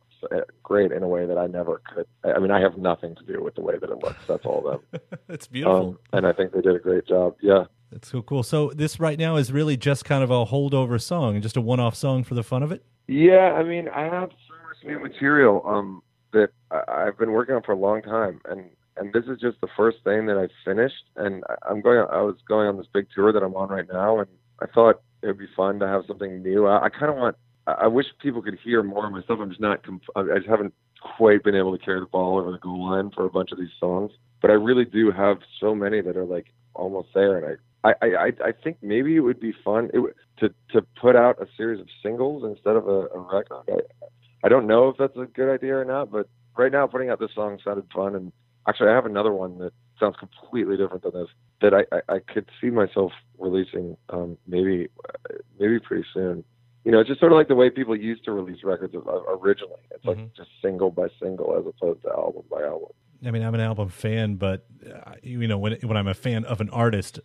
great 0.62 0.92
in 0.92 1.02
a 1.02 1.08
way 1.08 1.26
that 1.26 1.38
I 1.38 1.46
never 1.46 1.80
could. 1.92 2.06
I 2.24 2.38
mean, 2.38 2.50
I 2.50 2.60
have 2.60 2.76
nothing 2.78 3.14
to 3.16 3.24
do 3.24 3.42
with 3.42 3.54
the 3.54 3.60
way 3.60 3.78
that 3.78 3.90
it 3.90 3.98
looks. 4.02 4.20
That's 4.26 4.44
all 4.44 4.62
them. 4.62 5.00
It's 5.28 5.46
beautiful. 5.46 5.88
Um, 5.88 5.98
and 6.12 6.26
I 6.26 6.32
think 6.32 6.52
they 6.52 6.60
did 6.60 6.76
a 6.76 6.78
great 6.78 7.06
job. 7.06 7.36
Yeah. 7.40 7.64
That's 7.90 8.08
so 8.08 8.22
cool. 8.22 8.42
So 8.42 8.70
this 8.70 9.00
right 9.00 9.18
now 9.18 9.36
is 9.36 9.52
really 9.52 9.76
just 9.76 10.04
kind 10.04 10.22
of 10.22 10.30
a 10.30 10.44
holdover 10.46 11.00
song, 11.00 11.34
and 11.34 11.42
just 11.42 11.56
a 11.56 11.60
one-off 11.60 11.94
song 11.94 12.24
for 12.24 12.34
the 12.34 12.42
fun 12.42 12.62
of 12.62 12.72
it. 12.72 12.84
Yeah, 13.06 13.54
I 13.56 13.62
mean, 13.62 13.88
I 13.88 14.02
have 14.02 14.30
so 14.48 14.54
much 14.66 14.84
new 14.84 14.98
material 14.98 15.62
um, 15.66 16.02
that 16.32 16.50
I, 16.70 16.82
I've 16.88 17.18
been 17.18 17.32
working 17.32 17.54
on 17.54 17.62
for 17.62 17.72
a 17.72 17.76
long 17.76 18.02
time, 18.02 18.40
and 18.46 18.70
and 18.96 19.12
this 19.12 19.24
is 19.24 19.40
just 19.40 19.60
the 19.60 19.68
first 19.76 19.98
thing 20.04 20.26
that 20.26 20.38
I 20.38 20.48
finished. 20.64 21.04
And 21.16 21.44
I, 21.48 21.54
I'm 21.70 21.80
going. 21.80 22.04
I 22.10 22.20
was 22.22 22.36
going 22.48 22.68
on 22.68 22.76
this 22.76 22.86
big 22.92 23.06
tour 23.14 23.32
that 23.32 23.42
I'm 23.42 23.54
on 23.54 23.68
right 23.68 23.86
now, 23.90 24.18
and 24.18 24.28
I 24.60 24.66
thought 24.66 25.00
it 25.22 25.28
would 25.28 25.38
be 25.38 25.48
fun 25.56 25.78
to 25.80 25.86
have 25.86 26.02
something 26.06 26.42
new. 26.42 26.66
I, 26.66 26.86
I 26.86 26.88
kind 26.88 27.10
of 27.10 27.16
want. 27.16 27.36
I 27.66 27.86
wish 27.86 28.06
people 28.20 28.42
could 28.42 28.58
hear 28.62 28.82
more 28.82 29.06
of 29.06 29.12
my 29.12 29.22
stuff. 29.22 29.38
I'm 29.40 29.48
just 29.48 29.60
not. 29.60 29.82
Conf- 29.82 30.02
I 30.16 30.36
just 30.36 30.48
haven't 30.48 30.74
quite 31.16 31.42
been 31.42 31.54
able 31.54 31.76
to 31.76 31.82
carry 31.82 32.00
the 32.00 32.06
ball 32.06 32.38
over 32.38 32.52
the 32.52 32.58
goal 32.58 32.90
line 32.90 33.10
for 33.10 33.24
a 33.24 33.30
bunch 33.30 33.52
of 33.52 33.58
these 33.58 33.72
songs. 33.80 34.12
But 34.42 34.50
I 34.50 34.54
really 34.54 34.84
do 34.84 35.10
have 35.10 35.38
so 35.60 35.74
many 35.74 36.00
that 36.02 36.16
are 36.16 36.24
like 36.26 36.52
almost 36.74 37.08
there, 37.14 37.38
and 37.38 37.58
I 37.84 37.94
I 38.02 38.06
I, 38.06 38.26
I 38.46 38.52
think 38.52 38.78
maybe 38.82 39.16
it 39.16 39.20
would 39.20 39.40
be 39.40 39.54
fun 39.64 39.90
it, 39.94 40.02
to 40.40 40.54
to 40.72 40.82
put 41.00 41.16
out 41.16 41.40
a 41.40 41.46
series 41.56 41.80
of 41.80 41.86
singles 42.02 42.44
instead 42.44 42.76
of 42.76 42.86
a, 42.86 43.06
a 43.08 43.18
record. 43.18 43.62
I, 43.68 44.06
I 44.44 44.48
don't 44.48 44.66
know 44.66 44.88
if 44.90 44.96
that's 44.98 45.16
a 45.16 45.24
good 45.24 45.52
idea 45.52 45.76
or 45.76 45.84
not, 45.84 46.10
but 46.10 46.28
right 46.56 46.70
now 46.70 46.86
putting 46.86 47.08
out 47.08 47.18
this 47.18 47.34
song 47.34 47.58
sounded 47.64 47.86
fun, 47.94 48.14
and 48.14 48.32
actually 48.68 48.90
I 48.90 48.94
have 48.94 49.06
another 49.06 49.32
one 49.32 49.58
that 49.58 49.72
sounds 49.98 50.16
completely 50.18 50.76
different 50.76 51.02
than 51.02 51.12
this 51.12 51.28
that 51.62 51.72
I 51.72 51.84
I, 51.96 52.16
I 52.16 52.18
could 52.18 52.50
see 52.60 52.68
myself 52.68 53.12
releasing 53.38 53.96
um, 54.10 54.36
maybe 54.46 54.88
uh, 55.08 55.34
maybe 55.58 55.78
pretty 55.78 56.04
soon. 56.12 56.44
You 56.84 56.92
know, 56.92 57.00
it's 57.00 57.08
just 57.08 57.18
sort 57.20 57.32
of 57.32 57.36
like 57.36 57.48
the 57.48 57.54
way 57.54 57.70
people 57.70 57.96
used 57.96 58.24
to 58.26 58.32
release 58.32 58.62
records 58.62 58.94
originally. 58.94 59.80
It's 59.90 60.04
like 60.04 60.34
just 60.34 60.50
single 60.60 60.90
by 60.90 61.08
single 61.20 61.56
as 61.58 61.66
opposed 61.66 62.02
to 62.02 62.10
album 62.10 62.42
by 62.50 62.62
album. 62.62 62.90
I 63.26 63.30
mean, 63.30 63.42
I'm 63.42 63.54
an 63.54 63.60
album 63.60 63.88
fan, 63.88 64.34
but 64.34 64.66
uh, 64.86 65.14
you 65.22 65.48
know, 65.48 65.56
when 65.56 65.72
when 65.80 65.96
I'm 65.96 66.08
a 66.08 66.14
fan 66.14 66.44
of 66.44 66.60
an 66.60 66.68
artist, 66.70 67.20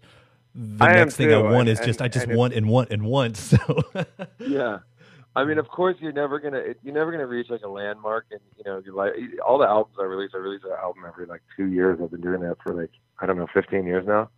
the 0.56 0.86
I 0.86 0.94
next 0.94 1.18
thing 1.18 1.34
I 1.34 1.38
want 1.40 1.68
and- 1.68 1.70
is 1.70 1.80
just 1.80 2.00
and- 2.00 2.06
I 2.06 2.08
just 2.08 2.28
and 2.28 2.38
want 2.38 2.54
and 2.54 2.70
want 2.70 2.90
and 2.92 3.04
want. 3.04 3.38
So. 3.38 3.84
Yeah. 4.40 4.80
I 5.36 5.46
mean 5.46 5.58
of 5.60 5.68
course 5.68 5.96
you're 6.00 6.12
never 6.12 6.40
gonna 6.40 6.62
you're 6.84 6.94
never 6.94 7.12
gonna 7.12 7.28
reach 7.28 7.50
like 7.50 7.62
a 7.62 7.70
landmark 7.70 8.26
and 8.32 8.40
you 8.58 8.64
know 8.66 8.82
you 8.84 8.94
like 8.96 9.14
all 9.46 9.60
the 9.60 9.68
albums 9.68 9.96
i 10.00 10.04
release 10.04 10.32
i 10.34 10.38
release 10.38 10.64
an 10.66 10.72
album 10.82 11.04
every 11.08 11.28
like 11.28 11.42
two 11.56 11.68
years. 11.68 12.00
I've 12.02 12.10
been 12.12 12.20
doing 12.22 12.42
that 12.42 12.58
for 12.64 12.74
like 12.74 12.90
i 13.20 13.26
don't 13.26 13.38
know 13.38 13.48
15 13.54 13.86
years 13.86 14.06
now. 14.08 14.30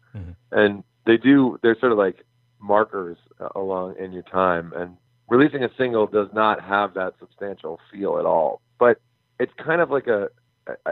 And 0.51 0.83
they 1.05 1.17
do 1.17 1.57
they're 1.63 1.79
sort 1.79 1.91
of 1.93 1.97
like 1.97 2.25
markers 2.59 3.17
uh, 3.39 3.47
along 3.55 3.95
in 3.99 4.11
your 4.11 4.23
time. 4.23 4.73
And 4.75 4.97
releasing 5.31 5.63
a 5.63 5.69
single 5.77 6.05
does 6.05 6.27
not 6.33 6.61
have 6.61 6.93
that 6.93 7.13
substantial 7.17 7.79
feel 7.91 8.19
at 8.19 8.25
all. 8.25 8.61
But 8.77 8.99
it's 9.39 9.53
kind 9.57 9.81
of 9.81 9.89
like 9.89 10.07
a 10.07 10.29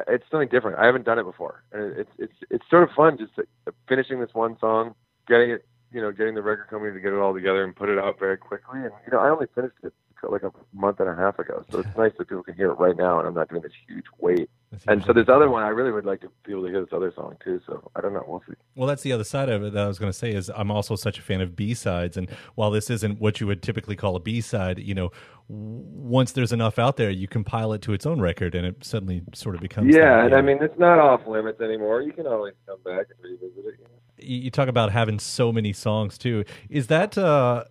it's 0.07 0.23
something 0.31 0.47
different. 0.47 0.79
I 0.79 0.85
haven't 0.85 1.05
done 1.05 1.19
it 1.19 1.25
before. 1.25 1.63
And 1.73 1.95
it's 1.97 2.09
it's 2.17 2.33
it's 2.49 2.63
sort 2.69 2.83
of 2.83 2.89
fun 2.95 3.17
just 3.17 3.33
uh, 3.37 3.71
finishing 3.87 4.19
this 4.19 4.33
one 4.33 4.57
song 4.59 4.95
getting 5.27 5.51
it 5.51 5.65
you 5.91 6.01
know, 6.01 6.11
getting 6.11 6.35
the 6.35 6.41
record 6.41 6.67
company 6.69 6.93
to 6.93 6.99
get 6.99 7.13
it 7.13 7.17
all 7.17 7.33
together 7.33 7.63
and 7.63 7.75
put 7.75 7.89
it 7.89 7.97
out 7.97 8.19
very 8.19 8.37
quickly. 8.37 8.79
And 8.79 8.91
you 9.05 9.11
know, 9.11 9.19
I 9.19 9.29
only 9.29 9.47
finished 9.55 9.75
it 9.83 9.93
like 10.27 10.43
a 10.43 10.51
month 10.73 10.99
and 10.99 11.09
a 11.09 11.15
half 11.15 11.39
ago, 11.39 11.63
so 11.71 11.79
it's 11.79 11.97
nice 11.97 12.11
that 12.17 12.27
people 12.27 12.43
can 12.43 12.55
hear 12.55 12.71
it 12.71 12.75
right 12.75 12.97
now, 12.97 13.19
and 13.19 13.27
I'm 13.27 13.33
not 13.33 13.49
doing 13.49 13.61
this 13.61 13.71
huge 13.87 14.05
wait. 14.19 14.49
And 14.87 15.03
so 15.03 15.13
this 15.13 15.27
other 15.29 15.49
one, 15.49 15.63
I 15.63 15.69
really 15.69 15.91
would 15.91 16.05
like 16.05 16.21
to 16.21 16.29
be 16.45 16.51
able 16.51 16.63
to 16.63 16.69
hear 16.69 16.81
this 16.81 16.93
other 16.93 17.11
song 17.15 17.35
too. 17.43 17.59
So 17.65 17.89
I 17.95 18.01
don't 18.01 18.13
know, 18.13 18.23
we'll 18.27 18.43
see. 18.47 18.53
Well, 18.75 18.87
that's 18.87 19.01
the 19.01 19.11
other 19.11 19.23
side 19.23 19.49
of 19.49 19.63
it 19.63 19.73
that 19.73 19.83
I 19.83 19.87
was 19.87 19.97
going 19.97 20.11
to 20.11 20.17
say 20.17 20.31
is 20.31 20.51
I'm 20.53 20.69
also 20.69 20.95
such 20.95 21.17
a 21.17 21.21
fan 21.21 21.41
of 21.41 21.55
B 21.55 21.73
sides, 21.73 22.17
and 22.17 22.29
while 22.55 22.71
this 22.71 22.89
isn't 22.89 23.19
what 23.19 23.39
you 23.39 23.47
would 23.47 23.63
typically 23.63 23.95
call 23.95 24.15
a 24.15 24.19
B 24.19 24.41
side, 24.41 24.79
you 24.79 24.93
know, 24.93 25.11
once 25.47 26.33
there's 26.33 26.51
enough 26.51 26.77
out 26.77 26.97
there, 26.97 27.09
you 27.09 27.27
compile 27.27 27.73
it 27.73 27.81
to 27.83 27.93
its 27.93 28.05
own 28.05 28.21
record, 28.21 28.53
and 28.55 28.65
it 28.65 28.83
suddenly 28.83 29.23
sort 29.33 29.55
of 29.55 29.61
becomes. 29.61 29.93
Yeah, 29.93 30.17
that, 30.17 30.25
and 30.25 30.35
I 30.35 30.41
mean, 30.41 30.59
it's 30.61 30.77
not 30.77 30.99
off 30.99 31.25
limits 31.25 31.61
anymore. 31.61 32.01
You 32.01 32.13
can 32.13 32.27
always 32.27 32.53
come 32.67 32.79
back 32.83 33.07
and 33.09 33.23
revisit 33.23 33.65
it. 33.65 33.75
You 33.79 33.85
know? 33.85 33.99
you 34.21 34.51
talk 34.51 34.67
about 34.67 34.91
having 34.91 35.19
so 35.19 35.51
many 35.51 35.73
songs 35.73 36.17
too. 36.17 36.43
Is 36.69 36.87
that 36.87 37.17
uh, 37.17 37.65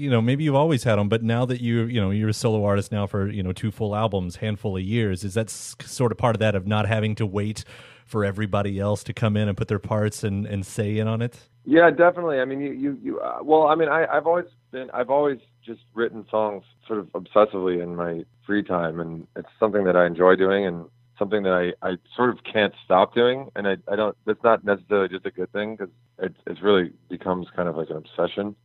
you 0.00 0.10
know 0.10 0.22
maybe 0.22 0.44
you've 0.44 0.54
always 0.54 0.82
had 0.84 0.96
them, 0.96 1.08
but 1.08 1.22
now 1.22 1.44
that 1.44 1.60
you 1.60 1.82
you 1.82 2.00
know 2.00 2.10
you're 2.10 2.30
a 2.30 2.34
solo 2.34 2.64
artist 2.64 2.90
now 2.90 3.06
for 3.06 3.28
you 3.28 3.42
know 3.42 3.52
two 3.52 3.70
full 3.70 3.94
albums, 3.94 4.36
handful 4.36 4.76
of 4.76 4.82
years, 4.82 5.24
is 5.24 5.34
that 5.34 5.50
sort 5.50 6.10
of 6.10 6.18
part 6.18 6.34
of 6.34 6.40
that 6.40 6.54
of 6.54 6.66
not 6.66 6.86
having 6.86 7.14
to 7.16 7.26
wait 7.26 7.64
for 8.06 8.24
everybody 8.24 8.80
else 8.80 9.04
to 9.04 9.12
come 9.12 9.36
in 9.36 9.46
and 9.46 9.56
put 9.56 9.68
their 9.68 9.78
parts 9.78 10.24
and 10.24 10.46
and 10.46 10.64
say 10.64 10.98
in 10.98 11.06
on 11.06 11.20
it? 11.20 11.38
Yeah, 11.64 11.90
definitely. 11.90 12.40
I 12.40 12.46
mean, 12.46 12.60
you, 12.60 12.72
you, 12.72 12.98
you 13.02 13.20
uh, 13.20 13.40
well, 13.42 13.66
I 13.66 13.74
mean, 13.74 13.88
I, 13.88 14.06
I've 14.06 14.26
always 14.26 14.46
been, 14.70 14.90
I've 14.92 15.10
always 15.10 15.38
just 15.64 15.82
written 15.94 16.24
songs 16.30 16.64
sort 16.86 16.98
of 16.98 17.08
obsessively 17.12 17.82
in 17.82 17.94
my 17.94 18.24
free 18.46 18.62
time, 18.62 18.98
and 18.98 19.26
it's 19.36 19.48
something 19.58 19.84
that 19.84 19.96
I 19.96 20.06
enjoy 20.06 20.36
doing, 20.36 20.66
and 20.66 20.86
something 21.18 21.42
that 21.42 21.52
I, 21.52 21.86
I 21.86 21.96
sort 22.16 22.30
of 22.30 22.38
can't 22.50 22.74
stop 22.84 23.14
doing, 23.14 23.50
and 23.54 23.68
I, 23.68 23.76
I 23.86 23.96
don't. 23.96 24.16
That's 24.24 24.42
not 24.42 24.64
necessarily 24.64 25.08
just 25.08 25.26
a 25.26 25.30
good 25.30 25.52
thing 25.52 25.76
because 25.76 25.92
it, 26.18 26.34
it's 26.46 26.62
really 26.62 26.92
becomes 27.08 27.48
kind 27.54 27.68
of 27.68 27.76
like 27.76 27.90
an 27.90 27.96
obsession, 27.98 28.56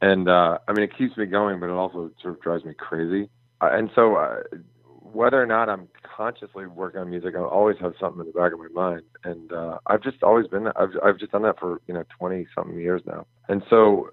and 0.00 0.28
uh, 0.28 0.58
I 0.66 0.72
mean, 0.72 0.84
it 0.84 0.96
keeps 0.96 1.16
me 1.16 1.26
going, 1.26 1.60
but 1.60 1.66
it 1.66 1.72
also 1.72 2.10
sort 2.22 2.34
of 2.34 2.40
drives 2.40 2.64
me 2.64 2.74
crazy, 2.74 3.28
uh, 3.60 3.70
and 3.72 3.90
so. 3.94 4.16
Uh, 4.16 4.40
whether 5.12 5.42
or 5.42 5.46
not 5.46 5.68
I'm 5.68 5.88
consciously 6.02 6.66
working 6.66 7.00
on 7.00 7.10
music, 7.10 7.34
I 7.36 7.40
always 7.40 7.76
have 7.80 7.94
something 7.98 8.20
in 8.20 8.26
the 8.26 8.32
back 8.32 8.52
of 8.52 8.58
my 8.58 8.68
mind, 8.72 9.02
and 9.24 9.52
uh, 9.52 9.78
I've 9.86 10.02
just 10.02 10.22
always 10.22 10.46
been. 10.46 10.66
I've 10.76 10.90
I've 11.02 11.18
just 11.18 11.32
done 11.32 11.42
that 11.42 11.58
for 11.58 11.80
you 11.86 11.94
know 11.94 12.04
twenty 12.18 12.46
something 12.54 12.78
years 12.78 13.02
now, 13.06 13.26
and 13.48 13.62
so 13.70 14.10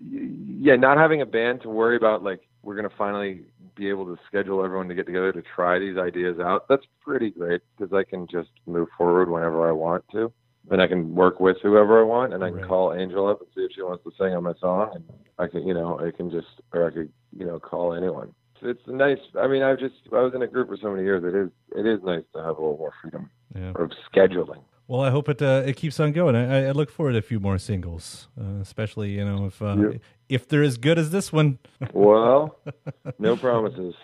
yeah, 0.00 0.76
not 0.76 0.96
having 0.96 1.20
a 1.20 1.26
band 1.26 1.62
to 1.62 1.68
worry 1.68 1.96
about 1.96 2.22
like 2.22 2.40
we're 2.62 2.76
gonna 2.76 2.88
finally 2.96 3.42
be 3.74 3.88
able 3.88 4.06
to 4.06 4.20
schedule 4.26 4.64
everyone 4.64 4.88
to 4.88 4.94
get 4.94 5.06
together 5.06 5.32
to 5.32 5.42
try 5.54 5.78
these 5.78 5.96
ideas 5.96 6.38
out. 6.40 6.66
That's 6.68 6.84
pretty 7.02 7.30
great 7.30 7.62
because 7.76 7.92
I 7.92 8.04
can 8.08 8.26
just 8.26 8.50
move 8.66 8.88
forward 8.96 9.30
whenever 9.30 9.68
I 9.68 9.72
want 9.72 10.04
to, 10.12 10.32
and 10.70 10.82
I 10.82 10.86
can 10.86 11.14
work 11.14 11.40
with 11.40 11.56
whoever 11.62 12.00
I 12.00 12.04
want, 12.04 12.34
and 12.34 12.44
I 12.44 12.50
can 12.50 12.62
call 12.64 12.94
Angel 12.94 13.26
up 13.28 13.40
and 13.40 13.48
see 13.54 13.62
if 13.62 13.72
she 13.74 13.82
wants 13.82 14.04
to 14.04 14.12
sing 14.18 14.34
on 14.34 14.44
my 14.44 14.54
song, 14.60 14.90
and 14.94 15.04
I 15.38 15.46
can 15.46 15.66
you 15.66 15.74
know 15.74 15.98
I 15.98 16.10
can 16.10 16.30
just 16.30 16.48
or 16.72 16.86
I 16.86 16.90
could 16.90 17.12
you 17.36 17.46
know 17.46 17.58
call 17.58 17.94
anyone 17.94 18.34
it's 18.62 18.80
nice. 18.86 19.18
I 19.38 19.46
mean, 19.46 19.62
I 19.62 19.74
just 19.74 19.94
I 20.12 20.20
was 20.20 20.32
in 20.34 20.42
a 20.42 20.46
group 20.46 20.68
for 20.68 20.76
so 20.76 20.90
many 20.90 21.04
years. 21.04 21.22
It 21.24 21.34
is 21.34 21.50
it 21.76 21.86
is 21.86 22.02
nice 22.04 22.24
to 22.34 22.38
have 22.42 22.56
a 22.56 22.60
little 22.60 22.78
more 22.78 22.92
freedom 23.00 23.30
Yeah. 23.54 23.72
of 23.76 23.90
scheduling. 24.12 24.62
Well, 24.86 25.02
I 25.02 25.10
hope 25.10 25.28
it 25.28 25.42
uh, 25.42 25.62
it 25.66 25.76
keeps 25.76 26.00
on 26.00 26.12
going. 26.12 26.34
I, 26.34 26.68
I 26.68 26.70
look 26.72 26.90
forward 26.90 27.12
to 27.12 27.18
a 27.18 27.22
few 27.22 27.40
more 27.40 27.58
singles, 27.58 28.28
uh, 28.40 28.60
especially 28.60 29.10
you 29.10 29.24
know 29.24 29.46
if 29.46 29.60
uh, 29.62 29.76
Yeah. 29.78 29.98
If 30.28 30.48
they're 30.48 30.62
as 30.62 30.76
good 30.76 30.98
as 30.98 31.10
this 31.10 31.32
one. 31.32 31.58
Well, 31.92 32.58
no 33.18 33.36
promises. 33.36 33.94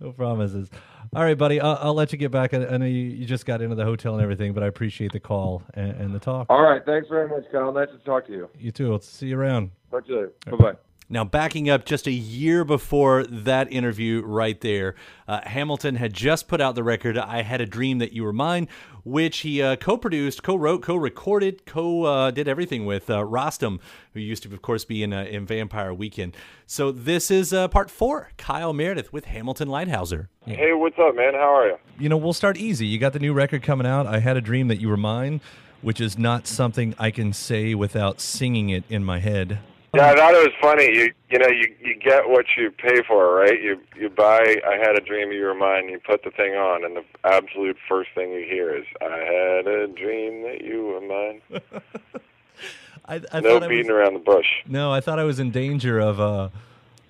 no 0.00 0.12
promises. 0.12 0.70
All 1.14 1.22
right, 1.22 1.36
buddy. 1.36 1.60
I'll, 1.60 1.78
I'll 1.80 1.94
let 1.94 2.12
you 2.12 2.18
get 2.18 2.30
back. 2.30 2.54
I, 2.54 2.66
I 2.66 2.76
know 2.76 2.86
you, 2.86 3.02
you 3.02 3.26
just 3.26 3.44
got 3.46 3.60
into 3.62 3.74
the 3.76 3.84
hotel 3.84 4.14
and 4.14 4.22
everything, 4.22 4.52
but 4.52 4.62
I 4.62 4.66
appreciate 4.66 5.12
the 5.12 5.20
call 5.20 5.62
and, 5.74 5.92
and 5.92 6.14
the 6.14 6.18
talk. 6.18 6.46
All 6.48 6.62
right, 6.62 6.82
thanks 6.84 7.08
very 7.08 7.28
much, 7.28 7.44
Kyle. 7.52 7.72
Nice 7.72 7.88
to 7.90 7.98
talk 8.04 8.26
to 8.26 8.32
you. 8.32 8.48
You 8.58 8.72
too. 8.72 8.92
I'll 8.92 9.00
see 9.00 9.28
you 9.28 9.38
around. 9.38 9.70
Talk 9.90 10.06
to 10.06 10.12
you 10.12 10.16
later. 10.16 10.32
Bye 10.50 10.72
bye. 10.72 10.78
Now, 11.12 11.24
backing 11.24 11.68
up 11.68 11.84
just 11.84 12.06
a 12.06 12.12
year 12.12 12.64
before 12.64 13.24
that 13.24 13.72
interview 13.72 14.22
right 14.24 14.60
there, 14.60 14.94
uh, 15.26 15.40
Hamilton 15.42 15.96
had 15.96 16.12
just 16.12 16.46
put 16.46 16.60
out 16.60 16.76
the 16.76 16.84
record 16.84 17.18
I 17.18 17.42
Had 17.42 17.60
a 17.60 17.66
Dream 17.66 17.98
That 17.98 18.12
You 18.12 18.22
Were 18.22 18.32
Mine, 18.32 18.68
which 19.02 19.38
he 19.38 19.60
uh, 19.60 19.74
co 19.74 19.96
produced, 19.96 20.44
co 20.44 20.54
wrote, 20.54 20.82
co 20.82 20.94
recorded, 20.94 21.66
co 21.66 22.04
uh, 22.04 22.30
did 22.30 22.46
everything 22.46 22.86
with 22.86 23.10
uh, 23.10 23.24
Rostam, 23.24 23.80
who 24.14 24.20
used 24.20 24.44
to, 24.44 24.54
of 24.54 24.62
course, 24.62 24.84
be 24.84 25.02
in, 25.02 25.12
uh, 25.12 25.24
in 25.24 25.46
Vampire 25.46 25.92
Weekend. 25.92 26.36
So, 26.64 26.92
this 26.92 27.28
is 27.28 27.52
uh, 27.52 27.66
part 27.66 27.90
four 27.90 28.30
Kyle 28.36 28.72
Meredith 28.72 29.12
with 29.12 29.24
Hamilton 29.24 29.66
Leithauser. 29.66 30.28
Hey, 30.46 30.74
what's 30.74 30.96
up, 30.96 31.16
man? 31.16 31.34
How 31.34 31.56
are 31.56 31.66
you? 31.70 31.76
You 31.98 32.08
know, 32.08 32.18
we'll 32.18 32.32
start 32.32 32.56
easy. 32.56 32.86
You 32.86 33.00
got 33.00 33.14
the 33.14 33.18
new 33.18 33.32
record 33.32 33.64
coming 33.64 33.86
out. 33.86 34.06
I 34.06 34.20
Had 34.20 34.36
a 34.36 34.40
Dream 34.40 34.68
That 34.68 34.80
You 34.80 34.88
Were 34.88 34.96
Mine, 34.96 35.40
which 35.82 36.00
is 36.00 36.16
not 36.16 36.46
something 36.46 36.94
I 37.00 37.10
can 37.10 37.32
say 37.32 37.74
without 37.74 38.20
singing 38.20 38.70
it 38.70 38.84
in 38.88 39.02
my 39.02 39.18
head. 39.18 39.58
Yeah, 39.92 40.10
I 40.10 40.14
thought 40.14 40.34
it 40.34 40.38
was 40.46 40.54
funny. 40.60 40.84
You 40.84 41.12
you 41.30 41.38
know 41.38 41.48
you 41.48 41.74
you 41.82 41.94
get 41.96 42.28
what 42.28 42.46
you 42.56 42.70
pay 42.70 43.02
for, 43.08 43.34
right? 43.34 43.60
You 43.60 43.80
you 43.96 44.08
buy. 44.08 44.56
I 44.66 44.76
had 44.76 44.96
a 44.96 45.00
dream 45.00 45.32
you 45.32 45.42
were 45.44 45.54
mine. 45.54 45.88
You 45.88 45.98
put 45.98 46.22
the 46.22 46.30
thing 46.30 46.52
on, 46.54 46.84
and 46.84 46.96
the 46.96 47.04
absolute 47.24 47.76
first 47.88 48.10
thing 48.14 48.30
you 48.30 48.44
hear 48.48 48.74
is, 48.74 48.84
"I 49.00 49.06
had 49.18 49.66
a 49.66 49.88
dream 49.88 50.42
that 50.42 50.62
you 50.62 50.84
were 50.86 51.00
mine." 51.00 51.42
I, 53.06 53.14
I 53.32 53.40
no 53.40 53.54
thought 53.54 53.62
I 53.64 53.68
beating 53.68 53.86
was- 53.86 53.90
around 53.90 54.14
the 54.14 54.20
bush. 54.20 54.46
No, 54.66 54.92
I 54.92 55.00
thought 55.00 55.18
I 55.18 55.24
was 55.24 55.40
in 55.40 55.50
danger 55.50 55.98
of 55.98 56.20
uh 56.20 56.48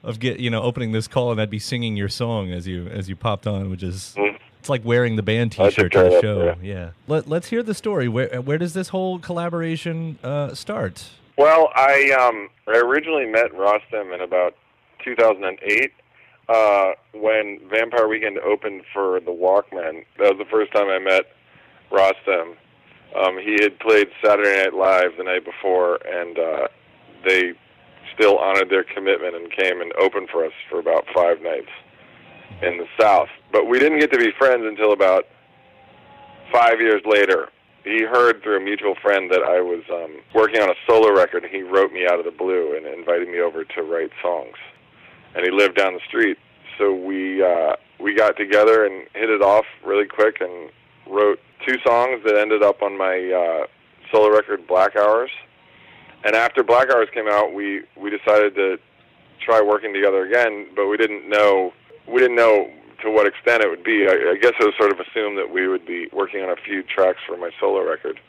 of 0.03 0.19
get 0.19 0.41
you 0.41 0.49
know 0.49 0.63
opening 0.63 0.93
this 0.93 1.07
call 1.07 1.31
and 1.33 1.41
I'd 1.41 1.51
be 1.51 1.59
singing 1.59 1.97
your 1.97 2.09
song 2.09 2.51
as 2.51 2.67
you 2.67 2.87
as 2.87 3.11
you 3.11 3.17
popped 3.17 3.47
on, 3.47 3.69
which 3.69 3.83
is 3.83 4.15
it's 4.59 4.71
like 4.71 4.83
wearing 4.87 5.17
the 5.17 5.23
band 5.23 5.53
T-shirt 5.53 5.93
to 5.93 5.99
the 5.99 6.21
show. 6.23 6.57
Yeah. 6.63 6.91
Let 7.07 7.29
Let's 7.29 7.49
hear 7.49 7.63
the 7.63 7.75
story. 7.75 8.09
Where 8.09 8.41
Where 8.41 8.57
does 8.57 8.73
this 8.73 8.89
whole 8.89 9.19
collaboration 9.19 10.19
uh, 10.25 10.55
start? 10.55 11.11
Well, 11.41 11.71
I 11.75 12.11
um 12.21 12.51
I 12.69 12.77
originally 12.81 13.25
met 13.25 13.51
Rostam 13.53 14.15
in 14.15 14.21
about 14.21 14.57
2008 15.03 15.91
uh, 16.51 16.93
when 17.15 17.61
Vampire 17.71 18.09
Weekend 18.09 18.39
opened 18.41 18.83
for 18.93 19.21
the 19.21 19.31
Walkmen. 19.31 20.05
That 20.19 20.37
was 20.37 20.39
the 20.39 20.51
first 20.51 20.71
time 20.75 20.89
I 20.89 20.99
met 20.99 21.33
Rostam. 21.91 22.57
Um, 23.17 23.39
he 23.39 23.57
had 23.59 23.79
played 23.79 24.09
Saturday 24.23 24.65
Night 24.65 24.75
Live 24.75 25.13
the 25.17 25.25
night 25.25 25.47
before, 25.47 25.99
and 26.07 26.39
uh, 26.39 26.69
they 27.25 27.55
still 28.15 28.37
honored 28.37 28.69
their 28.69 28.85
commitment 28.85 29.35
and 29.35 29.51
came 29.51 29.81
and 29.81 29.95
opened 29.95 30.29
for 30.29 30.45
us 30.45 30.53
for 30.69 30.79
about 30.79 31.07
five 31.15 31.41
nights 31.41 31.73
in 32.61 32.77
the 32.77 32.87
South. 33.01 33.31
But 33.51 33.65
we 33.65 33.79
didn't 33.79 34.01
get 34.01 34.13
to 34.13 34.19
be 34.19 34.31
friends 34.39 34.65
until 34.67 34.93
about 34.93 35.25
five 36.53 36.83
years 36.83 37.01
later. 37.07 37.49
He 37.85 38.03
heard 38.03 38.43
through 38.43 38.59
a 38.59 38.61
mutual 38.61 38.95
friend 39.01 39.31
that 39.31 39.43
I 39.43 39.61
was 39.61 39.83
um, 39.91 40.21
working 40.35 40.61
on 40.61 40.69
a 40.69 40.75
solo 40.87 41.15
record, 41.15 41.45
and 41.45 41.53
he 41.53 41.63
wrote 41.63 41.93
me 41.93 42.07
out 42.07 42.19
of 42.19 42.25
the 42.27 42.31
blue 42.31 42.77
and 42.77 42.87
invited 42.87 43.29
me 43.29 43.41
over 43.41 43.65
to 43.65 43.83
write 43.83 44.11
songs. 44.23 44.57
And 45.35 45.45
he 45.45 45.51
lived 45.51 45.77
down 45.77 45.95
the 45.95 46.01
street, 46.07 46.37
so 46.77 46.93
we 46.93 47.43
uh, 47.43 47.77
we 47.99 48.15
got 48.15 48.37
together 48.37 48.85
and 48.85 49.07
hit 49.15 49.31
it 49.31 49.43
off 49.43 49.65
really 49.85 50.07
quick, 50.07 50.41
and 50.41 50.71
wrote 51.07 51.39
two 51.67 51.79
songs 51.87 52.23
that 52.25 52.37
ended 52.37 52.63
up 52.63 52.83
on 52.83 52.99
my 52.99 53.31
uh, 53.31 53.67
solo 54.13 54.31
record, 54.31 54.67
Black 54.67 54.97
Hours. 54.97 55.31
And 56.25 56.35
after 56.35 56.63
Black 56.63 56.91
Hours 56.91 57.09
came 57.15 57.29
out, 57.29 57.55
we 57.55 57.83
we 57.97 58.11
decided 58.11 58.55
to 58.57 58.79
try 59.41 59.63
working 59.63 59.95
together 59.95 60.25
again, 60.25 60.67
but 60.77 60.87
we 60.87 60.97
didn't 60.97 61.29
know 61.29 61.73
we 62.07 62.21
didn't 62.21 62.37
know 62.37 62.71
to 63.03 63.11
what 63.11 63.27
extent 63.27 63.63
it 63.63 63.69
would 63.69 63.85
be. 63.85 64.07
I, 64.09 64.33
I 64.33 64.37
guess 64.41 64.53
it 64.59 64.65
was 64.65 64.75
sort 64.79 64.93
of 64.93 65.01
assumed 65.01 65.39
that 65.39 65.51
we 65.51 65.69
would 65.69 65.87
be 65.87 66.09
working 66.13 66.43
on 66.43 66.51
a 66.51 66.57
few 66.57 66.83
tracks 66.83 67.21
for 67.27 67.37
my 67.37 67.51
solo 67.59 67.87
record, 67.87 68.21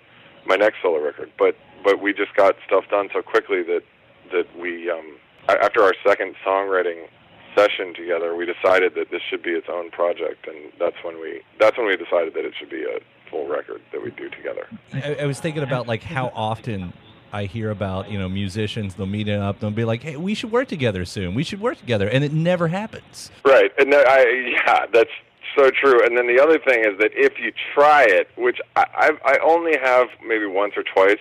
my 0.46 0.56
next 0.56 0.78
solo 0.82 1.04
record. 1.04 1.32
But 1.38 1.56
but 1.84 2.02
we 2.02 2.14
just 2.14 2.36
got 2.36 2.56
stuff 2.66 2.86
done 2.90 3.10
so 3.14 3.22
quickly 3.22 3.64
that 3.64 3.84
that 4.32 4.48
we 4.58 4.90
um, 4.90 5.18
after 5.48 5.84
our 5.84 5.94
second 6.06 6.36
songwriting 6.46 7.08
session 7.56 7.94
together, 7.94 8.36
we 8.36 8.46
decided 8.46 8.96
that 8.96 9.12
this 9.12 9.22
should 9.30 9.44
be 9.44 9.52
its 9.52 9.68
own 9.70 9.92
project, 9.92 10.48
and 10.48 10.72
that's 10.80 10.98
when 11.04 11.20
we 11.20 11.42
that's 11.60 11.78
when 11.78 11.88
we 11.88 11.96
decided 11.96 12.34
that 12.34 12.46
it 12.46 12.54
should 12.58 12.70
be 12.70 12.84
a 12.84 13.00
full 13.30 13.48
record 13.48 13.82
that 13.92 14.04
we 14.04 14.12
do 14.12 14.30
together. 14.30 14.68
I, 14.94 15.16
I 15.22 15.26
was 15.26 15.40
thinking 15.40 15.64
about 15.64 15.88
like 15.88 16.04
how 16.04 16.32
often 16.36 16.94
I 17.34 17.46
hear 17.46 17.72
about 17.72 18.12
you 18.12 18.20
know 18.20 18.28
musicians 18.30 18.96
they'll 18.96 19.06
meet 19.06 19.30
up 19.30 19.60
they'll 19.60 19.72
be 19.72 19.86
like 19.86 20.04
hey 20.04 20.18
we 20.18 20.34
should 20.34 20.52
work 20.52 20.68
together 20.68 21.06
soon 21.06 21.34
we 21.34 21.44
should 21.44 21.62
work 21.62 21.78
together 21.78 22.08
and 22.10 22.24
it 22.24 22.34
never 22.34 22.68
happens 22.68 23.32
Right, 23.46 23.72
and 23.78 23.92
that- 23.94 24.08
I 24.08 24.22
yeah, 24.66 24.86
that's 24.94 25.10
so 25.58 25.70
true. 25.70 26.02
And 26.06 26.18
then 26.18 26.28
the 26.28 26.42
other 26.42 26.58
thing 26.60 26.80
is 26.86 26.98
that 27.00 27.12
if 27.14 27.34
you 27.38 27.52
try 27.74 28.04
it, 28.04 28.30
which 28.38 28.60
I 28.78 28.86
I've, 28.98 29.20
I 29.26 29.38
only 29.44 29.78
have 29.82 30.08
maybe 30.26 30.46
once 30.46 30.74
or 30.78 30.84
twice, 30.84 31.20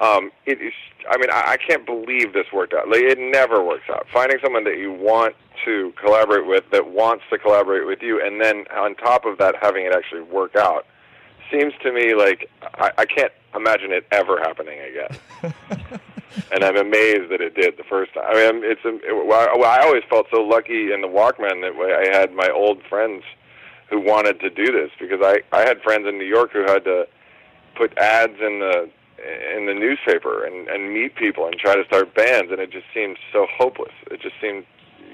um, 0.00 0.30
it 0.46 0.60
is. 0.60 0.72
I 1.10 1.16
mean, 1.18 1.30
I, 1.32 1.52
I 1.52 1.56
can't 1.56 1.84
believe 1.84 2.32
this 2.32 2.46
worked 2.52 2.72
out. 2.72 2.88
Like 2.88 3.00
it 3.00 3.18
never 3.18 3.62
works 3.64 3.84
out. 3.90 4.06
Finding 4.12 4.38
someone 4.42 4.62
that 4.64 4.78
you 4.78 4.92
want 4.92 5.34
to 5.64 5.92
collaborate 6.00 6.46
with, 6.46 6.64
that 6.70 6.86
wants 6.92 7.24
to 7.30 7.38
collaborate 7.38 7.86
with 7.86 8.00
you, 8.00 8.20
and 8.24 8.40
then 8.40 8.64
on 8.76 8.94
top 8.94 9.24
of 9.24 9.38
that, 9.38 9.56
having 9.60 9.86
it 9.86 9.92
actually 9.92 10.22
work 10.22 10.54
out, 10.56 10.86
seems 11.50 11.72
to 11.82 11.92
me 11.92 12.14
like 12.14 12.50
I, 12.74 12.90
I 12.98 13.04
can't 13.04 13.32
imagine 13.54 13.92
it 13.92 14.06
ever 14.10 14.38
happening 14.38 14.78
again. 14.80 15.18
and 16.52 16.64
I'm 16.64 16.76
amazed 16.76 17.30
that 17.30 17.40
it 17.40 17.54
did 17.54 17.76
the 17.76 17.84
first 17.84 18.14
time. 18.14 18.24
I 18.26 18.52
mean, 18.52 18.62
it's 18.64 18.84
a, 18.84 18.94
it, 18.96 19.26
well, 19.26 19.48
I, 19.48 19.56
well, 19.56 19.70
I 19.70 19.84
always 19.84 20.02
felt 20.08 20.26
so 20.30 20.42
lucky 20.42 20.92
in 20.92 21.00
the 21.00 21.08
Walkmen 21.08 21.60
that 21.62 21.74
I 21.76 22.16
had 22.16 22.32
my 22.32 22.48
old 22.48 22.82
friends 22.88 23.24
who 23.90 24.00
wanted 24.00 24.40
to 24.40 24.50
do 24.50 24.66
this 24.66 24.90
because 24.98 25.20
I 25.22 25.42
I 25.52 25.60
had 25.60 25.82
friends 25.82 26.06
in 26.08 26.18
New 26.18 26.26
York 26.26 26.52
who 26.52 26.62
had 26.62 26.84
to 26.84 27.06
put 27.74 27.96
ads 27.98 28.40
in 28.40 28.60
the 28.60 28.88
in 29.56 29.66
the 29.66 29.74
newspaper 29.74 30.44
and 30.44 30.68
and 30.68 30.92
meet 30.92 31.14
people 31.14 31.46
and 31.46 31.56
try 31.56 31.74
to 31.74 31.84
start 31.84 32.14
bands 32.14 32.50
and 32.50 32.60
it 32.60 32.70
just 32.70 32.86
seemed 32.94 33.18
so 33.32 33.46
hopeless. 33.54 33.92
It 34.10 34.20
just 34.20 34.34
seemed 34.40 34.64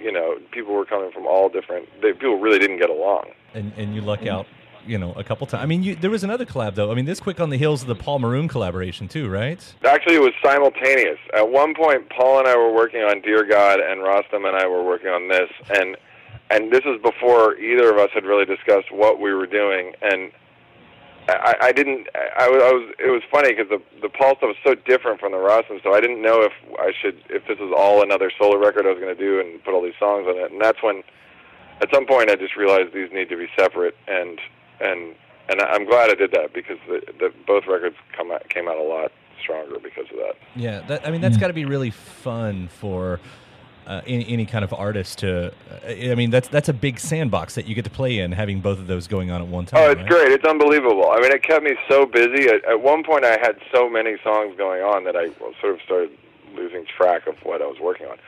you 0.00 0.12
know 0.12 0.38
people 0.52 0.74
were 0.74 0.84
coming 0.84 1.10
from 1.10 1.26
all 1.26 1.48
different. 1.48 1.88
They, 2.00 2.12
people 2.12 2.38
really 2.38 2.58
didn't 2.58 2.78
get 2.78 2.90
along. 2.90 3.32
and 3.54 3.72
and 3.76 3.94
you 3.94 4.00
luck 4.00 4.26
out 4.26 4.46
you 4.88 4.98
know 4.98 5.12
a 5.12 5.24
couple 5.24 5.46
times 5.46 5.62
I 5.62 5.66
mean 5.66 5.82
you, 5.82 5.94
there 5.94 6.10
was 6.10 6.24
another 6.24 6.44
collab 6.44 6.74
though 6.74 6.90
I 6.90 6.94
mean 6.94 7.04
this 7.04 7.20
quick 7.20 7.38
on 7.40 7.50
the 7.50 7.58
heels 7.58 7.82
of 7.82 7.88
the 7.88 7.94
Paul 7.94 8.18
Maroon 8.18 8.48
collaboration 8.48 9.08
too 9.08 9.28
right 9.28 9.58
Actually, 9.84 10.16
it 10.16 10.22
was 10.22 10.32
simultaneous. 10.44 11.18
At 11.34 11.48
one 11.48 11.74
point, 11.74 12.08
Paul 12.10 12.40
and 12.40 12.48
I 12.48 12.56
were 12.56 12.72
working 12.72 13.00
on 13.00 13.20
Dear 13.20 13.44
God, 13.44 13.80
and 13.80 14.00
Rostam 14.00 14.46
and 14.46 14.56
I 14.56 14.66
were 14.66 14.84
working 14.84 15.08
on 15.08 15.28
this, 15.28 15.50
and 15.70 15.96
and 16.50 16.72
this 16.72 16.82
is 16.84 17.00
before 17.02 17.56
either 17.56 17.90
of 17.90 17.98
us 17.98 18.10
had 18.14 18.24
really 18.24 18.44
discussed 18.44 18.90
what 18.90 19.20
we 19.20 19.32
were 19.32 19.46
doing. 19.46 19.92
And 20.02 20.32
I, 21.28 21.54
I 21.60 21.72
didn't. 21.72 22.08
I. 22.14 22.46
I 22.46 22.48
was 22.48 22.94
it 22.98 23.10
was 23.10 23.22
funny 23.30 23.54
because 23.54 23.68
the 23.68 23.82
the 24.00 24.08
Paul 24.08 24.36
stuff 24.36 24.54
was 24.54 24.56
so 24.64 24.74
different 24.74 25.20
from 25.20 25.32
the 25.32 25.38
Rostam 25.38 25.80
stuff. 25.80 25.94
I 25.94 26.00
didn't 26.00 26.22
know 26.22 26.42
if 26.42 26.52
I 26.78 26.92
should 27.00 27.22
if 27.28 27.46
this 27.46 27.58
was 27.58 27.72
all 27.76 28.02
another 28.02 28.30
solo 28.38 28.56
record 28.56 28.86
I 28.86 28.90
was 28.90 29.00
going 29.00 29.14
to 29.14 29.20
do 29.20 29.40
and 29.40 29.62
put 29.64 29.74
all 29.74 29.82
these 29.82 29.98
songs 29.98 30.26
on 30.28 30.36
it. 30.36 30.52
And 30.52 30.60
that's 30.60 30.82
when, 30.82 31.02
at 31.80 31.92
some 31.92 32.06
point, 32.06 32.30
I 32.30 32.36
just 32.36 32.56
realized 32.56 32.94
these 32.94 33.10
need 33.12 33.28
to 33.30 33.36
be 33.36 33.48
separate. 33.58 33.96
And 34.06 34.38
and 34.80 35.14
and 35.48 35.60
I'm 35.62 35.86
glad 35.86 36.10
I 36.10 36.14
did 36.14 36.30
that 36.32 36.52
because 36.52 36.78
the, 36.88 37.00
the 37.18 37.32
both 37.46 37.66
records 37.66 37.96
come 38.16 38.30
out, 38.30 38.46
came 38.50 38.68
out 38.68 38.76
a 38.76 38.82
lot 38.82 39.10
stronger 39.40 39.78
because 39.78 40.04
of 40.10 40.16
that. 40.18 40.34
yeah 40.56 40.80
that, 40.88 41.06
I 41.06 41.10
mean 41.10 41.20
that's 41.20 41.36
got 41.36 41.48
to 41.48 41.52
be 41.54 41.64
really 41.64 41.90
fun 41.90 42.68
for 42.68 43.20
uh, 43.86 44.02
any, 44.06 44.28
any 44.28 44.44
kind 44.44 44.64
of 44.64 44.74
artist 44.74 45.20
to 45.20 45.46
uh, 45.86 46.10
I 46.10 46.14
mean 46.14 46.28
that's 46.30 46.48
that's 46.48 46.68
a 46.68 46.74
big 46.74 46.98
sandbox 47.00 47.54
that 47.54 47.66
you 47.66 47.74
get 47.74 47.84
to 47.84 47.90
play 47.90 48.18
in 48.18 48.32
having 48.32 48.60
both 48.60 48.78
of 48.78 48.86
those 48.86 49.06
going 49.08 49.30
on 49.30 49.40
at 49.40 49.48
one 49.48 49.64
time 49.64 49.80
Oh, 49.82 49.90
it's 49.92 50.00
right? 50.00 50.08
great. 50.10 50.32
It's 50.32 50.44
unbelievable. 50.44 51.10
I 51.10 51.20
mean, 51.20 51.32
it 51.32 51.42
kept 51.42 51.64
me 51.64 51.74
so 51.88 52.04
busy. 52.04 52.48
At, 52.48 52.64
at 52.68 52.82
one 52.82 53.02
point, 53.02 53.24
I 53.24 53.38
had 53.40 53.56
so 53.74 53.88
many 53.88 54.16
songs 54.22 54.54
going 54.58 54.82
on 54.82 55.04
that 55.04 55.16
I 55.16 55.28
sort 55.60 55.74
of 55.74 55.80
started 55.86 56.10
losing 56.54 56.84
track 56.84 57.26
of 57.26 57.36
what 57.44 57.62
I 57.62 57.66
was 57.66 57.78
working 57.80 58.06
on. 58.08 58.18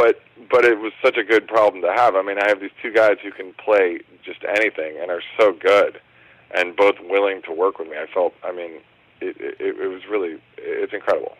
But 0.00 0.14
but 0.50 0.64
it 0.64 0.78
was 0.78 0.92
such 1.04 1.16
a 1.18 1.24
good 1.32 1.44
problem 1.46 1.82
to 1.82 1.92
have. 1.92 2.12
I 2.16 2.22
mean, 2.22 2.38
I 2.44 2.48
have 2.48 2.60
these 2.60 2.76
two 2.82 2.92
guys 2.92 3.16
who 3.22 3.30
can 3.30 3.52
play 3.66 4.00
just 4.24 4.40
anything 4.58 4.92
and 5.00 5.10
are 5.10 5.22
so 5.38 5.52
good, 5.52 6.00
and 6.56 6.74
both 6.84 6.94
willing 7.14 7.42
to 7.48 7.52
work 7.52 7.78
with 7.78 7.88
me. 7.88 7.96
I 8.04 8.06
felt. 8.12 8.32
I 8.42 8.52
mean, 8.52 8.72
it 9.20 9.36
it, 9.38 9.76
it 9.84 9.88
was 9.88 10.02
really 10.10 10.32
it's 10.56 10.94
incredible. 10.94 11.36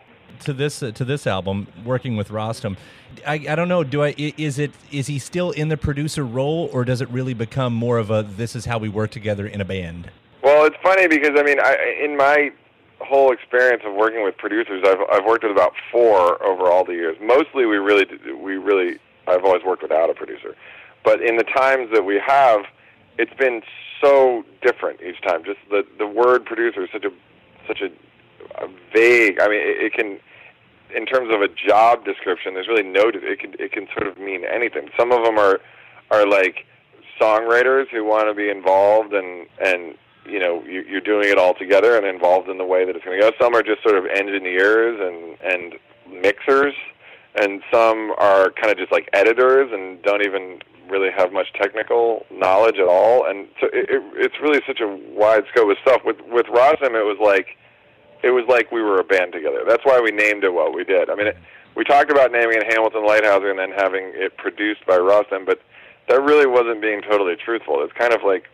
to 0.47 0.53
this 0.53 0.83
uh, 0.83 0.91
to 0.91 1.03
this 1.03 1.25
album, 1.25 1.67
working 1.83 2.13
with 2.17 2.29
Rostam, 2.29 2.77
I, 3.25 3.35
I 3.49 3.55
don't 3.55 3.67
know. 3.67 3.83
Do 3.83 4.03
I 4.03 4.09
i- 4.25 4.33
is 4.37 4.59
it 4.59 4.71
is 4.91 5.07
he 5.07 5.17
still 5.17 5.49
in 5.51 5.69
the 5.69 5.77
producer 5.77 6.23
role, 6.23 6.69
or 6.71 6.85
does 6.85 7.01
it 7.01 7.09
really 7.09 7.33
become 7.33 7.73
more 7.73 7.97
of 7.97 8.11
a 8.11 8.21
this 8.23 8.55
is 8.55 8.65
how 8.65 8.77
we 8.77 8.89
work 8.89 9.09
together 9.11 9.47
in 9.47 9.59
a 9.61 9.65
band? 9.65 10.11
Well, 10.43 10.65
it's 10.65 10.77
funny 10.83 11.07
because 11.07 11.31
I 11.35 11.43
mean, 11.43 11.59
I, 11.59 11.73
in 12.05 12.15
my 12.15 12.51
whole 13.11 13.33
experience 13.33 13.83
of 13.85 13.93
working 13.93 14.23
with 14.23 14.37
producers, 14.37 14.83
I've 14.87 15.01
I've 15.11 15.25
worked 15.25 15.43
with 15.43 15.51
about 15.51 15.73
four 15.91 16.41
over 16.41 16.71
all 16.71 16.85
the 16.85 16.93
years. 16.93 17.17
Mostly, 17.21 17.65
we 17.65 17.77
really 17.77 18.05
we 18.33 18.55
really 18.55 18.99
I've 19.27 19.43
always 19.43 19.63
worked 19.63 19.83
without 19.83 20.09
a 20.09 20.13
producer, 20.13 20.55
but 21.03 21.21
in 21.21 21.35
the 21.35 21.43
times 21.43 21.89
that 21.93 22.05
we 22.05 22.19
have, 22.25 22.61
it's 23.17 23.33
been 23.33 23.61
so 23.99 24.45
different 24.61 25.01
each 25.01 25.21
time. 25.21 25.43
Just 25.43 25.59
the 25.69 25.85
the 25.97 26.07
word 26.07 26.45
producer 26.45 26.83
is 26.85 26.89
such 26.93 27.03
a 27.03 27.11
such 27.67 27.81
a, 27.81 27.89
a 28.63 28.67
vague. 28.93 29.39
I 29.41 29.47
mean, 29.49 29.59
it, 29.59 29.77
it 29.85 29.93
can. 29.93 30.19
In 30.95 31.05
terms 31.05 31.33
of 31.33 31.41
a 31.41 31.47
job 31.47 32.03
description, 32.03 32.53
there's 32.53 32.67
really 32.67 32.83
no. 32.83 33.11
It 33.13 33.39
can 33.39 33.53
it 33.59 33.73
can 33.73 33.87
sort 33.93 34.07
of 34.07 34.17
mean 34.17 34.45
anything. 34.45 34.89
Some 34.97 35.11
of 35.11 35.23
them 35.25 35.37
are 35.37 35.59
are 36.11 36.25
like 36.25 36.65
songwriters 37.19 37.87
who 37.89 38.05
want 38.05 38.27
to 38.27 38.33
be 38.33 38.49
involved 38.49 39.13
and 39.13 39.47
and 39.59 39.95
you 40.25 40.39
know 40.39 40.63
you, 40.63 40.81
you're 40.81 41.01
doing 41.01 41.29
it 41.29 41.37
all 41.37 41.53
together 41.53 41.97
and 41.97 42.05
involved 42.05 42.49
in 42.49 42.57
the 42.57 42.65
way 42.65 42.85
that 42.85 42.95
it's 42.95 43.05
going 43.05 43.19
to 43.19 43.31
go. 43.31 43.31
Some 43.39 43.55
are 43.55 43.63
just 43.63 43.83
sort 43.83 43.97
of 43.97 44.05
engineers 44.05 44.99
and 44.99 45.53
and 45.53 45.73
mixers, 46.21 46.73
and 47.35 47.61
some 47.71 48.13
are 48.17 48.51
kind 48.51 48.71
of 48.71 48.77
just 48.77 48.91
like 48.91 49.09
editors 49.13 49.71
and 49.71 50.01
don't 50.03 50.25
even 50.25 50.59
really 50.89 51.09
have 51.15 51.31
much 51.31 51.47
technical 51.53 52.25
knowledge 52.29 52.75
at 52.77 52.87
all. 52.87 53.25
And 53.25 53.47
so 53.59 53.67
it, 53.67 53.89
it, 53.89 54.03
it's 54.15 54.35
really 54.41 54.61
such 54.67 54.81
a 54.81 54.87
wide 55.15 55.45
scope 55.51 55.69
of 55.71 55.77
stuff. 55.81 56.01
With 56.05 56.17
with 56.29 56.47
Rostam, 56.47 56.95
it 56.95 57.05
was 57.05 57.17
like 57.21 57.57
it 58.23 58.31
was 58.31 58.45
like 58.47 58.71
we 58.71 58.81
were 58.81 58.99
a 58.99 59.03
band 59.03 59.33
together. 59.33 59.63
That's 59.67 59.85
why 59.85 59.99
we 59.99 60.11
named 60.11 60.43
it 60.43 60.53
what 60.53 60.75
we 60.75 60.83
did. 60.83 61.09
I 61.09 61.15
mean, 61.15 61.27
it, 61.27 61.37
we 61.75 61.83
talked 61.83 62.11
about 62.11 62.31
naming 62.31 62.57
it 62.57 62.71
Hamilton 62.71 63.07
Leithauser 63.07 63.49
and 63.49 63.59
then 63.59 63.71
having 63.71 64.11
it 64.13 64.37
produced 64.37 64.85
by 64.85 64.97
Rostam, 64.97 65.45
but 65.45 65.61
that 66.09 66.21
really 66.21 66.45
wasn't 66.45 66.81
being 66.81 67.01
totally 67.01 67.35
truthful. 67.35 67.81
It's 67.83 67.93
kind 67.93 68.13
of 68.13 68.21
like, 68.23 68.49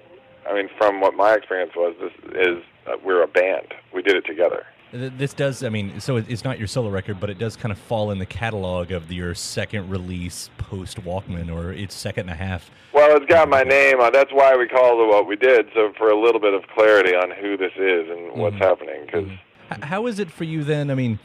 I 0.50 0.54
mean, 0.54 0.70
from 0.78 1.02
what 1.02 1.16
my 1.16 1.34
experience 1.34 1.74
was, 1.76 1.96
this 2.00 2.12
is 2.36 2.64
uh, 2.88 2.94
we're 3.04 3.24
a 3.24 3.28
band. 3.28 3.74
We 3.94 4.02
did 4.02 4.16
it 4.16 4.26
together. 4.26 4.66
This 4.94 5.34
does, 5.34 5.64
I 5.64 5.70
mean, 5.70 6.00
so 6.00 6.16
it's 6.16 6.46
not 6.46 6.58
your 6.58 6.68
solo 6.68 6.90
record, 6.90 7.20
but 7.20 7.30
it 7.30 7.38
does 7.38 7.58
kind 7.58 7.74
of 7.74 7.78
fall 7.78 8.10
in 8.12 8.20
the 8.20 8.26
catalog 8.26 8.92
of 8.92 9.12
your 9.12 9.36
second 9.36 9.90
release 9.90 10.50
post 10.58 11.04
Walkmen, 11.04 11.54
or 11.54 11.74
its 11.74 11.94
second 11.94 12.30
and 12.30 12.40
a 12.40 12.42
half. 12.42 12.72
Well, 12.94 13.18
it's 13.18 13.26
got 13.26 13.50
my 13.50 13.64
name 13.64 14.00
on. 14.00 14.14
That's 14.14 14.32
why 14.32 14.56
we 14.56 14.66
called 14.66 15.02
it 15.02 15.08
what 15.10 15.28
we 15.28 15.36
did. 15.36 15.68
So 15.74 15.92
for 15.98 16.08
a 16.10 16.18
little 16.18 16.40
bit 16.40 16.54
of 16.54 16.64
clarity 16.74 17.14
on 17.14 17.32
who 17.32 17.58
this 17.58 17.74
is 17.76 18.10
and 18.10 18.40
what's 18.40 18.56
happening, 18.56 19.06
because 19.06 19.30
How 19.84 20.08
is 20.08 20.20
it 20.20 20.32
for 20.32 20.46
you 20.46 20.64
then? 20.64 20.90
I 20.90 20.96
mean, 20.96 21.20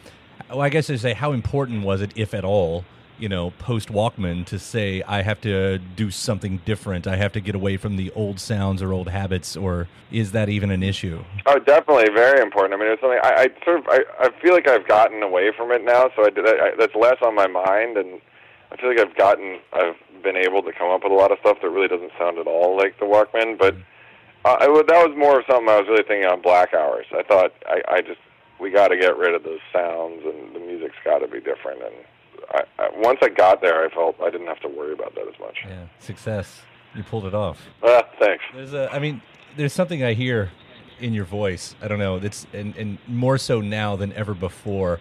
I 0.50 0.68
guess 0.68 0.90
I 0.90 0.96
say, 0.96 1.14
how 1.14 1.30
important 1.30 1.84
was 1.84 2.00
it, 2.00 2.12
if 2.16 2.34
at 2.34 2.44
all, 2.44 2.84
you 3.18 3.28
know, 3.28 3.50
post 3.58 3.88
Walkmen, 3.88 4.44
to 4.46 4.58
say 4.58 5.02
I 5.02 5.22
have 5.22 5.40
to 5.42 5.78
do 5.78 6.10
something 6.10 6.60
different? 6.64 7.06
I 7.06 7.16
have 7.16 7.32
to 7.32 7.40
get 7.40 7.54
away 7.54 7.76
from 7.76 7.96
the 7.96 8.10
old 8.12 8.40
sounds 8.40 8.82
or 8.82 8.92
old 8.92 9.08
habits, 9.08 9.56
or 9.56 9.88
is 10.10 10.32
that 10.32 10.48
even 10.48 10.70
an 10.70 10.82
issue? 10.82 11.22
Oh, 11.46 11.58
definitely 11.58 12.12
very 12.14 12.40
important. 12.40 12.74
I 12.74 12.76
mean, 12.82 12.92
it's 12.92 13.00
something 13.00 13.20
I, 13.22 13.48
I 13.48 13.64
sort 13.64 13.80
of 13.80 13.86
I, 13.88 14.00
I 14.20 14.30
feel 14.40 14.54
like 14.54 14.68
I've 14.68 14.86
gotten 14.88 15.22
away 15.22 15.52
from 15.56 15.70
it 15.72 15.84
now, 15.84 16.10
so 16.16 16.24
I, 16.24 16.28
I, 16.36 16.72
that's 16.78 16.94
less 16.94 17.16
on 17.22 17.34
my 17.34 17.46
mind, 17.46 17.96
and 17.96 18.20
I 18.72 18.76
feel 18.76 18.88
like 18.90 18.98
I've 18.98 19.16
gotten 19.16 19.58
I've 19.72 19.96
been 20.22 20.36
able 20.36 20.62
to 20.62 20.72
come 20.72 20.90
up 20.90 21.02
with 21.04 21.12
a 21.12 21.16
lot 21.16 21.32
of 21.32 21.38
stuff 21.40 21.58
that 21.62 21.70
really 21.70 21.88
doesn't 21.88 22.12
sound 22.18 22.38
at 22.38 22.46
all 22.46 22.76
like 22.76 22.98
the 22.98 23.04
Walkmen. 23.06 23.58
But 23.58 23.76
I, 24.44 24.66
would- 24.68 24.88
that 24.88 25.06
was 25.08 25.16
more 25.16 25.38
of 25.40 25.46
something 25.48 25.68
I 25.68 25.78
was 25.78 25.88
really 25.88 26.02
thinking 26.04 26.26
on 26.28 26.42
Black 26.42 26.74
Hours. 26.74 27.06
I 27.12 27.22
thought 27.22 27.52
I, 27.66 27.82
I 27.88 28.00
just 28.00 28.20
we 28.60 28.70
got 28.70 28.88
to 28.88 28.96
get 28.96 29.16
rid 29.16 29.34
of 29.34 29.42
those 29.42 29.60
sounds, 29.72 30.22
and 30.24 30.54
the 30.54 30.60
music's 30.60 30.96
got 31.04 31.18
to 31.18 31.28
be 31.28 31.40
different. 31.40 31.82
And 31.82 31.94
I, 32.50 32.62
I, 32.78 32.88
once 32.96 33.18
I 33.22 33.28
got 33.28 33.60
there, 33.60 33.84
I 33.84 33.88
felt 33.88 34.16
I 34.20 34.30
didn't 34.30 34.46
have 34.46 34.60
to 34.60 34.68
worry 34.68 34.92
about 34.92 35.14
that 35.14 35.26
as 35.26 35.38
much. 35.40 35.58
Yeah, 35.66 35.86
success. 35.98 36.62
You 36.94 37.02
pulled 37.02 37.24
it 37.24 37.34
off. 37.34 37.68
Ah, 37.82 38.02
thanks. 38.18 38.44
There's 38.54 38.74
a, 38.74 38.92
I 38.92 38.98
mean, 38.98 39.22
there's 39.56 39.72
something 39.72 40.02
I 40.02 40.12
hear 40.14 40.50
in 41.00 41.14
your 41.14 41.24
voice. 41.24 41.74
I 41.82 41.88
don't 41.88 41.98
know. 41.98 42.16
It's 42.16 42.46
and, 42.52 42.76
and 42.76 42.98
more 43.06 43.38
so 43.38 43.60
now 43.60 43.96
than 43.96 44.12
ever 44.12 44.34
before. 44.34 45.00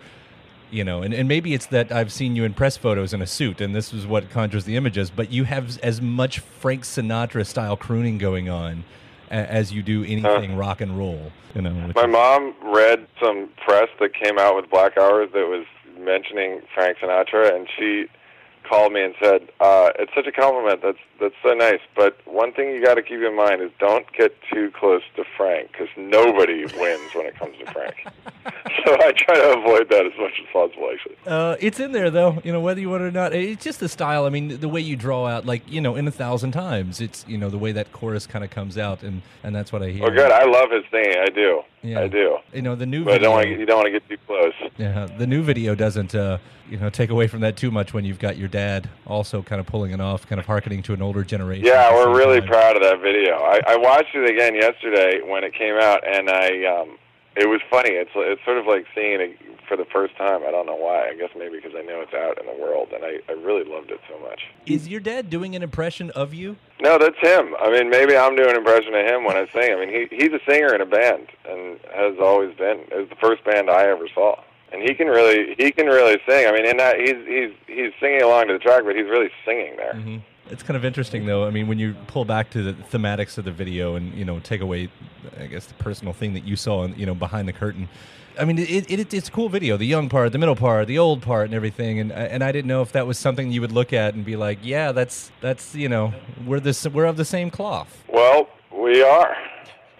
You 0.69 0.85
know, 0.85 1.01
and, 1.01 1.13
and 1.13 1.27
maybe 1.27 1.53
it's 1.53 1.65
that 1.65 1.91
I've 1.91 2.13
seen 2.13 2.37
you 2.37 2.45
in 2.45 2.53
press 2.53 2.77
photos 2.77 3.13
in 3.13 3.21
a 3.21 3.27
suit, 3.27 3.59
and 3.59 3.75
this 3.75 3.93
is 3.93 4.07
what 4.07 4.29
conjures 4.29 4.63
the 4.63 4.77
images. 4.77 5.09
But 5.09 5.29
you 5.29 5.43
have 5.43 5.77
as 5.79 6.01
much 6.01 6.39
Frank 6.39 6.83
Sinatra 6.83 7.45
style 7.45 7.75
crooning 7.75 8.17
going 8.17 8.47
on 8.47 8.85
a, 9.29 9.33
as 9.33 9.73
you 9.73 9.83
do 9.83 10.05
anything 10.05 10.55
rock 10.55 10.79
and 10.79 10.97
roll. 10.97 11.33
You 11.53 11.61
know, 11.61 11.91
My 11.93 12.05
mom 12.05 12.53
read 12.63 13.05
some 13.21 13.49
press 13.65 13.89
that 13.99 14.13
came 14.13 14.39
out 14.39 14.55
with 14.55 14.69
Black 14.69 14.97
Hours 14.97 15.29
that 15.33 15.45
was 15.47 15.65
mentioning 16.03 16.61
Frank 16.73 16.97
Sinatra, 16.97 17.55
and 17.55 17.67
she 17.77 18.05
called 18.67 18.93
me 18.93 19.03
and 19.03 19.15
said, 19.21 19.49
uh, 19.59 19.91
"It's 19.99 20.13
such 20.15 20.27
a 20.27 20.31
compliment. 20.31 20.81
That's 20.81 20.97
that's 21.21 21.35
so 21.43 21.53
nice. 21.53 21.79
But 21.95 22.17
one 22.25 22.51
thing 22.51 22.69
you 22.71 22.83
got 22.83 22.95
to 22.95 23.01
keep 23.01 23.21
in 23.21 23.35
mind 23.35 23.61
is 23.61 23.71
don't 23.79 24.05
get 24.13 24.35
too 24.51 24.71
close 24.71 25.03
to 25.15 25.23
Frank 25.37 25.71
because 25.71 25.87
nobody 25.95 26.65
wins 26.79 27.13
when 27.15 27.25
it 27.27 27.35
comes 27.37 27.55
to 27.59 27.71
Frank. 27.71 27.95
so 28.85 28.93
I 28.95 29.11
try 29.15 29.35
to 29.35 29.57
avoid 29.59 29.89
that 29.89 30.05
as 30.05 30.13
much 30.19 30.33
as 30.41 30.47
possible. 30.51 30.89
Actually, 30.91 31.15
Uh, 31.27 31.55
it's 31.59 31.79
in 31.79 31.91
there 31.91 32.09
though, 32.09 32.41
you 32.43 32.51
know, 32.51 32.59
whether 32.59 32.81
you 32.81 32.89
want 32.89 33.03
it 33.03 33.07
or 33.07 33.11
not. 33.11 33.33
It's 33.33 33.63
just 33.63 33.79
the 33.79 33.87
style. 33.89 34.25
I 34.25 34.29
mean, 34.29 34.59
the 34.59 34.67
way 34.69 34.81
you 34.81 34.95
draw 34.95 35.27
out, 35.27 35.45
like 35.45 35.61
you 35.71 35.79
know, 35.81 35.95
in 35.95 36.07
a 36.07 36.11
thousand 36.11 36.51
times. 36.51 36.99
It's 36.99 37.23
you 37.27 37.37
know 37.37 37.49
the 37.49 37.57
way 37.57 37.71
that 37.73 37.91
chorus 37.93 38.27
kind 38.27 38.43
of 38.43 38.49
comes 38.49 38.77
out, 38.77 39.03
and 39.03 39.21
and 39.43 39.55
that's 39.55 39.71
what 39.71 39.83
I 39.83 39.89
hear. 39.91 40.05
Oh, 40.05 40.09
good. 40.09 40.31
I 40.31 40.45
love 40.45 40.71
his 40.71 40.83
thing. 40.91 41.13
I 41.19 41.27
do. 41.29 41.61
Yeah. 41.83 42.01
I 42.01 42.07
do. 42.07 42.37
You 42.53 42.61
know, 42.61 42.75
the 42.75 42.85
new 42.85 43.03
But 43.05 43.21
don't 43.21 43.37
video. 43.39 43.55
to. 43.55 43.59
You 43.59 43.65
don't 43.65 43.77
want 43.77 43.87
to 43.87 43.91
get 43.91 44.07
too 44.09 44.17
close. 44.27 44.53
Yeah, 44.77 45.07
the 45.17 45.25
new 45.25 45.41
video 45.41 45.73
doesn't, 45.73 46.13
uh, 46.13 46.37
you 46.69 46.77
know, 46.77 46.89
take 46.91 47.09
away 47.09 47.25
from 47.27 47.39
that 47.41 47.57
too 47.57 47.71
much 47.71 47.91
when 47.93 48.05
you've 48.05 48.19
got 48.19 48.37
your 48.37 48.47
dad 48.47 48.87
also 49.07 49.41
kind 49.41 49.59
of 49.59 49.65
pulling 49.65 49.91
it 49.91 49.99
off, 49.99 50.27
kind 50.27 50.39
of 50.39 50.45
hearkening 50.45 50.83
to 50.83 50.93
an 50.93 51.01
older 51.11 51.25
generation. 51.25 51.65
Yeah, 51.65 51.93
we're 51.93 52.15
really 52.17 52.39
time. 52.39 52.49
proud 52.49 52.75
of 52.77 52.83
that 52.83 53.01
video. 53.01 53.35
I, 53.35 53.59
I 53.67 53.75
watched 53.75 54.15
it 54.15 54.29
again 54.29 54.55
yesterday 54.55 55.19
when 55.21 55.43
it 55.43 55.53
came 55.53 55.75
out, 55.75 56.07
and 56.07 56.29
I 56.29 56.63
um, 56.65 56.97
it 57.35 57.49
was 57.49 57.59
funny. 57.69 57.89
It's 57.91 58.11
it's 58.15 58.43
sort 58.45 58.57
of 58.57 58.65
like 58.65 58.85
seeing 58.95 59.19
it 59.19 59.37
for 59.67 59.75
the 59.75 59.85
first 59.91 60.15
time. 60.17 60.41
I 60.47 60.51
don't 60.51 60.65
know 60.65 60.75
why. 60.75 61.09
I 61.09 61.15
guess 61.15 61.29
maybe 61.37 61.57
because 61.57 61.73
I 61.75 61.81
know 61.81 61.99
it's 61.99 62.13
out 62.13 62.39
in 62.39 62.45
the 62.45 62.61
world, 62.61 62.89
and 62.93 63.03
I, 63.03 63.19
I 63.27 63.33
really 63.33 63.65
loved 63.69 63.91
it 63.91 63.99
so 64.09 64.17
much. 64.19 64.39
Is 64.65 64.87
your 64.87 65.01
dad 65.01 65.29
doing 65.29 65.53
an 65.55 65.63
impression 65.63 66.11
of 66.11 66.33
you? 66.33 66.55
No, 66.79 66.97
that's 66.97 67.19
him. 67.19 67.55
I 67.59 67.69
mean, 67.69 67.89
maybe 67.89 68.15
I'm 68.15 68.35
doing 68.37 68.51
an 68.51 68.57
impression 68.57 68.95
of 68.95 69.05
him 69.05 69.25
when 69.25 69.35
I 69.35 69.47
sing. 69.51 69.73
I 69.73 69.85
mean, 69.85 69.89
he 69.89 70.15
he's 70.15 70.31
a 70.31 70.39
singer 70.49 70.73
in 70.73 70.79
a 70.79 70.85
band, 70.85 71.27
and 71.43 71.77
has 71.93 72.15
always 72.21 72.55
been. 72.55 72.87
It 72.89 72.95
was 72.95 73.09
the 73.09 73.19
first 73.19 73.43
band 73.43 73.69
I 73.69 73.83
ever 73.87 74.07
saw, 74.15 74.39
and 74.71 74.81
he 74.81 74.93
can 74.93 75.07
really 75.07 75.55
he 75.57 75.73
can 75.73 75.87
really 75.87 76.19
sing. 76.25 76.47
I 76.47 76.53
mean, 76.53 76.65
in 76.65 76.77
that 76.77 76.95
he's 76.99 77.19
he's 77.27 77.51
he's 77.67 77.91
singing 77.99 78.21
along 78.21 78.47
to 78.47 78.53
the 78.53 78.59
track, 78.59 78.83
but 78.85 78.95
he's 78.95 79.11
really 79.11 79.29
singing 79.43 79.75
there. 79.75 79.93
Mm-hmm. 79.93 80.17
It's 80.49 80.63
kind 80.63 80.75
of 80.75 80.83
interesting, 80.83 81.25
though. 81.25 81.45
I 81.45 81.51
mean, 81.51 81.67
when 81.67 81.79
you 81.79 81.95
pull 82.07 82.25
back 82.25 82.49
to 82.51 82.63
the 82.63 82.73
thematics 82.73 83.37
of 83.37 83.45
the 83.45 83.51
video 83.51 83.95
and 83.95 84.13
you 84.13 84.25
know 84.25 84.39
take 84.39 84.61
away, 84.61 84.89
I 85.39 85.45
guess, 85.45 85.65
the 85.65 85.73
personal 85.75 86.13
thing 86.13 86.33
that 86.33 86.45
you 86.45 86.55
saw, 86.55 86.87
you 86.87 87.05
know, 87.05 87.15
behind 87.15 87.47
the 87.47 87.53
curtain. 87.53 87.87
I 88.39 88.45
mean, 88.45 88.59
it, 88.59 88.89
it, 88.89 89.13
it's 89.13 89.27
a 89.27 89.31
cool 89.31 89.49
video. 89.49 89.77
The 89.77 89.85
young 89.85 90.09
part, 90.09 90.31
the 90.31 90.37
middle 90.37 90.55
part, 90.55 90.87
the 90.87 90.97
old 90.97 91.21
part, 91.21 91.45
and 91.45 91.53
everything. 91.53 91.99
And 91.99 92.11
and 92.11 92.43
I 92.43 92.51
didn't 92.51 92.67
know 92.67 92.81
if 92.81 92.91
that 92.93 93.07
was 93.07 93.17
something 93.17 93.51
you 93.51 93.61
would 93.61 93.71
look 93.71 93.93
at 93.93 94.13
and 94.13 94.25
be 94.25 94.35
like, 94.35 94.59
yeah, 94.61 94.91
that's 94.91 95.31
that's 95.41 95.75
you 95.75 95.89
know, 95.89 96.13
we're 96.45 96.59
this 96.59 96.85
we're 96.87 97.05
of 97.05 97.17
the 97.17 97.25
same 97.25 97.49
cloth. 97.49 98.03
Well, 98.07 98.49
we 98.71 99.01
are. 99.01 99.35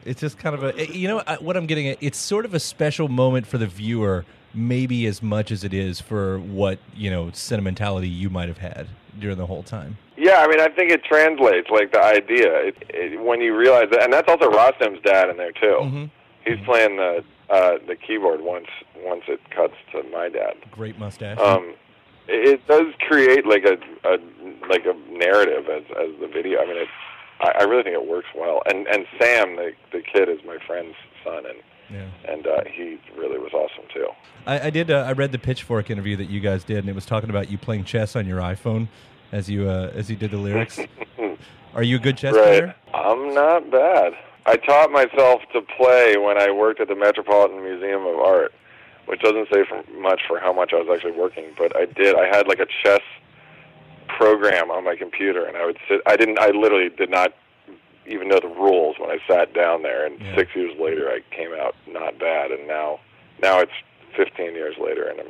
It's 0.04 0.22
just 0.22 0.38
kind 0.38 0.56
of 0.56 0.64
a, 0.64 0.80
eh, 0.80 0.92
you 0.92 1.08
know, 1.08 1.24
what 1.40 1.56
I'm 1.56 1.68
getting 1.68 1.88
at. 1.88 1.98
It's 2.02 2.18
sort 2.18 2.46
of 2.46 2.54
a 2.54 2.60
special 2.60 3.08
moment 3.08 3.46
for 3.46 3.58
the 3.58 3.68
viewer, 3.68 4.26
maybe 4.54 5.06
as 5.06 5.22
much 5.22 5.52
as 5.52 5.64
it 5.64 5.74
is 5.74 6.02
for 6.02 6.40
what 6.40 6.80
you 6.96 7.12
know 7.12 7.32
sentimentality 7.32 8.10
you 8.10 8.30
might 8.30 8.48
have 8.48 8.58
had 8.58 8.88
during 9.20 9.38
the 9.38 9.46
whole 9.46 9.64
time. 9.64 9.98
Yeah, 10.22 10.46
I 10.46 10.48
mean, 10.48 10.60
I 10.60 10.68
think 10.68 10.92
it 10.92 11.04
translates 11.04 11.68
like 11.72 11.92
the 11.94 12.00
idea 12.00 12.54
it, 12.68 12.76
it, 12.90 13.20
when 13.20 13.42
you 13.42 13.58
realize 13.58 13.88
that, 13.90 14.04
and 14.04 14.14
that's 14.14 14.30
also 14.30 14.52
Rostam's 14.52 15.02
dad 15.04 15.32
in 15.32 15.38
there 15.38 15.52
too. 15.52 15.80
Mm-hmm. 15.82 16.06
He's 16.46 16.64
playing 16.64 16.98
the 16.98 17.24
uh, 17.50 17.80
the 17.88 17.96
keyboard 17.96 18.42
once 18.42 18.68
once 18.98 19.24
it 19.28 19.40
cuts 19.50 19.74
to 19.94 20.04
my 20.12 20.30
dad. 20.30 20.54
Great 20.70 21.00
mustache. 21.00 21.40
Um, 21.40 21.74
it, 22.28 22.48
it 22.54 22.68
does 22.68 22.94
create 23.00 23.48
like 23.48 23.66
a, 23.66 23.78
a 24.08 24.18
like 24.70 24.86
a 24.86 24.94
narrative 25.12 25.66
as 25.70 25.84
as 26.00 26.10
the 26.20 26.28
video. 26.28 26.62
I 26.62 26.68
mean, 26.68 26.78
it 26.78 26.88
I, 27.40 27.62
I 27.62 27.64
really 27.64 27.82
think 27.82 27.96
it 27.96 28.08
works 28.08 28.30
well. 28.38 28.62
And 28.68 28.86
and 28.88 29.08
Sam, 29.20 29.56
the 29.56 29.72
the 29.92 30.04
kid, 30.04 30.30
is 30.30 30.38
my 30.46 30.60
friend's 30.68 30.96
son, 31.24 31.48
and 31.48 31.58
Yeah. 31.90 32.32
and 32.32 32.46
uh, 32.46 32.62
he 32.72 33.00
really 33.18 33.40
was 33.40 33.54
awesome 33.54 33.90
too. 33.92 34.08
I, 34.46 34.68
I 34.68 34.70
did. 34.70 34.92
Uh, 34.92 34.98
I 35.08 35.14
read 35.14 35.32
the 35.32 35.40
Pitchfork 35.40 35.90
interview 35.90 36.16
that 36.18 36.30
you 36.30 36.42
guys 36.42 36.64
did, 36.64 36.78
and 36.78 36.90
it 36.90 36.96
was 36.96 37.08
talking 37.08 37.32
about 37.32 37.50
you 37.50 37.58
playing 37.58 37.86
chess 37.86 38.16
on 38.16 38.28
your 38.28 38.40
iPhone 38.40 38.88
as 39.32 39.50
you 39.50 39.70
uh, 39.70 39.92
as 39.96 40.10
you 40.10 40.16
did 40.16 40.32
the 40.32 40.38
lyrics. 40.50 40.80
Are 41.74 41.84
you 41.84 41.96
a 41.96 42.00
good 42.00 42.18
chess 42.18 42.36
right. 42.36 42.44
player? 42.44 42.76
I'm 42.94 43.34
not 43.34 43.72
bad. 43.72 44.14
I 44.46 44.58
taught 44.58 44.92
myself 44.92 45.42
to 45.54 45.62
play 45.62 46.18
when 46.18 46.38
I 46.38 46.52
worked 46.52 46.82
at 46.82 46.88
the 46.88 46.96
Metropolitan 46.96 47.64
Museum 47.64 48.06
of 48.06 48.18
Art, 48.18 48.54
which 49.06 49.22
doesn't 49.22 49.48
say 49.54 49.64
for 49.64 49.84
much 50.00 50.22
for 50.28 50.40
how 50.40 50.52
much 50.52 50.74
I 50.74 50.78
was 50.78 50.88
actually 50.92 51.12
working, 51.12 51.46
but 51.58 51.76
I 51.76 51.86
did. 51.86 52.16
I 52.16 52.26
had 52.26 52.48
like 52.48 52.60
a 52.60 52.68
chess 52.84 53.02
program 54.08 54.70
on 54.72 54.84
my 54.84 54.96
computer, 54.96 55.46
and 55.46 55.56
I 55.56 55.66
would 55.66 55.78
sit. 55.88 56.02
I 56.06 56.18
didn't. 56.18 56.40
I 56.40 56.50
literally 56.50 56.90
did 56.90 57.10
not 57.10 57.34
even 58.06 58.28
know 58.28 58.40
the 58.40 58.48
rules 58.48 58.98
when 59.00 59.10
I 59.10 59.20
sat 59.28 59.54
down 59.54 59.84
there. 59.84 60.06
And 60.06 60.18
six 60.36 60.56
years 60.56 60.74
later, 60.80 61.10
I 61.10 61.22
came 61.34 61.54
out 61.54 61.76
not 61.88 62.20
bad, 62.20 62.52
and 62.52 62.68
now 62.68 63.00
now 63.42 63.60
it's 63.60 63.72
15 64.18 64.54
years 64.54 64.76
later, 64.78 65.08
and 65.08 65.22
I'm 65.22 65.28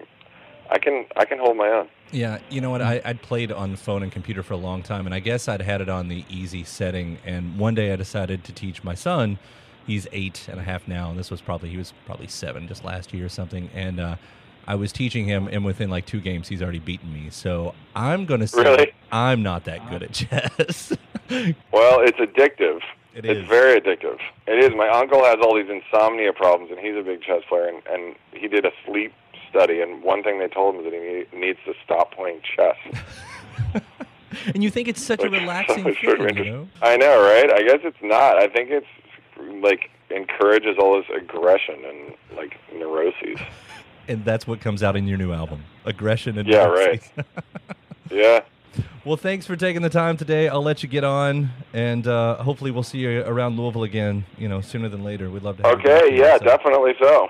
I 0.72 0.80
can 0.80 1.06
I 1.18 1.26
can 1.26 1.38
hold 1.38 1.58
my 1.58 1.68
own. 1.70 1.90
Yeah, 2.12 2.40
you 2.50 2.62
know 2.62 2.70
what? 2.70 2.82
I, 2.82 3.02
I'd 3.04 3.22
played 3.22 3.52
on 3.52 3.76
phone 3.76 4.04
and 4.04 4.12
computer 4.12 4.42
for 4.42 4.54
a 4.54 4.58
long 4.58 4.84
time, 4.84 5.06
and 5.06 5.14
I 5.14 5.20
guess 5.20 5.48
I'd 5.48 5.62
had 5.62 5.82
it 5.82 5.90
on 5.90 6.08
the 6.08 6.26
easy 6.30 6.64
setting. 6.64 7.18
And 7.26 7.60
one 7.60 7.76
day 7.76 7.94
I 7.94 7.96
decided 7.98 8.44
to 8.46 8.54
teach 8.54 8.84
my 8.84 8.96
son. 8.96 9.38
He's 9.86 10.08
eight 10.12 10.48
and 10.50 10.60
a 10.60 10.64
half 10.64 10.88
now, 10.88 11.10
and 11.10 11.20
this 11.20 11.30
was 11.30 11.42
probably 11.42 11.70
he 11.70 11.78
was 11.78 11.94
probably 12.06 12.28
seven 12.28 12.68
just 12.68 12.84
last 12.86 13.14
year 13.14 13.26
or 13.26 13.30
something. 13.30 13.70
And 13.74 14.00
uh, 14.00 14.16
I 14.66 14.76
was 14.76 14.94
teaching 14.94 15.26
him, 15.26 15.50
and 15.52 15.66
within 15.66 15.90
like 15.90 16.06
two 16.06 16.22
games, 16.22 16.48
he's 16.48 16.62
already 16.62 16.80
beaten 16.80 17.14
me. 17.14 17.30
So 17.32 17.74
I'm 17.94 18.26
gonna 18.26 18.48
say 18.48 18.62
Really? 18.64 18.94
I'm 19.12 19.44
not 19.44 19.66
that 19.66 19.90
good 19.90 20.04
at 20.04 20.14
chess. 20.14 20.94
Well, 21.72 22.02
it's 22.02 22.18
addictive. 22.18 22.82
It 23.16 23.24
it's 23.24 23.48
very 23.48 23.80
addictive. 23.80 24.20
It 24.48 24.62
is. 24.66 24.72
My 24.76 24.90
uncle 24.90 25.24
has 25.24 25.38
all 25.42 25.56
these 25.56 25.70
insomnia 25.70 26.34
problems, 26.34 26.72
and 26.72 26.80
he's 26.80 26.98
a 26.98 27.02
big 27.02 27.22
chess 27.22 27.42
player, 27.48 27.68
and, 27.70 27.82
and 27.90 28.16
he 28.34 28.50
did 28.50 28.66
a 28.66 28.72
sleep 28.86 29.14
study, 29.52 29.82
and 29.82 30.02
one 30.02 30.24
thing 30.24 30.40
they 30.40 30.48
told 30.48 30.76
him 30.76 30.82
is 30.86 30.92
that 30.92 31.28
he 31.32 31.38
needs 31.38 31.60
to 31.66 31.74
stop 31.84 32.14
playing 32.16 32.42
chess. 32.42 32.76
and 34.54 34.64
you 34.64 34.70
think 34.72 34.88
it's 34.88 35.02
such 35.02 35.24
a 35.24 35.30
relaxing 35.30 35.86
It's 35.88 36.02
sort 36.04 36.22
of 36.22 36.38
you 36.38 36.46
know? 36.46 36.68
I 36.82 36.98
know, 36.98 37.22
right? 37.22 37.52
I 37.54 37.62
guess 37.64 37.80
it's 37.84 38.02
not. 38.02 38.38
I 38.38 38.48
think 38.48 38.70
it's 38.72 38.88
like 39.64 39.90
encourages 40.10 40.78
all 40.80 40.98
this 40.98 41.06
aggression 41.16 41.76
and 41.86 42.16
like 42.38 42.58
neuroses. 42.74 43.40
And 44.08 44.26
that's 44.26 44.46
what 44.48 44.60
comes 44.60 44.82
out 44.84 44.98
in 44.98 45.08
your 45.08 45.18
new 45.20 45.32
album, 45.32 45.64
aggression 45.86 46.38
and 46.40 46.48
Yeah, 46.50 46.66
neuroses. 46.66 47.12
Yeah. 48.10 48.42
Well, 49.06 49.16
thanks 49.16 49.46
for 49.46 49.56
taking 49.56 49.84
the 49.84 49.90
time 49.92 50.18
today. 50.18 50.50
I'll 50.50 50.64
let 50.64 50.82
you 50.84 50.90
get 50.90 51.04
on, 51.04 51.52
and 51.72 52.06
uh, 52.08 52.38
hopefully 52.44 52.72
we'll 52.72 52.84
see 52.84 52.98
you 52.98 53.22
around 53.22 53.58
Louisville 53.58 53.84
again. 53.84 54.26
You 54.38 54.50
know, 54.50 54.60
sooner 54.60 54.90
than 54.90 55.04
later. 55.04 55.30
We'd 55.30 55.44
love 55.44 55.58
to. 55.58 55.64
Have 55.64 55.80
you 55.82 55.90
Okay. 55.92 56.18
Yeah. 56.18 56.38
so- 56.40 56.46
Definitely 56.46 56.94
so. 57.00 57.30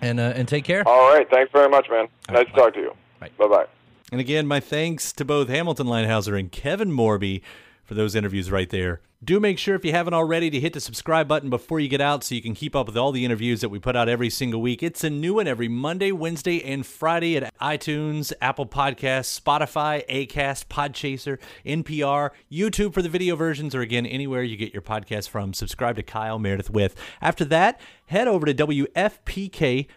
And 0.00 0.20
uh, 0.20 0.32
and 0.36 0.46
take 0.46 0.64
care. 0.64 0.86
All 0.86 1.12
right. 1.12 1.28
Thanks 1.28 1.50
very 1.52 1.68
much, 1.68 1.88
man. 1.90 2.08
nice 2.30 2.46
to 2.46 2.52
talk 2.52 2.74
to 2.74 2.80
you. 2.80 2.92
Bye. 3.20 3.30
Bye. 3.38 3.48
Bye. 3.48 3.66
And 4.10 4.20
again, 4.20 4.46
my 4.46 4.60
thanks 4.60 5.12
to 5.14 5.24
both 5.24 5.48
Hamilton 5.48 5.86
Leithauser 5.86 6.38
and 6.38 6.50
Kevin 6.50 6.90
Morby 6.90 7.42
for 7.84 7.94
those 7.94 8.14
interviews 8.14 8.50
right 8.50 8.70
there. 8.70 9.00
Do 9.24 9.40
make 9.40 9.58
sure, 9.58 9.74
if 9.74 9.84
you 9.84 9.90
haven't 9.90 10.14
already, 10.14 10.48
to 10.48 10.60
hit 10.60 10.74
the 10.74 10.80
subscribe 10.80 11.26
button 11.26 11.50
before 11.50 11.80
you 11.80 11.88
get 11.88 12.00
out 12.00 12.22
so 12.22 12.36
you 12.36 12.40
can 12.40 12.54
keep 12.54 12.76
up 12.76 12.86
with 12.86 12.96
all 12.96 13.10
the 13.10 13.24
interviews 13.24 13.62
that 13.62 13.68
we 13.68 13.80
put 13.80 13.96
out 13.96 14.08
every 14.08 14.30
single 14.30 14.60
week. 14.60 14.80
It's 14.80 15.02
a 15.02 15.10
new 15.10 15.34
one 15.34 15.48
every 15.48 15.66
Monday, 15.66 16.12
Wednesday, 16.12 16.62
and 16.62 16.86
Friday 16.86 17.36
at 17.36 17.52
iTunes, 17.58 18.32
Apple 18.40 18.66
Podcasts, 18.66 19.40
Spotify, 19.40 20.06
Acast, 20.08 20.66
Podchaser, 20.66 21.40
NPR, 21.66 22.30
YouTube 22.48 22.94
for 22.94 23.02
the 23.02 23.08
video 23.08 23.34
versions, 23.34 23.74
or 23.74 23.80
again, 23.80 24.06
anywhere 24.06 24.44
you 24.44 24.56
get 24.56 24.72
your 24.72 24.82
podcast 24.82 25.28
from. 25.30 25.52
Subscribe 25.52 25.96
to 25.96 26.04
Kyle 26.04 26.38
Meredith 26.38 26.70
with. 26.70 26.94
After 27.20 27.44
that, 27.46 27.80
head 28.06 28.28
over 28.28 28.46
to 28.46 28.54
WFPK.org. 28.54 29.88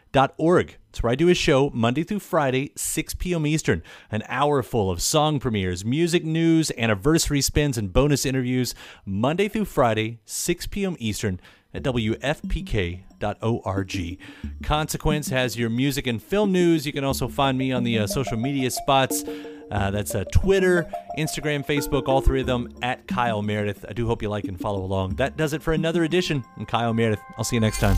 That's 0.91 1.03
where 1.03 1.11
I 1.13 1.15
do 1.15 1.29
a 1.29 1.33
show 1.33 1.69
Monday 1.73 2.03
through 2.03 2.19
Friday, 2.19 2.73
6 2.75 3.13
p.m. 3.13 3.45
Eastern. 3.47 3.81
An 4.11 4.23
hour 4.27 4.61
full 4.61 4.91
of 4.91 5.01
song 5.01 5.39
premieres, 5.39 5.85
music 5.85 6.25
news, 6.25 6.69
anniversary 6.77 7.39
spins, 7.39 7.77
and 7.77 7.93
bonus 7.93 8.25
interviews. 8.25 8.75
Monday 9.11 9.47
through 9.49 9.65
Friday, 9.65 10.19
6 10.23 10.67
p.m. 10.67 10.95
Eastern 10.97 11.41
at 11.73 11.83
WFPK.org. 11.83 12.99
Consequence 14.63 15.27
has 15.29 15.57
your 15.57 15.69
music 15.69 16.07
and 16.07 16.23
film 16.23 16.53
news. 16.53 16.85
You 16.85 16.93
can 16.93 17.03
also 17.03 17.27
find 17.27 17.57
me 17.57 17.73
on 17.73 17.83
the 17.83 17.99
uh, 17.99 18.07
social 18.07 18.37
media 18.37 18.71
spots. 18.71 19.25
Uh, 19.69 19.91
that's 19.91 20.15
uh, 20.15 20.23
Twitter, 20.31 20.89
Instagram, 21.17 21.65
Facebook, 21.65 22.07
all 22.07 22.21
three 22.21 22.41
of 22.41 22.47
them 22.47 22.69
at 22.81 23.07
Kyle 23.07 23.41
Meredith. 23.41 23.85
I 23.87 23.93
do 23.93 24.07
hope 24.07 24.21
you 24.21 24.29
like 24.29 24.45
and 24.45 24.59
follow 24.59 24.83
along. 24.83 25.15
That 25.15 25.35
does 25.37 25.53
it 25.53 25.61
for 25.61 25.73
another 25.73 26.03
edition. 26.03 26.43
I'm 26.57 26.65
Kyle 26.65 26.93
Meredith. 26.93 27.21
I'll 27.37 27.43
see 27.43 27.57
you 27.57 27.61
next 27.61 27.79
time. 27.79 27.97